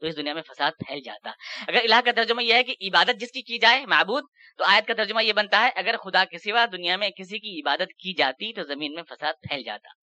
تو 0.00 0.06
اس 0.06 0.16
دنیا 0.16 0.34
میں 0.34 0.42
فساد 0.42 0.72
پھیل 0.86 1.00
جاتا۔ 1.04 1.30
اگر 1.68 1.76
الہ 1.76 2.00
کا 2.04 2.12
ترجمہ 2.16 2.44
یہ 2.44 2.54
ہے 2.54 2.62
کہ 2.62 2.74
عبادت 2.80 3.20
جس 3.20 3.32
کی 3.32 3.42
کی 3.42 3.58
جائے، 3.58 3.86
معبود، 3.86 4.24
تو 4.58 4.64
آیت 4.64 4.86
کا 4.86 4.94
ترجمہ 4.94 5.24
یہ 5.24 5.32
بنتا 5.32 5.60
ہے، 5.60 5.70
اگر 5.74 5.96
خدا 5.96 6.24
کے 6.24 6.38
سوا 6.38 6.66
دنیا 6.72 6.96
میں 6.96 7.10
کسی 7.10 7.38
کی 7.38 7.60
عبادت 7.60 7.92
کی 7.98 8.14
جاتی 8.14 8.52
تو 8.52 8.62
زمین 8.62 8.94
میں 8.94 9.02
فساد 9.02 9.32
پھیل 9.48 9.62
جاتا۔ 9.62 10.01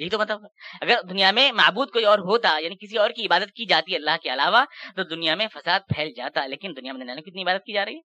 یہی 0.00 0.08
تو 0.08 0.18
مطلب 0.18 0.44
اگر 0.80 1.02
دنیا 1.10 1.30
میں 1.30 1.50
معبود 1.52 1.90
کوئی 1.90 2.04
اور 2.04 2.18
ہوتا 2.18 2.56
یعنی 2.58 2.76
کسی 2.76 2.98
اور 2.98 3.10
کی 3.10 3.26
عبادت 3.26 3.52
کی 3.52 3.66
جاتی 3.66 3.94
اللہ 3.94 4.16
کے 4.22 4.32
علاوہ، 4.32 4.64
تو 4.96 5.02
دنیا 5.04 5.34
میں 5.34 5.46
فساد 5.54 5.80
پھیل 5.88 6.12
جاتا، 6.16 6.46
لیکن 6.46 6.72
دنیا 6.76 6.92
میں 6.92 7.16
کتنی 7.16 7.42
عبادت 7.42 7.64
کی 7.64 7.72
جا 7.72 7.84
رہی 7.84 7.94
ہے۔ 7.94 8.00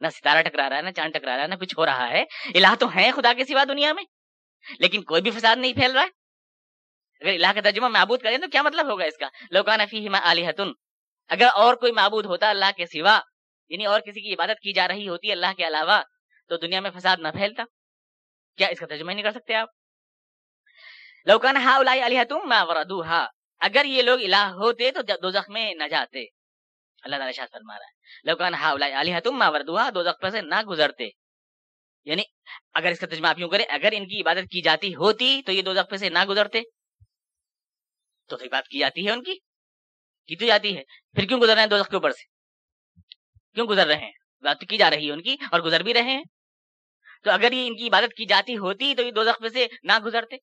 نہ 0.00 0.08
ستارہ 0.08 0.42
ٹکرا 0.42 0.68
رہا 0.68 0.76
ہے 0.76 0.82
نہ 0.82 0.90
چاند 0.90 1.12
ٹکرا 1.12 1.36
رہا 1.36 1.42
ہے 1.42 1.48
نہ 1.48 1.54
کچھ 1.54 1.74
ہو 1.78 1.86
رہا 1.86 2.08
ہے۔ 2.08 2.22
الہ 2.54 2.74
تو 2.78 2.86
ہے 2.94 3.10
خدا 3.16 3.32
کے 3.32 3.44
سوا 3.44 3.64
دنیا 3.68 3.92
میں، 3.92 4.04
لیکن 4.78 5.02
کوئی 5.02 5.22
بھی 5.22 5.30
فساد 5.30 5.56
نہیں 5.56 5.72
پھیل 5.72 5.92
رہا 5.92 6.02
ہے۔ 6.02 6.08
اگر 7.20 7.32
الہ 7.34 7.52
کا 7.54 7.60
ترجمہ 7.60 7.88
معبود 7.88 8.20
کریں 8.22 8.38
تو 8.38 8.46
کیا 8.52 8.62
مطلب 8.62 8.90
ہوگا 8.90 9.04
اس 9.04 9.16
کا؟ 9.16 9.28
لوکان 9.50 9.80
علیحتن 10.22 10.70
اگر 11.30 11.46
اور 11.54 11.74
کوئی 11.74 11.92
معبود 11.92 12.26
ہوتا 12.26 12.50
اللہ 12.50 12.70
کے 12.76 12.86
سوا 12.86 13.18
یعنی 13.70 13.84
اور 13.84 14.00
کسی 14.00 14.20
کی 14.20 14.34
عبادت 14.34 14.60
کی 14.60 14.72
جا 14.72 14.88
رہی 14.88 15.08
ہوتی 15.08 15.32
اللہ 15.32 15.52
کے 15.56 15.66
علاوہ، 15.66 16.00
تو 16.50 16.56
دنیا 16.56 16.80
میں 16.80 16.90
فساد 16.90 17.16
نہ 17.20 17.28
پھیلتا۔ 17.28 17.64
کیا 18.58 18.68
اس 18.68 18.78
کا 18.78 18.86
ترجمہ 18.86 19.12
نہیں 19.12 19.22
کر 19.22 19.30
سکتے 19.30 19.54
آپ؟ 19.54 19.68
لوکان 21.28 21.56
ہا 21.56 21.78
وردوہا، 22.62 23.26
اگر 23.58 23.84
یہ 23.84 24.02
لوگ 24.02 24.20
الہ 24.20 24.36
ہوتے 24.36 24.90
تو 24.90 25.02
دو 25.02 25.38
میں 25.48 25.74
نہ 25.74 25.88
جاتے۔ 25.90 26.22
اللہ 27.02 27.16
تعالیٰ 27.16 27.32
شاہ 27.32 27.46
فرما 27.52 27.78
رہا 27.78 27.86
ہے۔ 27.86 27.90
لوکان 28.24 28.54
ہا 28.54 28.72
علیہتم 29.00 29.36
ما 29.36 29.48
وردوہا 29.48 29.90
دو 29.90 30.00
پر 30.22 30.30
سے 30.30 30.40
نہ 30.40 30.62
گزرتے۔ 30.62 31.08
یعنی 32.04 32.22
اگر 32.74 32.90
اس 32.90 33.00
کا 33.00 33.06
ترجمہ 33.06 33.26
آپ 33.26 33.38
یوں 33.38 33.48
کریں، 33.48 33.64
اگر 33.68 33.88
ان 33.92 34.08
کی 34.08 34.20
عبادت 34.20 34.50
کی 34.50 34.60
جاتی 34.60 34.94
ہوتی 34.94 35.42
تو 35.42 35.52
یہ 35.52 35.62
دو 35.62 35.70
پہ 35.90 35.96
سے 35.96 36.08
نہ 36.08 36.24
گزرتے۔ 36.24 36.60
تو 38.28 38.36
پھر 38.36 38.48
بات 38.48 38.68
کی 38.68 38.78
جاتی 38.78 39.06
ہے 39.06 39.10
ان 39.10 39.22
کی؟ 39.22 39.34
کی 40.26 40.36
تو 40.36 40.46
جاتی 40.46 40.76
ہے۔ 40.76 40.82
پھر 41.12 41.24
کیوں 41.24 41.40
گزر 41.40 41.54
رہے 41.54 41.62
ہیں 41.62 41.68
دو 41.68 41.84
کے 41.90 41.96
اوپر 41.96 42.10
سے؟ 42.10 42.24
کیوں 43.54 43.66
گزر 43.66 43.86
رہے 43.86 43.98
ہیں؟ 43.98 44.12
بات 44.40 44.60
کی 44.60 44.76
جا 44.76 44.90
رہی 44.90 45.06
ہے 45.06 45.12
ان 45.12 45.22
کی 45.22 45.36
اور 45.50 45.60
گزر 45.60 45.82
بھی 45.82 45.94
رہے 45.94 46.02
ہیں۔ 46.02 46.24
تو 47.22 47.30
اگر 47.30 47.52
یہ 47.52 47.66
ان 47.66 47.76
کی 47.76 47.88
عبادت 47.88 48.14
کی 48.16 48.26
جاتی 48.26 48.56
ہوتی 48.56 48.94
تو 48.94 49.02
یہ 49.02 49.10
دو 49.10 49.22
پہ 49.40 49.48
سے 49.48 49.66
نہ 49.82 49.92
گزرتے۔ 50.04 50.36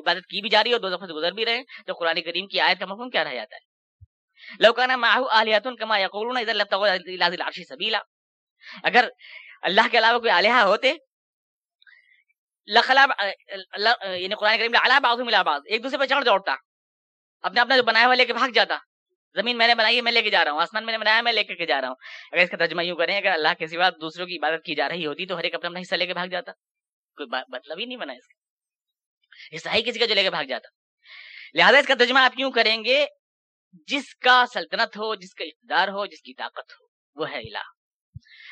عبادت 0.00 0.26
کی 0.26 0.40
بھی 0.40 0.50
جا 0.50 0.62
رہی 0.62 0.70
ہے 0.70 0.74
اور 0.74 0.80
دو 0.80 1.06
سے 1.06 1.12
گزر 1.14 1.32
بھی 1.32 1.44
رہے 1.44 1.56
ہیں۔ 1.56 1.64
تو 1.86 1.92
قرآن 1.92 2.20
کریم 2.22 2.46
کی 2.46 2.60
آیت 2.60 2.78
کا 2.78 2.86
مفہوم 2.86 3.10
کیا 3.10 3.24
رہ 3.24 3.34
جاتا 3.34 3.56
ہے؟ 3.56 3.68
لوکانا 4.58 4.96
ماہو 4.96 5.26
آلیاتن 5.28 5.76
کما 5.76 5.98
یقولون 5.98 6.36
سبیلا۔ 7.68 8.00
اگر 8.82 9.08
اللہ 9.62 9.86
کے 9.90 9.98
علاوہ 9.98 10.18
کوئی 10.18 10.30
آلیہ 10.30 10.52
ہوتے، 10.52 10.92
لخلا 12.68 13.04
یعنی 14.14 14.34
قرآن 14.34 14.58
کریم 14.58 14.72
علا 14.82 14.98
بعض 14.98 15.20
ملا 15.20 15.42
بعض، 15.42 15.62
ایک 15.66 15.82
دوسرے 15.84 15.98
پہ 15.98 16.06
چڑھ 16.06 16.24
دوڑتا، 16.24 16.54
اپنے 17.42 17.60
اپنا 17.60 17.76
جو 17.76 17.82
بنایا 17.82 18.06
ہوا 18.06 18.14
لے 18.14 18.24
کے 18.24 18.32
بھاگ 18.32 18.50
جاتا، 18.50 18.78
زمین 19.34 19.58
میں 19.58 19.66
نے 19.68 19.74
بنائی 19.74 19.96
ہے 19.96 20.02
میں 20.02 20.12
لے 20.12 20.22
کے 20.22 20.30
جا 20.30 20.44
رہا 20.44 20.52
ہوں، 20.52 20.60
آسمان 20.60 20.84
میں 20.84 20.92
نے 20.92 20.98
بنایا 20.98 21.20
میں 21.22 21.32
لے 21.32 21.44
کے 21.44 21.66
جا 21.66 21.80
رہا 21.80 21.88
ہوں۔ 21.88 21.94
اگر 22.32 22.42
اس 22.42 22.50
کا 22.50 22.56
ترجمہ 22.56 22.84
یوں 22.84 22.96
کریں، 22.96 23.16
اگر 23.16 23.30
اللہ 23.30 23.54
کے 23.58 23.66
سوا 23.66 23.90
دوسروں 24.00 24.26
کی 24.26 24.36
عبادت 24.36 24.64
کی 24.64 24.74
جا 24.74 24.88
رہی 24.88 25.06
ہوتی 25.06 25.26
تو 25.26 25.38
ہر 25.38 25.44
ایک 25.44 25.54
اپنا 25.54 25.68
اپنا 25.68 25.80
حصہ 25.80 25.94
لے 25.94 26.06
کے 26.06 26.14
بھاگ 26.14 26.26
جاتا۔ 26.26 26.52
کوئی 27.16 27.28
مطلب 27.48 27.78
ہی 27.78 27.84
نہیں 27.84 27.96
بنا 27.96 28.12
اس 28.12 28.26
کا۔ 28.28 28.39
حصہ 29.54 29.68
ہی 29.68 29.82
کسی 29.82 29.98
کا 29.98 30.06
جو 30.06 30.14
لے 30.14 30.22
کے 30.22 30.30
بھاگ 30.30 30.44
جاتا۔ 30.44 30.68
لہٰذا 31.54 31.78
اس 31.78 31.86
کا 31.86 31.94
ترجمہ 31.98 32.18
آپ 32.18 32.32
کیوں 32.32 32.50
کریں 32.50 32.84
گے؟ 32.84 33.06
جس 33.72 34.14
کا 34.14 34.44
سلطنت 34.54 34.96
ہو، 34.96 35.14
جس 35.14 35.34
کا 35.34 35.44
اقتدار 35.44 35.88
ہو، 35.88 36.06
جس 36.06 36.22
کی 36.22 36.34
طاقت 36.34 36.72
ہو، 36.80 36.86
وہ 37.20 37.30
ہے 37.30 37.38
الہ۔ 37.38 37.62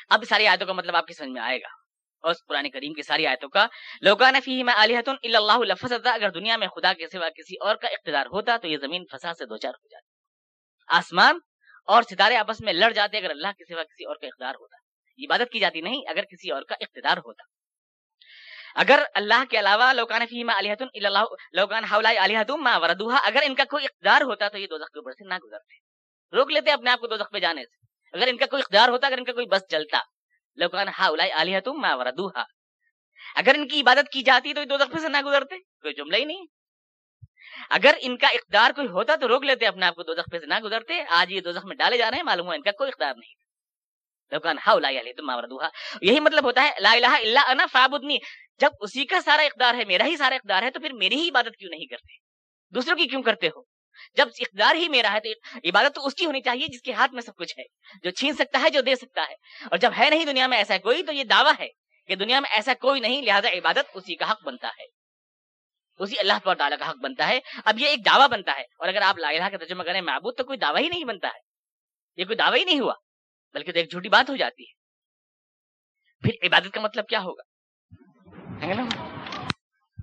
اب 0.09 0.23
ساری 0.29 0.47
آیتوں 0.47 0.67
کا 0.67 0.73
مطلب 0.73 0.95
آپ 0.95 1.07
کی 1.07 1.13
سمجھ 1.13 1.29
میں 1.29 1.41
آئے 1.41 1.57
گا۔ 1.57 1.79
اور 2.19 2.33
پرانے 2.47 2.69
کریم 2.69 2.93
کی 2.93 3.01
ساری 3.01 3.27
آیتوں 3.27 3.49
کا 3.49 3.67
لوکان 4.01 4.33
فی 4.45 4.63
میں 4.63 4.73
علیحت 4.77 5.09
اللہ 5.09 5.57
لفظ 5.57 5.93
اگر 6.05 6.29
دنیا 6.29 6.57
میں 6.57 6.67
خدا 6.67 6.93
کے 6.93 7.07
سوا 7.07 7.29
کسی 7.29 7.55
اور 7.61 7.75
کا 7.75 7.87
اقتدار 7.87 8.25
ہوتا 8.25 8.57
تو 8.57 8.67
یہ 8.67 8.77
زمین 8.77 9.03
فساد 9.11 9.33
سے 9.33 9.45
دو 9.45 9.57
چار 9.57 9.71
ہو 9.73 9.87
جاتی۔ 9.87 10.11
آسمان 10.87 11.39
اور 11.85 12.03
ستارے 12.03 12.35
آپس 12.35 12.61
میں 12.61 12.73
لڑ 12.73 12.91
جاتے 12.91 13.17
اگر 13.17 13.29
اللہ 13.29 13.47
کے 13.47 13.73
سوا 13.73 13.83
کسی 13.83 14.05
اور 14.05 14.15
کا 14.15 14.27
اقتدار 14.27 14.55
ہوتا۔ 14.59 14.77
عبادت 15.25 15.51
کی 15.51 15.59
جاتی 15.59 15.81
نہیں، 15.81 16.01
اگر 16.09 16.23
کسی 16.23 16.51
اور 16.51 16.61
کا 16.61 16.75
اقتدار 16.81 17.17
ہوتا۔ 17.17 17.43
اگر 18.75 19.03
اللہ 19.13 19.43
کے 19.49 19.59
علاوہ 19.59 19.93
لوکان 19.93 20.25
فی 20.25 20.43
میں 20.43 20.55
علیحت 20.57 20.81
اللہ 20.81 21.19
لوکان 21.53 21.83
ما 22.49 22.77
وردوہا، 22.77 23.17
اگر 23.23 23.39
ان 23.45 23.55
کا 23.55 23.63
کوئی 23.63 23.85
اقتدار 23.85 24.21
ہوتا 24.21 24.49
تو 24.49 24.57
یہ 24.57 24.67
دو 24.67 24.77
کے 24.77 24.99
اوپر 24.99 25.11
سے 25.11 25.27
نہ 25.27 25.33
گزرتے۔ 25.43 25.89
روک 26.37 26.51
لیتے 26.51 26.71
اپنے 26.71 26.89
آپ 26.89 26.99
کو 26.99 27.07
دو 27.07 27.23
پہ 27.31 27.39
جانے 27.39 27.63
سے۔ 27.63 27.85
اگر 28.13 28.27
ان 28.27 28.37
کا 28.37 28.45
کوئی 28.45 28.61
اقتدار 28.61 28.89
ہوتا، 28.89 29.07
اگر 29.07 29.17
ان 29.17 29.23
کا 29.23 29.31
کوئی 29.31 29.45
بس 29.45 29.61
چلتا 29.69 29.99
لوکان 30.55 30.87
ما 31.67 31.95
وردوہا۔ 31.95 32.43
اگر 33.35 33.55
ان 33.55 33.67
کی 33.67 33.81
عبادت 33.81 34.11
کی 34.11 34.21
جاتی 34.21 34.53
تو 34.53 34.61
یہ 34.61 34.65
دو 34.65 34.99
سے 35.01 35.09
نہ 35.09 35.17
گزرتے، 35.25 35.57
کوئی 35.57 35.93
جملہ 35.93 36.17
ہی 36.17 36.25
نہیں۔ 36.25 36.45
اگر 37.69 37.93
ان 38.01 38.17
کا 38.17 38.27
اقدار 38.27 38.71
کوئی 38.75 38.87
ہوتا 38.87 39.15
تو 39.15 39.27
روک 39.27 39.43
لیتے 39.43 39.65
اپنے 39.65 39.85
آپ 39.85 39.95
کو 39.95 40.03
دو 40.03 40.15
سے 40.15 40.45
نہ 40.45 40.59
گزرتے، 40.63 41.03
آج 41.09 41.31
یہ 41.31 41.41
دو 41.41 41.49
میں 41.63 41.75
ڈالے 41.75 41.97
جا 41.97 42.11
رہے 42.11 42.17
ہیں، 42.17 42.23
معلوم 42.23 42.45
ہوا 42.45 42.55
ان 42.55 42.61
کا 42.61 42.71
کوئی 42.71 42.91
اقدار 42.93 43.13
نہیں۔ 43.17 43.48
یہی 46.01 46.19
مطلب 46.19 46.43
ہوتا 46.43 46.63
ہے، 46.63 46.71
لا 46.79 46.91
الہ 46.91 47.07
الا 47.07 47.41
انا 47.47 47.65
فعبدنی 47.65 48.17
جب 48.57 48.69
اسی 48.79 49.05
کا 49.05 49.21
سارا 49.21 49.41
اقدار 49.41 49.75
ہے، 49.75 49.85
میرا 49.85 50.05
ہی 50.05 50.17
سارا 50.17 50.35
اقدار 50.35 50.63
ہے، 50.63 50.71
تو 50.71 50.79
پھر 50.79 50.93
میری 50.93 51.15
ہی 51.15 51.29
عبادت 51.29 51.57
کیوں 51.59 51.71
نہیں 51.71 51.85
کرتے؟ 51.85 52.13
دوسروں 52.75 52.97
کی 52.97 53.05
کیوں 53.05 53.23
کرتے 53.23 53.47
ہو؟ 53.47 53.61
جب 54.13 54.27
اقدار 54.39 54.75
ہی 54.75 54.89
میرا 54.89 55.13
ہے، 55.13 55.19
تو 55.19 55.57
عبادت 55.69 55.95
تو 55.95 56.05
اس 56.05 56.13
کی 56.13 56.25
ہونی 56.25 56.41
چاہیے 56.41 56.67
جس 56.67 56.81
کے 56.81 56.91
ہاتھ 56.93 57.13
میں 57.13 57.21
سب 57.21 57.35
کچھ 57.35 57.59
ہے، 57.59 57.63
جو 58.03 58.09
چھین 58.09 58.33
سکتا 58.33 58.61
ہے، 58.63 58.69
جو 58.69 58.81
دے 58.81 58.95
سکتا 58.95 59.21
ہے۔ 59.29 59.33
اور 59.65 59.77
جب 59.77 59.91
ہے 59.97 60.09
نہیں 60.09 60.25
دنیا 60.25 60.47
میں 60.47 60.57
ایسا 60.57 60.77
کوئی، 60.77 61.03
تو 61.03 61.13
یہ 61.13 61.23
دعویٰ 61.23 61.53
ہے 61.59 61.67
کہ 62.07 62.15
دنیا 62.15 62.39
میں 62.39 62.49
ایسا 62.49 62.73
کوئی 62.73 62.99
نہیں، 62.99 63.21
لہٰذا 63.21 63.49
عبادت 63.49 63.85
اسی 63.93 64.15
کا 64.15 64.31
حق 64.31 64.43
بنتا 64.43 64.67
ہے۔ 64.67 64.85
اسی 65.99 66.19
اللہ 66.19 66.33
پر 66.43 66.55
تعالیٰ 66.55 66.77
کا 66.77 66.89
حق 66.89 66.95
بنتا 66.95 67.27
ہے۔ 67.27 67.39
اب 67.65 67.79
یہ 67.79 67.87
ایک 67.87 68.05
دعویٰ 68.05 68.27
بنتا 68.27 68.55
ہے، 68.55 68.61
اور 68.61 68.87
اگر 68.87 69.01
آپ 69.01 69.17
لا 69.17 69.27
الہ 69.27 69.49
کا 69.51 69.57
ترجمہ 69.57 69.83
کریں، 69.83 70.01
معبود 70.01 70.37
تو 70.37 70.43
کوئی 70.43 70.57
دعویٰ 70.57 70.81
ہی 70.81 70.89
نہیں 70.89 71.03
بنتا 71.03 71.27
ہے۔ 71.27 71.39
یہ 72.17 72.25
کوئی 72.25 72.35
دعویٰ 72.35 72.59
ہی 72.59 72.63
نہیں 72.63 72.79
ہوا۔ 72.79 72.93
بلکہ 73.53 73.71
تو 73.71 73.79
ایک 73.79 73.91
جھوٹی 73.91 74.09
بات 74.09 74.29
ہو 74.29 74.35
جاتی 74.35 74.63
ہے۔ 74.63 74.79
پھر 76.21 76.47
عبادت 76.47 76.73
کا 76.73 76.81
مطلب 76.81 77.07
کیا 77.07 77.21
ہوگا؟ 77.21 77.43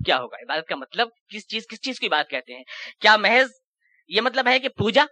کیا 0.05 0.19
ہوگا؟ 0.19 0.37
عبادت 0.37 0.67
کا 0.67 0.75
مطلب 0.75 1.09
کس 1.29 1.47
چیز 1.47 1.67
کس 1.67 1.81
چیز 1.81 1.99
کی 1.99 2.09
بات 2.09 2.29
کہتے 2.29 2.53
ہیں؟ 2.53 2.63
کیا 2.99 3.17
محض 3.17 3.49
یہ 4.07 4.21
مطلب 4.21 4.47
ہے 4.47 4.59
کہ 4.59 4.69
پوجا؟ 4.69 5.05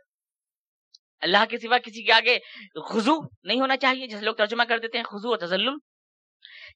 اللہ 1.19 1.45
کے 1.49 1.57
سوا 1.57 1.77
کسی 1.77 2.03
کے 2.03 2.13
آگے 2.13 2.37
خزو 2.89 3.13
نہیں 3.43 3.59
ہونا 3.59 3.77
چاہیے، 3.77 4.07
جیسے 4.07 4.25
لوگ 4.25 4.35
ترجمہ 4.35 4.63
کر 4.63 4.79
دیتے 4.79 4.97
ہیں 4.97 5.05
خزو 5.05 5.29
اور 5.29 5.37
تزل 5.37 5.69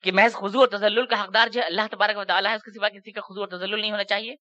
کہ 0.02 0.12
محض 0.12 0.34
خزو 0.34 0.60
اور 0.60 0.67
تزل 0.67 1.06
کا 1.06 1.24
حقدار 1.24 1.48
جو 1.48 1.62
اللہ 1.65 1.82
تبارک 1.91 2.17
و 2.17 2.24
تعالیٰ 2.24 2.52
ہے، 2.52 2.56
اس 2.56 2.63
کے 2.63 2.72
سوا 2.72 2.89
کسی 2.89 3.12
کا 3.12 3.22
خزو 3.22 3.39
اور 3.39 3.48
تزل 3.48 3.82
نہیں 3.82 3.91
ہونا 3.91 4.04
چاہیے۔ 4.04 4.36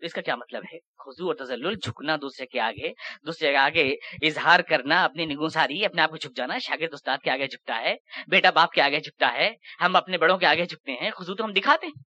تو 0.00 0.06
اس 0.06 0.12
کا 0.12 0.20
کیا 0.20 0.36
مطلب 0.36 0.62
ہے؟ 0.72 0.78
خزو 0.78 1.26
اور 1.26 1.34
تزل 1.34 1.74
جھکنا 1.74 2.16
دوسرے 2.16 2.46
کے 2.46 2.60
آگے، 2.60 2.92
دوسرے 3.26 3.50
کے 3.50 3.56
آگے 3.56 3.94
اظہار 4.22 4.60
کرنا، 4.60 5.04
اپنی 5.04 5.26
نگوساری 5.26 5.84
اپنے 5.84 6.02
آپ 6.02 6.10
کو 6.10 6.16
جھک 6.16 6.36
جانا، 6.36 6.58
شاگرد 6.58 6.92
استاد 6.92 7.18
کے 7.18 7.30
آگے 7.30 7.46
جھکتا 7.46 7.80
ہے، 7.80 7.94
بیٹا 8.26 8.50
باپ 8.50 8.70
کے 8.70 8.82
آگے 8.82 9.00
جھکتا 9.00 9.32
ہے، 9.32 9.50
ہم 9.80 9.96
اپنے 9.96 10.18
بڑوں 10.18 10.38
کے 10.38 10.46
آگے 10.46 10.64
جھکتے 10.64 10.92
ہیں 10.92 11.10
خزو 11.10 11.34
تو 11.34 11.44
ہم 11.44 11.52
دکھاتے 11.52 11.86
ہیں۔ 11.86 12.02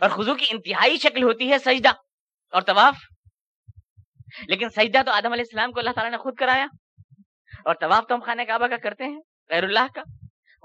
اور 0.00 0.10
خزو 0.10 0.34
کی 0.34 0.46
انتہائی 0.50 0.96
شکل 0.96 1.22
ہوتی 1.22 1.50
ہے 1.52 1.58
سجدہ 1.58 1.88
اور 2.52 2.62
طواف۔ 2.62 2.96
لیکن 4.46 4.68
سجدہ 4.68 5.02
تو 5.06 5.10
آدم 5.10 5.32
علیہ 5.32 5.42
السلام 5.42 5.72
کو 5.72 5.80
اللہ 5.80 5.90
تعالیٰ 5.90 6.10
نے 6.10 6.16
خود 6.16 6.34
کرایا۔ 6.34 6.66
اور 7.64 7.74
طواف 7.74 8.04
تو 8.08 8.14
ہم 8.14 8.20
خانہ 8.20 8.42
کعبہ 8.42 8.66
کا 8.66 8.76
کرتے 8.76 9.04
ہیں، 9.04 9.20
غیر 9.50 9.64
اللہ 9.64 9.86
کا۔ 9.94 10.02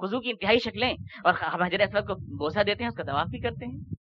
خزو 0.02 0.20
کی 0.20 0.30
انتہائی 0.30 0.60
شکلیں۔ 0.60 0.94
اور 1.24 1.34
ہم 1.34 1.64
حضرت 1.64 1.82
اسود 1.82 2.08
کو 2.08 2.16
بوسا 2.16 2.62
دیتے 2.62 2.84
ہیں، 2.84 2.90
اس 2.90 2.96
کا 2.96 3.04
طواف 3.04 3.28
بھی 3.28 3.40
کرتے 3.40 3.66
ہیں۔ 3.66 3.99